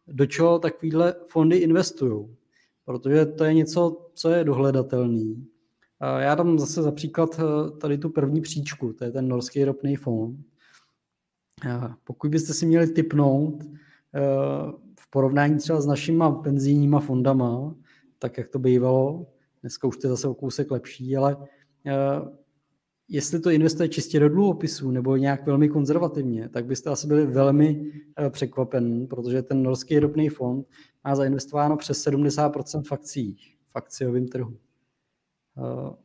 do 0.08 0.26
čeho 0.26 0.60
takovýhle 0.60 1.16
fondy 1.28 1.58
investují. 1.58 2.38
Protože 2.86 3.26
to 3.26 3.44
je 3.44 3.54
něco, 3.54 4.10
co 4.14 4.30
je 4.30 4.44
dohledatelný. 4.44 5.48
Já 6.20 6.36
dám 6.36 6.60
zase 6.60 6.84
za 6.84 6.92
příklad 6.92 7.40
eh, 7.40 7.72
tady 7.78 7.98
tu 7.98 8.10
první 8.10 8.42
příčku, 8.42 8.94
to 8.94 9.04
je 9.04 9.12
ten 9.12 9.28
norský 9.28 9.64
ropný 9.64 9.96
fond. 9.96 10.38
Pokud 12.04 12.32
byste 12.32 12.54
si 12.54 12.66
měli 12.66 12.88
typnout 12.88 13.64
eh, 13.64 14.22
v 15.00 15.10
porovnání 15.10 15.58
třeba 15.58 15.82
s 15.82 15.86
našimi 15.86 16.24
penzijníma 16.44 17.00
fondama, 17.00 17.76
tak 18.20 18.38
jak 18.38 18.48
to 18.48 18.60
bývalo, 18.60 19.28
dneska 19.62 19.88
už 19.88 19.98
to 19.98 20.08
je 20.08 20.12
zase 20.12 20.28
o 20.28 20.34
kousek 20.34 20.72
lepší, 20.72 21.18
ale 21.18 21.38
jestli 23.10 23.40
to 23.40 23.50
investuje 23.50 23.90
čistě 23.90 24.20
do 24.20 24.30
dluhopisů 24.30 24.92
nebo 24.92 25.16
nějak 25.16 25.46
velmi 25.46 25.70
konzervativně, 25.70 26.50
tak 26.50 26.66
byste 26.66 26.90
asi 26.90 27.08
byli 27.08 27.26
velmi 27.26 27.92
eh, 28.20 28.30
překvapen, 28.30 29.08
protože 29.08 29.42
ten 29.42 29.64
norský 29.64 30.00
ropný 30.00 30.30
fond 30.30 30.68
má 31.04 31.16
zainvestováno 31.16 31.78
přes 31.78 32.08
70% 32.08 32.84
v 32.84 32.92
akcích, 32.92 33.56
v 33.68 33.76
akciovém 33.76 34.28
trhu. 34.28 34.58
Eh, 35.58 35.96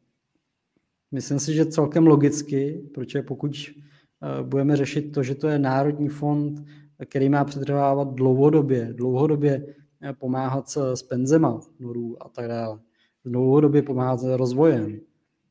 myslím 1.12 1.38
si, 1.38 1.54
že 1.54 1.66
celkem 1.66 2.06
logicky, 2.06 2.90
protože 2.94 3.22
pokud 3.22 3.50
eh, 3.52 4.42
budeme 4.42 4.76
řešit 4.76 5.02
to, 5.02 5.22
že 5.22 5.34
to 5.34 5.48
je 5.48 5.58
národní 5.58 6.08
fond, 6.08 6.64
který 7.06 7.28
má 7.28 7.44
přetrvávat 7.44 8.14
dlouhodobě, 8.14 8.92
dlouhodobě 8.92 9.74
pomáhat 10.18 10.68
s 10.94 11.02
penzema 11.02 11.60
norů 11.78 12.22
a 12.22 12.28
tak 12.28 12.48
dále, 12.48 12.80
dlouhodobě 13.24 13.82
pomáhat 13.82 14.16
s 14.20 14.24
rozvojem, 14.24 15.00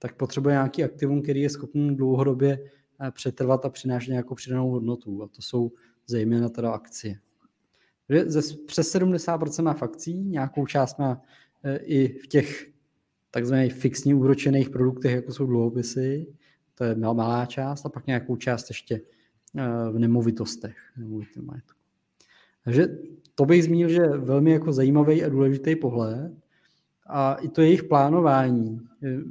tak 0.02 0.16
potřebuje 0.16 0.54
nějaký 0.54 0.84
aktivum, 0.84 1.22
který 1.22 1.42
je 1.42 1.50
schopný 1.50 1.96
dlouhodobě 1.96 2.60
eh, 3.02 3.12
přetrvat 3.12 3.66
a 3.66 3.70
přinášet 3.70 4.12
nějakou 4.12 4.36
přidanou 4.36 4.70
hodnotu. 4.70 5.24
A 5.24 5.28
to 5.28 5.42
jsou 5.42 5.72
zejména 6.08 6.50
teda 6.50 6.72
akcie. 6.72 7.20
Ze, 8.26 8.58
přes 8.66 8.96
70% 8.96 9.64
má 9.64 9.72
akcí, 9.72 10.14
nějakou 10.14 10.66
část 10.66 11.00
má 11.00 11.22
eh, 11.64 11.78
i 11.78 12.20
v 12.20 12.28
těch 12.28 12.70
takzvaných 13.32 13.74
fixně 13.74 14.16
úročených 14.16 14.70
produktech, 14.70 15.12
jako 15.12 15.34
jsou 15.34 15.46
dluhopisy, 15.46 16.28
to 16.76 16.84
je 16.84 16.96
malá 16.96 17.46
část, 17.46 17.86
a 17.86 17.90
pak 17.90 18.08
nějakou 18.08 18.36
část 18.36 18.70
ještě 18.70 19.02
eh, 19.58 19.92
v 19.92 20.00
nemovitostech. 20.00 20.78
Takže 22.64 22.88
to 23.36 23.46
bych 23.46 23.64
zmínil, 23.64 23.90
že 23.90 24.02
velmi 24.02 24.52
jako 24.52 24.74
zajímavý 24.74 25.24
a 25.24 25.30
důležitý 25.30 25.76
pohled 25.76 26.32
a 27.12 27.34
i 27.34 27.50
to 27.50 27.62
jejich 27.62 27.84
plánování 27.84 28.80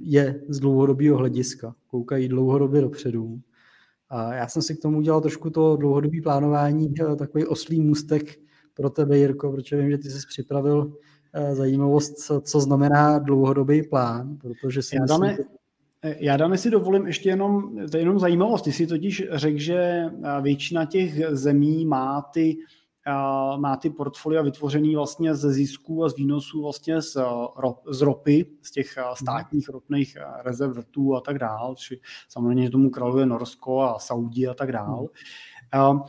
je 0.03 0.41
z 0.49 0.61
dlouhodobého 0.61 1.17
hlediska. 1.17 1.75
Koukají 1.87 2.29
dlouhodobě 2.29 2.81
dopředu. 2.81 3.41
A 4.11 4.35
já 4.35 4.49
jsem 4.49 4.63
si 4.63 4.77
k 4.77 4.83
tomu 4.83 4.99
udělal 4.99 5.21
trošku 5.21 5.51
to 5.51 5.77
dlouhodobé 5.77 6.17
plánování, 6.23 6.95
eh, 7.01 7.17
takový 7.17 7.47
oslý 7.47 7.81
můstek 7.81 8.41
pro 8.75 8.91
tebe, 8.91 9.19
Jirko, 9.19 9.53
protože 9.53 9.77
vím, 9.77 9.91
že 9.91 9.99
ty 9.99 10.11
jsi 10.11 10.27
připravil 10.29 10.93
eh, 11.35 11.55
zajímavost, 11.55 12.31
co 12.43 12.61
znamená 12.61 13.19
dlouhodobý 13.19 13.83
plán, 13.83 14.37
protože 14.37 14.83
si 14.83 14.97
já, 14.97 15.03
myslím, 15.03 15.21
dáme, 15.21 15.37
eh, 16.03 16.17
já 16.21 16.37
dáme 16.37 16.59
si 16.59 16.71
dovolím 16.71 17.07
ještě 17.07 17.29
jenom, 17.29 17.77
to 17.91 17.97
je 17.97 18.01
jenom 18.01 18.19
zajímavost, 18.19 18.63
ty 18.63 18.73
si 18.73 18.87
totiž 18.87 19.27
řekl, 19.33 19.59
že 19.59 20.05
většina 20.41 20.85
těch 20.85 21.21
zemí 21.31 21.87
má 21.87 22.23
ty 22.23 22.57
má 23.57 23.77
ty 23.77 23.91
portfolia 23.91 24.43
vytvořený 24.43 24.97
vlastně 24.97 25.35
ze 25.35 25.53
zisků 25.53 26.05
a 26.05 26.09
z 26.09 26.17
výnosů 26.17 26.63
vlastně 26.63 27.03
z, 27.03 27.17
z 27.91 28.01
ropy, 28.01 28.47
z 28.63 28.71
těch 28.71 28.99
státních 29.15 29.69
ropných 29.69 30.17
rezervtů 30.43 31.17
a 31.17 31.21
tak 31.21 31.39
dál, 31.39 31.75
či 31.79 32.01
samozřejmě 32.29 32.71
tomu 32.71 32.91
kraluje 32.91 33.27
Norsko 33.27 33.83
a 33.83 33.99
Saudi 33.99 34.47
a 34.47 34.55
tak 34.55 34.73
dál. 34.73 35.07
Hmm. 35.73 36.01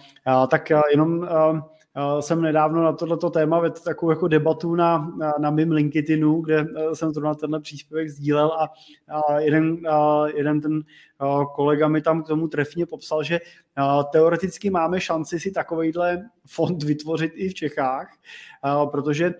Tak 0.47 0.71
jenom 0.91 1.27
jsem 2.19 2.41
nedávno 2.41 2.83
na 2.83 2.93
tohleto 2.93 3.29
téma 3.29 3.59
vedl 3.59 3.81
takovou 3.83 4.09
jako 4.09 4.27
debatu 4.27 4.75
na, 4.75 5.13
na, 5.17 5.33
na 5.39 5.49
mým 5.51 5.71
LinkedInu, 5.71 6.41
kde 6.41 6.65
jsem 6.93 7.13
to 7.13 7.19
na 7.19 7.35
tenhle 7.35 7.59
příspěvek 7.59 8.09
sdílel 8.09 8.47
a, 8.47 8.69
a 9.09 9.39
jeden, 9.39 9.87
a 9.87 10.27
jeden 10.27 10.61
ten 10.61 10.81
kolega 11.55 11.87
mi 11.87 12.01
tam 12.01 12.23
k 12.23 12.27
tomu 12.27 12.47
trefně 12.47 12.85
popsal, 12.85 13.23
že 13.23 13.39
teoreticky 14.11 14.69
máme 14.69 15.01
šanci 15.01 15.39
si 15.39 15.51
takovýhle 15.51 16.29
fond 16.47 16.83
vytvořit 16.83 17.31
i 17.35 17.49
v 17.49 17.53
Čechách, 17.53 18.17
protože 18.91 19.33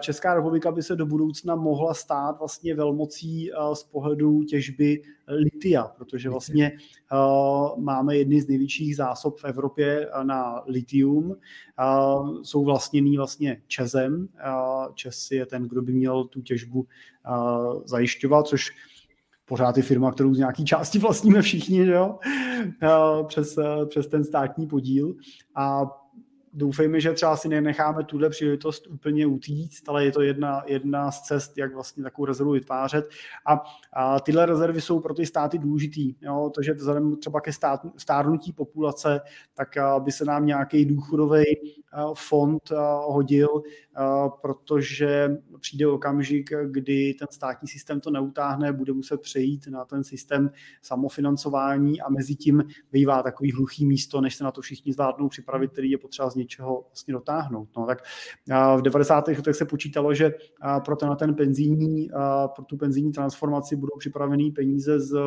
Česká 0.00 0.34
republika 0.34 0.72
by 0.72 0.82
se 0.82 0.96
do 0.96 1.06
budoucna 1.06 1.56
mohla 1.56 1.94
stát 1.94 2.38
vlastně 2.38 2.74
velmocí 2.74 3.50
z 3.72 3.82
pohledu 3.82 4.42
těžby 4.42 5.02
litia, 5.28 5.84
protože 5.84 6.30
vlastně 6.30 6.72
máme 7.76 8.16
jedny 8.16 8.40
z 8.40 8.48
největších 8.48 8.96
zásob 8.96 9.38
v 9.38 9.44
Evropě 9.44 10.08
na 10.22 10.62
litium. 10.66 11.36
Jsou 12.42 12.64
vlastněný 12.64 13.16
vlastně 13.16 13.62
Čezem. 13.66 14.28
Čes 14.94 15.30
je 15.30 15.46
ten, 15.46 15.62
kdo 15.62 15.82
by 15.82 15.92
měl 15.92 16.24
tu 16.24 16.42
těžbu 16.42 16.86
zajišťovat, 17.84 18.46
což 18.46 18.70
pořád 19.48 19.76
je 19.76 19.82
firma, 19.82 20.12
kterou 20.12 20.34
z 20.34 20.38
nějaký 20.38 20.64
části 20.64 20.98
vlastníme 20.98 21.42
všichni, 21.42 21.86
jo? 21.86 22.18
Přes, 23.26 23.56
přes 23.88 24.06
ten 24.06 24.24
státní 24.24 24.66
podíl. 24.66 25.14
A 25.54 25.86
doufejme, 26.52 27.00
že 27.00 27.12
třeba 27.12 27.36
si 27.36 27.48
nenecháme 27.48 28.04
tuhle 28.04 28.30
příležitost 28.30 28.86
úplně 28.86 29.26
utíct, 29.26 29.88
ale 29.88 30.04
je 30.04 30.12
to 30.12 30.22
jedna, 30.22 30.62
jedna 30.66 31.10
z 31.10 31.22
cest, 31.22 31.58
jak 31.58 31.74
vlastně 31.74 32.02
takovou 32.02 32.26
rezervu 32.26 32.52
vytvářet. 32.52 33.08
A, 33.46 33.62
a 33.92 34.20
tyhle 34.20 34.46
rezervy 34.46 34.80
jsou 34.80 35.00
pro 35.00 35.14
ty 35.14 35.26
státy 35.26 35.58
důležitý, 35.58 36.14
jo? 36.20 36.50
to, 36.54 36.62
že 36.62 36.72
vzhledem 36.72 37.16
třeba 37.16 37.40
ke 37.40 37.52
stát, 37.52 37.80
stárnutí 37.96 38.52
populace, 38.52 39.20
tak 39.54 39.68
by 39.98 40.12
se 40.12 40.24
nám 40.24 40.46
nějaký 40.46 40.84
důchodový 40.84 41.44
fond 42.14 42.62
hodil, 43.06 43.48
protože 44.42 45.36
přijde 45.60 45.86
okamžik, 45.86 46.50
kdy 46.70 47.14
ten 47.18 47.28
státní 47.30 47.68
systém 47.68 48.00
to 48.00 48.10
neutáhne, 48.10 48.72
bude 48.72 48.92
muset 48.92 49.20
přejít 49.20 49.66
na 49.66 49.84
ten 49.84 50.04
systém 50.04 50.50
samofinancování 50.82 52.00
a 52.00 52.08
mezi 52.08 52.34
tím 52.34 52.64
bývá 52.92 53.22
takový 53.22 53.52
hluchý 53.52 53.86
místo, 53.86 54.20
než 54.20 54.34
se 54.34 54.44
na 54.44 54.50
to 54.50 54.60
všichni 54.60 54.92
zvládnou 54.92 55.28
připravit, 55.28 55.72
který 55.72 55.90
je 55.90 55.98
potřeba 55.98 56.30
z 56.30 56.34
něčeho 56.34 56.84
vlastně 56.88 57.12
dotáhnout. 57.12 57.68
No, 57.76 57.86
tak 57.86 58.02
v 58.76 58.82
90. 58.82 59.28
letech 59.28 59.56
se 59.56 59.64
počítalo, 59.64 60.14
že 60.14 60.34
pro 60.84 60.96
ten, 60.96 61.16
ten 61.16 61.34
penzijní, 61.34 62.08
pro 62.56 62.64
tu 62.64 62.76
penzijní 62.76 63.12
transformaci 63.12 63.76
budou 63.76 63.98
připravený 63.98 64.50
peníze 64.50 65.00
z 65.00 65.18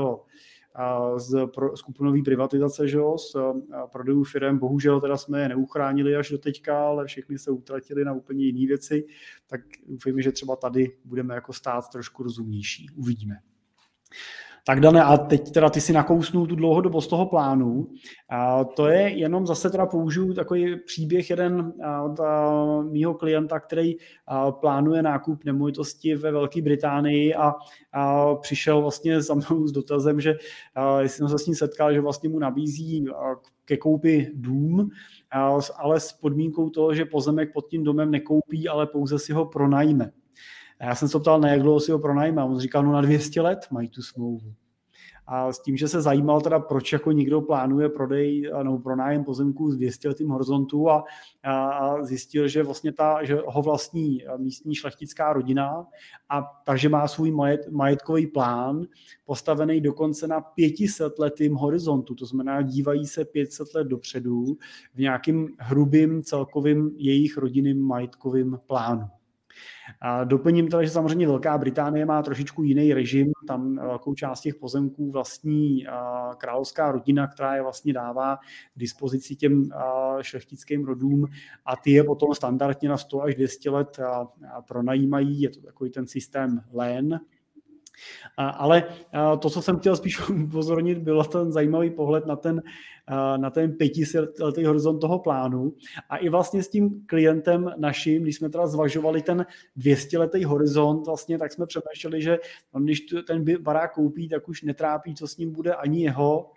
z 1.17 1.47
skupinové 1.75 2.19
privatizace, 2.25 2.87
že 2.87 2.97
jo, 2.97 3.17
z 3.17 3.35
prodejů 3.91 4.23
firm. 4.23 4.57
Bohužel 4.57 5.01
teda 5.01 5.17
jsme 5.17 5.41
je 5.41 5.49
neuchránili 5.49 6.15
až 6.15 6.29
do 6.29 6.37
teďka, 6.37 6.85
ale 6.87 7.05
všechny 7.05 7.37
se 7.37 7.51
utratili 7.51 8.05
na 8.05 8.13
úplně 8.13 8.45
jiné 8.45 8.67
věci, 8.67 9.07
tak 9.47 9.61
doufejme, 9.87 10.21
že 10.21 10.31
třeba 10.31 10.55
tady 10.55 10.97
budeme 11.05 11.35
jako 11.35 11.53
stát 11.53 11.89
trošku 11.89 12.23
rozumnější. 12.23 12.89
Uvidíme. 12.95 13.35
Tak 14.65 14.79
Dane, 14.79 15.03
a 15.03 15.17
teď 15.17 15.51
teda 15.51 15.69
ty 15.69 15.81
si 15.81 15.93
nakousnul 15.93 16.47
tu 16.47 16.55
dlouhodobost 16.55 17.09
toho 17.09 17.25
plánu. 17.25 17.87
A 18.29 18.63
to 18.63 18.87
je 18.87 19.01
jenom 19.01 19.47
zase 19.47 19.69
teda 19.69 19.85
použiju 19.85 20.33
takový 20.33 20.75
příběh 20.85 21.29
jeden 21.29 21.73
od 22.05 22.19
mýho 22.91 23.13
klienta, 23.13 23.59
který 23.59 23.95
plánuje 24.59 25.01
nákup 25.01 25.43
nemovitosti 25.43 26.15
ve 26.15 26.31
Velké 26.31 26.61
Británii 26.61 27.35
a, 27.35 27.53
a 27.93 28.35
přišel 28.35 28.81
vlastně 28.81 29.21
za 29.21 29.33
mnou 29.33 29.67
s 29.67 29.71
dotazem, 29.71 30.21
že 30.21 30.35
jsem 31.01 31.29
se 31.29 31.39
s 31.39 31.45
ním 31.45 31.55
setkal, 31.55 31.93
že 31.93 32.01
vlastně 32.01 32.29
mu 32.29 32.39
nabízí 32.39 33.05
ke 33.65 33.77
koupi 33.77 34.31
dům, 34.33 34.89
ale 35.77 35.99
s 35.99 36.13
podmínkou 36.13 36.69
toho, 36.69 36.93
že 36.93 37.05
pozemek 37.05 37.53
pod 37.53 37.67
tím 37.67 37.83
domem 37.83 38.11
nekoupí, 38.11 38.69
ale 38.69 38.87
pouze 38.87 39.19
si 39.19 39.33
ho 39.33 39.45
pronajme. 39.45 40.11
A 40.81 40.85
já 40.85 40.95
jsem 40.95 41.07
se 41.07 41.19
ptal, 41.19 41.39
na 41.39 41.47
jak 41.47 41.61
dlouho 41.61 41.79
si 41.79 41.91
ho 41.91 41.99
pronajme. 41.99 42.41
A 42.41 42.45
on 42.45 42.59
říkal, 42.59 42.83
no 42.83 42.91
na 42.91 43.01
200 43.01 43.41
let 43.41 43.67
mají 43.71 43.89
tu 43.89 44.01
smlouvu. 44.01 44.53
A 45.27 45.53
s 45.53 45.61
tím, 45.61 45.77
že 45.77 45.87
se 45.87 46.01
zajímal 46.01 46.41
teda, 46.41 46.59
proč 46.59 46.93
jako 46.93 47.11
někdo 47.11 47.41
plánuje 47.41 47.89
prodej 47.89 48.51
nebo 48.63 48.79
pronájem 48.79 49.23
pozemků 49.23 49.71
s 49.71 49.75
200 49.75 50.07
letým 50.07 50.29
horizontu 50.29 50.89
a, 50.89 51.03
a 51.43 52.03
zjistil, 52.03 52.47
že 52.47 52.63
vlastně 52.63 52.91
ta, 52.91 53.23
že 53.23 53.37
ho 53.45 53.61
vlastní 53.61 54.23
místní 54.37 54.75
šlechtická 54.75 55.33
rodina 55.33 55.85
a 56.29 56.43
takže 56.65 56.89
má 56.89 57.07
svůj 57.07 57.31
majet, 57.31 57.67
majetkový 57.71 58.27
plán 58.27 58.85
postavený 59.25 59.81
dokonce 59.81 60.27
na 60.27 60.41
500 60.41 61.19
letým 61.19 61.55
horizontu, 61.55 62.15
to 62.15 62.25
znamená 62.25 62.61
dívají 62.61 63.05
se 63.05 63.25
500 63.25 63.73
let 63.75 63.87
dopředu 63.87 64.45
v 64.93 64.99
nějakým 64.99 65.49
hrubým 65.59 66.23
celkovým 66.23 66.91
jejich 66.95 67.37
rodinným 67.37 67.81
majetkovým 67.81 68.59
plánu. 68.67 69.20
A 70.01 70.23
doplním 70.23 70.67
teda, 70.67 70.83
že 70.83 70.89
samozřejmě 70.89 71.27
Velká 71.27 71.57
Británie 71.57 72.05
má 72.05 72.23
trošičku 72.23 72.63
jiný 72.63 72.93
režim, 72.93 73.31
tam 73.47 73.75
velkou 73.75 74.13
část 74.13 74.41
těch 74.41 74.55
pozemků 74.55 75.11
vlastní 75.11 75.85
královská 76.37 76.91
rodina, 76.91 77.27
která 77.27 77.55
je 77.55 77.61
vlastně 77.61 77.93
dává 77.93 78.37
k 78.75 78.79
dispozici 78.79 79.35
těm 79.35 79.69
šlechtickým 80.21 80.85
rodům. 80.85 81.25
A 81.65 81.75
ty 81.75 81.91
je 81.91 82.03
potom 82.03 82.33
standardně 82.33 82.89
na 82.89 82.97
100 82.97 83.21
až 83.21 83.35
200 83.35 83.69
let 83.69 83.99
pronajímají, 84.67 85.41
je 85.41 85.49
to 85.49 85.61
takový 85.61 85.91
ten 85.91 86.07
systém 86.07 86.61
LEN, 86.71 87.19
ale 88.37 88.83
to, 89.39 89.49
co 89.49 89.61
jsem 89.61 89.79
chtěl 89.79 89.95
spíš 89.95 90.29
upozornit, 90.43 90.97
byl 90.97 91.23
ten 91.23 91.51
zajímavý 91.51 91.89
pohled 91.89 92.25
na 92.25 92.35
ten, 92.35 92.61
na 93.37 93.49
ten 93.49 93.71
pětiletý 93.71 94.65
horizont 94.65 94.99
toho 94.99 95.19
plánu. 95.19 95.73
A 96.09 96.17
i 96.17 96.29
vlastně 96.29 96.63
s 96.63 96.69
tím 96.69 97.05
klientem 97.05 97.71
naším, 97.77 98.23
když 98.23 98.35
jsme 98.35 98.49
teda 98.49 98.67
zvažovali 98.67 99.21
ten 99.21 99.45
200-letý 99.77 100.43
horizont, 100.43 101.05
vlastně, 101.05 101.37
tak 101.37 101.51
jsme 101.51 101.65
přemýšleli, 101.65 102.21
že 102.21 102.37
když 102.79 102.99
ten 103.27 103.45
barák 103.61 103.93
koupí, 103.93 104.29
tak 104.29 104.49
už 104.49 104.61
netrápí, 104.61 105.15
co 105.15 105.27
s 105.27 105.37
ním 105.37 105.51
bude 105.51 105.75
ani 105.75 106.03
jeho, 106.03 106.51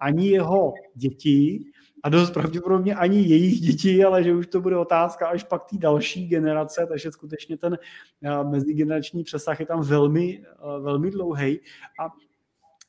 ani 0.00 0.28
jeho 0.28 0.72
děti, 0.94 1.64
a 2.02 2.08
dost 2.08 2.30
pravděpodobně 2.30 2.94
ani 2.94 3.20
jejich 3.28 3.60
děti, 3.60 4.04
ale 4.04 4.24
že 4.24 4.34
už 4.34 4.46
to 4.46 4.60
bude 4.60 4.76
otázka 4.76 5.28
až 5.28 5.44
pak 5.44 5.64
té 5.70 5.78
další 5.78 6.28
generace, 6.28 6.86
takže 6.88 7.12
skutečně 7.12 7.56
ten 7.56 7.78
eh, 8.22 8.44
mezigenerační 8.44 9.24
přesah 9.24 9.60
je 9.60 9.66
tam 9.66 9.82
velmi, 9.82 10.44
eh, 10.44 10.80
velmi 10.80 11.10
dlouhý. 11.10 11.60
A 12.00 12.12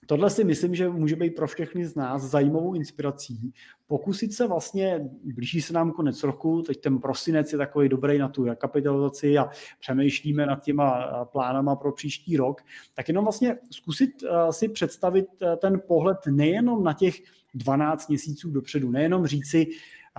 tohle 0.05 0.30
si 0.30 0.43
myslím, 0.43 0.76
že 0.76 0.89
může 0.89 1.16
být 1.16 1.36
pro 1.36 1.47
všechny 1.47 1.86
z 1.86 1.95
nás 1.95 2.22
zajímavou 2.22 2.74
inspirací. 2.74 3.53
Pokusit 3.89 4.33
se 4.33 4.47
vlastně, 4.47 5.09
blíží 5.23 5.61
se 5.61 5.73
nám 5.73 5.91
konec 5.91 6.23
roku, 6.23 6.61
teď 6.61 6.81
ten 6.81 6.99
prosinec 6.99 7.51
je 7.51 7.57
takový 7.57 7.89
dobrý 7.89 8.17
na 8.17 8.29
tu 8.29 8.45
kapitalizaci 8.55 9.37
a 9.37 9.49
přemýšlíme 9.79 10.45
nad 10.45 10.63
těma 10.63 10.99
eh, 10.99 11.25
plánama 11.25 11.75
pro 11.75 11.91
příští 11.91 12.37
rok, 12.37 12.61
tak 12.95 13.07
jenom 13.07 13.25
vlastně 13.25 13.57
zkusit 13.71 14.23
si 14.51 14.69
představit 14.69 15.25
ten 15.57 15.81
pohled 15.87 16.17
nejenom 16.27 16.83
na 16.83 16.93
těch 16.93 17.21
12 17.53 18.07
měsíců 18.07 18.51
dopředu. 18.51 18.91
Nejenom 18.91 19.25
říci, 19.25 19.67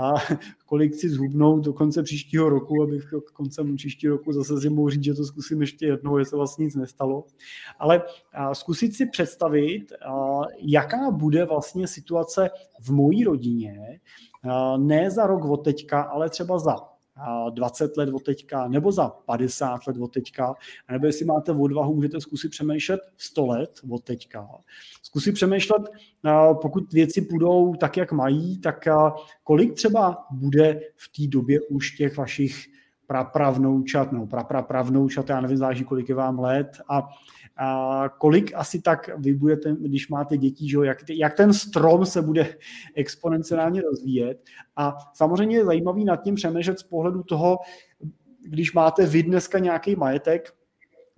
a 0.01 0.15
kolik 0.67 0.95
si 0.95 1.09
zhubnou 1.09 1.61
do 1.61 1.73
konce 1.73 2.03
příštího 2.03 2.49
roku, 2.49 2.83
abych 2.83 3.15
koncem 3.33 3.77
příštího 3.77 4.17
roku 4.17 4.33
zase 4.33 4.61
si 4.61 4.71
mohl 4.71 4.91
říct, 4.91 5.05
že 5.05 5.15
to 5.15 5.25
zkusím 5.25 5.61
ještě 5.61 5.87
jednou, 5.87 6.19
jestli 6.19 6.37
vlastně 6.37 6.65
nic 6.65 6.75
nestalo. 6.75 7.25
Ale 7.79 8.03
zkusit 8.53 8.95
si 8.97 9.07
představit, 9.07 9.93
jaká 10.59 11.11
bude 11.11 11.45
vlastně 11.45 11.87
situace 11.87 12.51
v 12.81 12.93
mojí 12.93 13.25
rodině, 13.25 14.01
ne 14.77 15.11
za 15.11 15.27
rok 15.27 15.45
od 15.45 15.65
teďka, 15.65 16.03
ale 16.03 16.31
třeba 16.31 16.59
za 16.59 16.90
20 17.51 17.97
let 17.97 18.09
od 18.15 18.23
teďka, 18.23 18.69
nebo 18.69 18.93
za 18.93 19.09
50 19.09 19.87
let 19.87 19.97
od 20.01 20.13
teďka, 20.13 20.55
nebo 20.93 21.07
jestli 21.07 21.25
máte 21.25 21.53
odvahu, 21.53 21.95
můžete 21.95 22.21
zkusit 22.21 22.49
přemýšlet 22.49 23.01
100 23.17 23.47
let 23.47 23.81
od 23.91 24.05
teďka. 24.05 24.49
Zkusit 25.03 25.33
přemýšlet, 25.33 25.83
pokud 26.63 26.93
věci 26.93 27.23
půjdou 27.23 27.75
tak, 27.75 27.97
jak 27.97 28.13
mají, 28.13 28.59
tak 28.59 28.85
kolik 29.45 29.75
třeba 29.75 30.27
bude 30.31 30.81
v 30.97 31.09
té 31.17 31.27
době 31.29 31.61
už 31.61 31.91
těch 31.91 32.17
vašich 32.17 32.67
prapravnoučat, 33.07 34.13
no 34.13 34.27
prapravnoučat, 34.27 35.29
já 35.29 35.41
nevím, 35.41 35.57
záleží, 35.57 35.85
kolik 35.85 36.09
je 36.09 36.15
vám 36.15 36.39
let 36.39 36.81
a, 36.89 37.09
a 37.63 38.09
kolik 38.19 38.55
asi 38.55 38.81
tak 38.81 39.11
vy 39.19 39.35
budete, 39.35 39.77
když 39.81 40.09
máte 40.09 40.37
děti, 40.37 40.69
že 40.69 40.79
jak, 40.83 40.99
jak 41.11 41.35
ten 41.35 41.53
strom 41.53 42.07
se 42.07 42.23
bude 42.23 42.47
exponenciálně 42.95 43.83
rozvíjet? 43.83 44.43
A 44.77 44.97
samozřejmě 45.15 45.57
je 45.57 45.65
zajímavý 45.65 46.05
nad 46.05 46.17
tím 46.17 46.35
přemýšlet 46.35 46.79
z 46.79 46.83
pohledu 46.83 47.23
toho, 47.23 47.59
když 48.43 48.73
máte 48.73 49.07
vy 49.07 49.23
dneska 49.23 49.59
nějaký 49.59 49.97
majetek, 49.97 50.53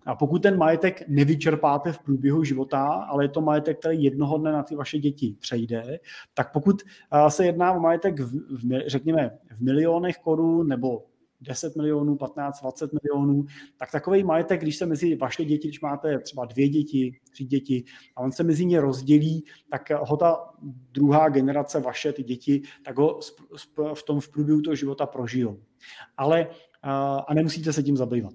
a 0.06 0.14
pokud 0.14 0.42
ten 0.42 0.58
majetek 0.58 1.08
nevyčerpáte 1.08 1.92
v 1.92 1.98
průběhu 1.98 2.44
života, 2.44 2.86
ale 2.86 3.24
je 3.24 3.28
to 3.28 3.40
majetek, 3.40 3.78
který 3.78 4.04
jednoho 4.04 4.38
dne 4.38 4.52
na 4.52 4.62
ty 4.62 4.76
vaše 4.76 4.98
děti 4.98 5.36
přejde, 5.40 5.98
tak 6.34 6.52
pokud 6.52 6.82
se 7.28 7.44
jedná 7.46 7.72
o 7.72 7.80
majetek, 7.80 8.20
v, 8.20 8.32
v, 8.50 8.82
řekněme, 8.86 9.38
v 9.50 9.60
milionech 9.60 10.18
korun 10.18 10.68
nebo 10.68 11.04
10 11.42 11.76
milionů, 11.76 12.16
15, 12.16 12.60
20 12.60 12.90
milionů, 13.02 13.44
tak 13.76 13.90
takový 13.90 14.24
majetek, 14.24 14.60
když 14.60 14.76
se 14.76 14.86
mezi 14.86 15.16
vaše 15.16 15.44
děti, 15.44 15.68
když 15.68 15.80
máte 15.80 16.18
třeba 16.18 16.44
dvě 16.44 16.68
děti, 16.68 17.20
tři 17.30 17.44
děti 17.44 17.84
a 18.16 18.20
on 18.20 18.32
se 18.32 18.42
mezi 18.42 18.66
ně 18.66 18.80
rozdělí, 18.80 19.44
tak 19.70 19.90
ho 19.90 20.16
ta 20.16 20.36
druhá 20.92 21.28
generace, 21.28 21.80
vaše, 21.80 22.12
ty 22.12 22.22
děti, 22.22 22.62
tak 22.84 22.98
ho 22.98 23.20
v 23.94 24.02
tom 24.02 24.20
v 24.20 24.28
průběhu 24.28 24.60
toho 24.60 24.74
života 24.74 25.06
prožijou. 25.06 25.62
Ale 26.16 26.48
a 27.28 27.34
nemusíte 27.34 27.72
se 27.72 27.82
tím 27.82 27.96
zabývat. 27.96 28.34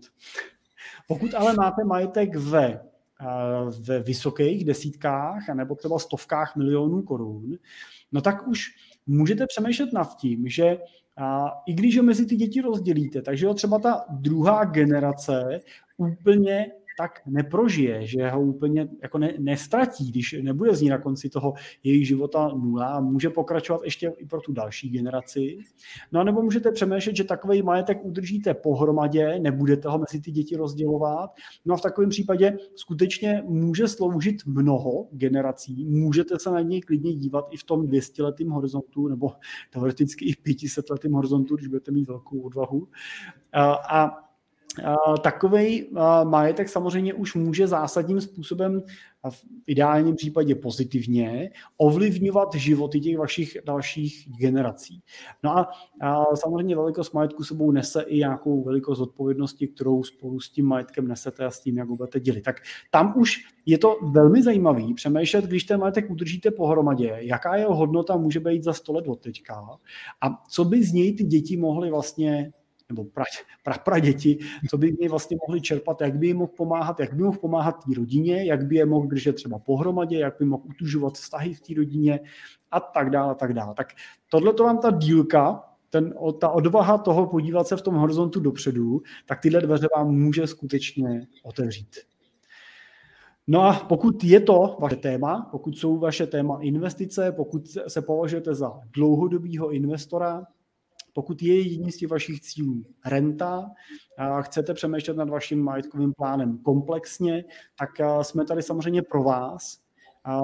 Pokud 1.08 1.34
ale 1.34 1.54
máte 1.54 1.84
majetek 1.84 2.36
ve, 2.36 2.87
ve 3.86 4.00
vysokých 4.00 4.66
desítkách 4.66 5.48
nebo 5.54 5.76
třeba 5.76 6.00
stovkách 6.00 6.56
milionů 6.56 7.02
korun, 7.02 7.58
no 8.12 8.22
tak 8.22 8.48
už 8.48 8.76
můžete 9.08 9.48
přemýšlet 9.48 9.94
nad 9.94 10.16
tím, 10.16 10.50
že 10.50 10.78
a 11.18 11.52
i 11.66 11.74
když 11.74 11.98
ho 11.98 12.04
mezi 12.04 12.26
ty 12.26 12.36
děti 12.36 12.62
rozdělíte, 12.62 13.22
takže 13.22 13.48
ho 13.48 13.54
třeba 13.54 13.80
ta 13.80 14.06
druhá 14.10 14.66
generace 14.66 15.60
úplně 15.98 16.72
tak 16.98 17.22
neprožije, 17.26 18.08
že 18.08 18.30
ho 18.30 18.42
úplně 18.42 18.88
jako 19.02 19.18
ne, 19.18 19.34
nestratí, 19.40 20.12
když 20.12 20.36
nebude 20.42 20.76
z 20.76 20.82
ní 20.82 20.90
na 20.90 20.98
konci 20.98 21.30
toho 21.30 21.54
jejich 21.84 22.08
života 22.08 22.48
nula 22.48 22.86
a 22.86 23.00
může 23.00 23.30
pokračovat 23.30 23.82
ještě 23.84 24.14
i 24.18 24.26
pro 24.26 24.42
tu 24.42 24.54
další 24.54 24.90
generaci. 24.90 25.58
No 26.12 26.20
a 26.20 26.24
nebo 26.24 26.42
můžete 26.42 26.72
přemýšlet, 26.72 27.16
že 27.16 27.24
takový 27.24 27.62
majetek 27.62 28.06
udržíte 28.06 28.54
pohromadě, 28.54 29.40
nebudete 29.40 29.90
ho 29.90 29.98
mezi 29.98 30.22
ty 30.22 30.32
děti 30.32 30.56
rozdělovat. 30.56 31.30
No 31.66 31.74
a 31.74 31.78
v 31.78 31.82
takovém 31.82 32.10
případě 32.10 32.58
skutečně 32.76 33.44
může 33.46 33.88
sloužit 33.88 34.46
mnoho 34.46 35.08
generací, 35.12 35.86
můžete 35.86 36.40
se 36.40 36.52
na 36.52 36.62
něj 36.62 36.82
klidně 36.82 37.14
dívat 37.14 37.48
i 37.52 37.58
v 37.58 37.64
tom 37.64 37.82
200-letým 37.88 38.50
horizontu, 38.50 39.08
nebo 39.08 39.32
teoreticky 39.70 40.26
i 40.26 40.34
v 40.34 40.38
500-letým 40.38 41.14
horizontu, 41.14 41.56
když 41.56 41.68
budete 41.68 41.92
mít 41.92 42.08
velkou 42.08 42.40
odvahu. 42.40 42.88
A, 43.54 43.74
a 43.74 44.27
takový 45.22 45.90
majetek 46.24 46.70
samozřejmě 46.70 47.14
už 47.14 47.36
může 47.36 47.68
zásadním 47.68 48.22
způsobem 48.22 48.84
v 49.30 49.46
ideálním 49.68 50.16
případě 50.16 50.56
pozitivně 50.56 51.50
ovlivňovat 51.78 52.56
životy 52.56 53.00
těch 53.00 53.18
vašich 53.18 53.58
dalších 53.66 54.30
generací. 54.40 55.02
No 55.44 55.58
a, 55.58 55.70
samozřejmě 56.36 56.76
velikost 56.76 57.14
majetku 57.14 57.44
sebou 57.44 57.72
nese 57.72 58.02
i 58.02 58.18
nějakou 58.18 58.64
velikost 58.64 59.00
odpovědnosti, 59.00 59.68
kterou 59.68 60.04
spolu 60.04 60.40
s 60.40 60.50
tím 60.50 60.66
majetkem 60.66 61.08
nesete 61.08 61.46
a 61.46 61.52
s 61.52 61.60
tím, 61.60 61.78
jak 61.78 61.90
ho 61.90 61.96
budete 61.96 62.20
dělit. 62.20 62.42
Tak 62.42 62.56
tam 62.92 63.14
už 63.18 63.38
je 63.66 63.78
to 63.78 63.96
velmi 64.12 64.44
zajímavý 64.44 64.94
přemýšlet, 64.94 65.46
když 65.46 65.64
ten 65.64 65.80
majetek 65.80 66.10
udržíte 66.10 66.52
pohromadě, 66.52 67.18
jaká 67.20 67.56
jeho 67.56 67.76
hodnota 67.76 68.18
může 68.18 68.40
být 68.40 68.64
za 68.64 68.74
100 68.74 68.94
let 68.94 69.08
od 69.08 69.22
teďka 69.22 69.78
a 70.22 70.44
co 70.50 70.66
by 70.66 70.84
z 70.84 70.94
něj 70.94 71.16
ty 71.16 71.24
děti 71.24 71.58
mohly 71.58 71.90
vlastně 71.90 72.52
nebo 72.90 73.06
pra, 73.06 73.24
pra, 73.64 73.78
pra 73.78 74.00
děti, 74.00 74.40
co 74.70 74.78
by 74.78 74.92
mě 74.92 75.10
vlastně 75.10 75.38
mohli 75.48 75.62
čerpat, 75.62 76.02
jak 76.02 76.16
by 76.16 76.28
jim 76.28 76.38
mohl 76.38 76.52
pomáhat, 76.58 77.00
jak 77.00 77.14
by 77.14 77.24
mohl 77.24 77.38
pomáhat 77.38 77.72
té 77.72 77.94
rodině, 77.96 78.46
jak 78.46 78.66
by 78.66 78.76
je 78.76 78.86
mohl 78.86 79.08
držet 79.08 79.36
třeba 79.36 79.60
pohromadě, 79.60 80.20
jak 80.20 80.36
by 80.40 80.46
mohl 80.46 80.64
utužovat 80.66 81.14
vztahy 81.14 81.54
v 81.54 81.62
té 81.62 81.74
rodině 81.78 82.20
a 82.72 82.80
tak 82.80 83.10
dále, 83.10 83.32
a 83.32 83.36
tak 83.36 83.54
dále. 83.54 83.74
Tak 83.74 83.88
tohle 84.30 84.54
to 84.54 84.64
vám 84.64 84.78
ta 84.78 84.92
dílka, 84.92 85.64
ten, 85.90 86.14
ta 86.40 86.50
odvaha 86.50 86.98
toho 86.98 87.28
podívat 87.28 87.68
se 87.68 87.78
v 87.78 87.82
tom 87.82 87.96
horizontu 87.96 88.40
dopředu, 88.40 89.02
tak 89.26 89.42
tyhle 89.42 89.62
dveře 89.62 89.88
vám 89.96 90.12
může 90.12 90.48
skutečně 90.48 91.28
otevřít. 91.44 91.96
No 93.48 93.62
a 93.62 93.74
pokud 93.74 94.24
je 94.24 94.40
to 94.40 94.78
vaše 94.80 94.96
téma, 94.96 95.48
pokud 95.52 95.78
jsou 95.78 95.98
vaše 95.98 96.28
téma 96.28 96.60
investice, 96.62 97.32
pokud 97.32 97.68
se 97.88 98.02
považujete 98.02 98.56
za 98.56 98.80
dlouhodobého 98.94 99.72
investora, 99.72 100.44
pokud 101.18 101.42
je 101.42 101.62
jedním 101.62 101.92
z 101.92 101.98
těch 101.98 102.10
vašich 102.10 102.42
cílů 102.42 102.86
renta, 103.06 103.72
a 104.18 104.42
chcete 104.42 104.74
přemýšlet 104.74 105.18
nad 105.18 105.30
vaším 105.30 105.64
majetkovým 105.64 106.14
plánem 106.14 106.58
komplexně, 106.58 107.46
tak 107.80 107.90
jsme 108.22 108.46
tady 108.46 108.62
samozřejmě 108.62 109.02
pro 109.02 109.24
vás. 109.24 109.80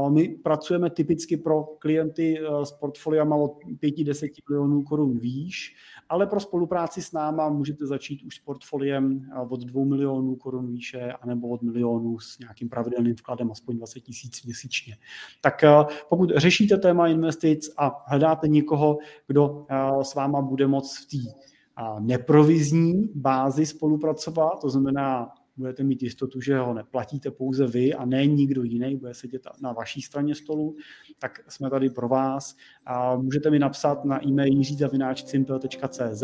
My 0.10 0.28
pracujeme 0.28 0.90
typicky 0.90 1.38
pro 1.38 1.64
klienty 1.64 2.40
s 2.64 2.72
portfoliama 2.72 3.36
od 3.36 3.52
5-10 3.84 4.30
milionů 4.50 4.84
korun 4.84 5.20
výš 5.20 5.76
ale 6.14 6.28
pro 6.28 6.40
spolupráci 6.40 7.02
s 7.02 7.12
náma 7.12 7.50
můžete 7.50 7.88
začít 7.88 8.24
už 8.24 8.36
s 8.36 8.40
portfoliem 8.40 9.32
od 9.50 9.64
2 9.64 9.86
milionů 9.86 10.36
korun 10.36 10.72
výše, 10.72 11.12
anebo 11.22 11.48
od 11.48 11.62
milionu 11.62 12.20
s 12.20 12.40
nějakým 12.40 12.70
pravidelným 12.70 13.16
vkladem 13.16 13.52
aspoň 13.52 13.78
20 13.78 14.00
tisíc 14.00 14.44
měsíčně. 14.44 14.98
Tak 15.42 15.64
eh, 15.64 15.70
pokud 16.10 16.30
řešíte 16.36 16.78
téma 16.78 17.08
investic 17.08 17.74
a 17.78 18.04
hledáte 18.08 18.48
někoho, 18.48 18.98
kdo 19.28 19.66
eh, 19.70 20.04
s 20.04 20.16
váma 20.16 20.42
bude 20.42 20.68
moct 20.68 20.98
v 20.98 21.06
té 21.06 21.30
eh, 21.30 22.00
neprovizní 22.00 23.10
bázi 23.16 23.66
spolupracovat, 23.66 24.62
to 24.62 24.70
znamená 24.70 25.30
budete 25.58 25.84
mít 25.84 26.04
jistotu, 26.04 26.42
že 26.42 26.58
ho 26.58 26.74
neplatíte 26.74 27.32
pouze 27.32 27.68
vy 27.68 27.94
a 27.94 28.06
ne 28.06 28.26
nikdo 28.26 28.64
jiný, 28.64 28.96
bude 28.96 29.14
sedět 29.14 29.42
na 29.62 29.74
vaší 29.74 30.02
straně 30.02 30.36
stolu, 30.36 30.76
tak 31.20 31.40
jsme 31.48 31.70
tady 31.70 31.90
pro 31.90 32.08
vás. 32.08 32.56
A 32.86 33.16
můžete 33.16 33.50
mi 33.50 33.60
napsat 33.60 34.06
na 34.06 34.28
e-mail 34.28 34.54
jiřizavináčcimpel.cz 34.54 36.24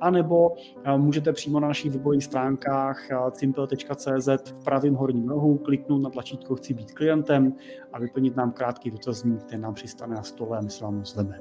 anebo 0.00 0.50
můžete 0.96 1.32
přímo 1.32 1.60
na 1.60 1.68
našich 1.68 1.92
webových 1.92 2.24
stránkách 2.24 3.08
cimpel.cz 3.30 4.28
v 4.50 4.64
pravém 4.64 4.94
horním 4.94 5.28
rohu 5.28 5.58
kliknout 5.58 6.02
na 6.02 6.10
tlačítko 6.10 6.56
Chci 6.56 6.74
být 6.74 6.92
klientem 6.92 7.54
a 7.92 7.98
vyplnit 7.98 8.36
nám 8.36 8.52
krátký 8.52 8.90
dotazník, 8.90 9.42
který 9.42 9.62
nám 9.62 9.74
přistane 9.74 10.16
na 10.16 10.22
stole 10.22 10.58
a 10.58 10.60
my 10.60 10.70
se 10.70 10.84
vám 10.84 11.00
ozveme. 11.00 11.40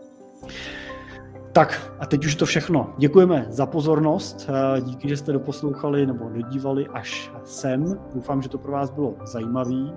Tak 1.53 1.93
a 1.99 2.05
teď 2.05 2.25
už 2.25 2.35
to 2.35 2.45
všechno. 2.45 2.93
Děkujeme 2.97 3.45
za 3.49 3.65
pozornost, 3.65 4.49
eh, 4.49 4.81
díky, 4.81 5.09
že 5.09 5.17
jste 5.17 5.31
doposlouchali 5.31 6.05
nebo 6.05 6.29
dodívali 6.29 6.87
až 6.87 7.31
sem. 7.43 7.99
Doufám, 8.15 8.41
že 8.41 8.49
to 8.49 8.57
pro 8.57 8.71
vás 8.71 8.89
bylo 8.89 9.15
zajímavé 9.23 9.91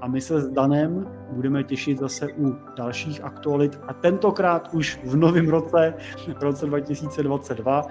a 0.00 0.08
my 0.08 0.20
se 0.20 0.40
s 0.40 0.50
Danem 0.50 1.06
budeme 1.30 1.64
těšit 1.64 1.98
zase 1.98 2.28
u 2.38 2.56
dalších 2.76 3.24
aktualit 3.24 3.80
a 3.88 3.92
tentokrát 3.92 4.68
už 4.72 5.00
v 5.04 5.16
novém 5.16 5.48
roce, 5.48 5.94
v 6.38 6.42
roce 6.42 6.66
2022, 6.66 7.86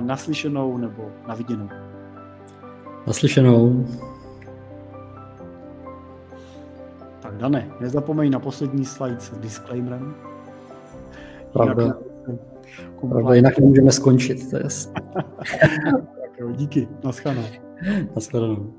naslyšenou 0.00 0.78
nebo 0.78 1.10
naviděnou. 1.28 1.68
Naslyšenou. 3.06 3.86
Tak 7.20 7.36
Dane, 7.36 7.70
nezapomeň 7.80 8.30
na 8.30 8.38
poslední 8.38 8.84
slide 8.84 9.20
s 9.20 9.38
disclaimerem. 9.38 10.14
Pravda. 11.52 11.82
Jinak 11.82 12.08
Pravda, 13.08 13.34
jinak 13.34 13.58
nemůžeme 13.58 13.92
skončit, 13.92 14.50
to 14.50 14.56
je 14.56 14.62
jasné. 14.62 15.02
díky, 16.56 16.88
naschledanou. 17.04 17.46
Naschledanou. 18.16 18.74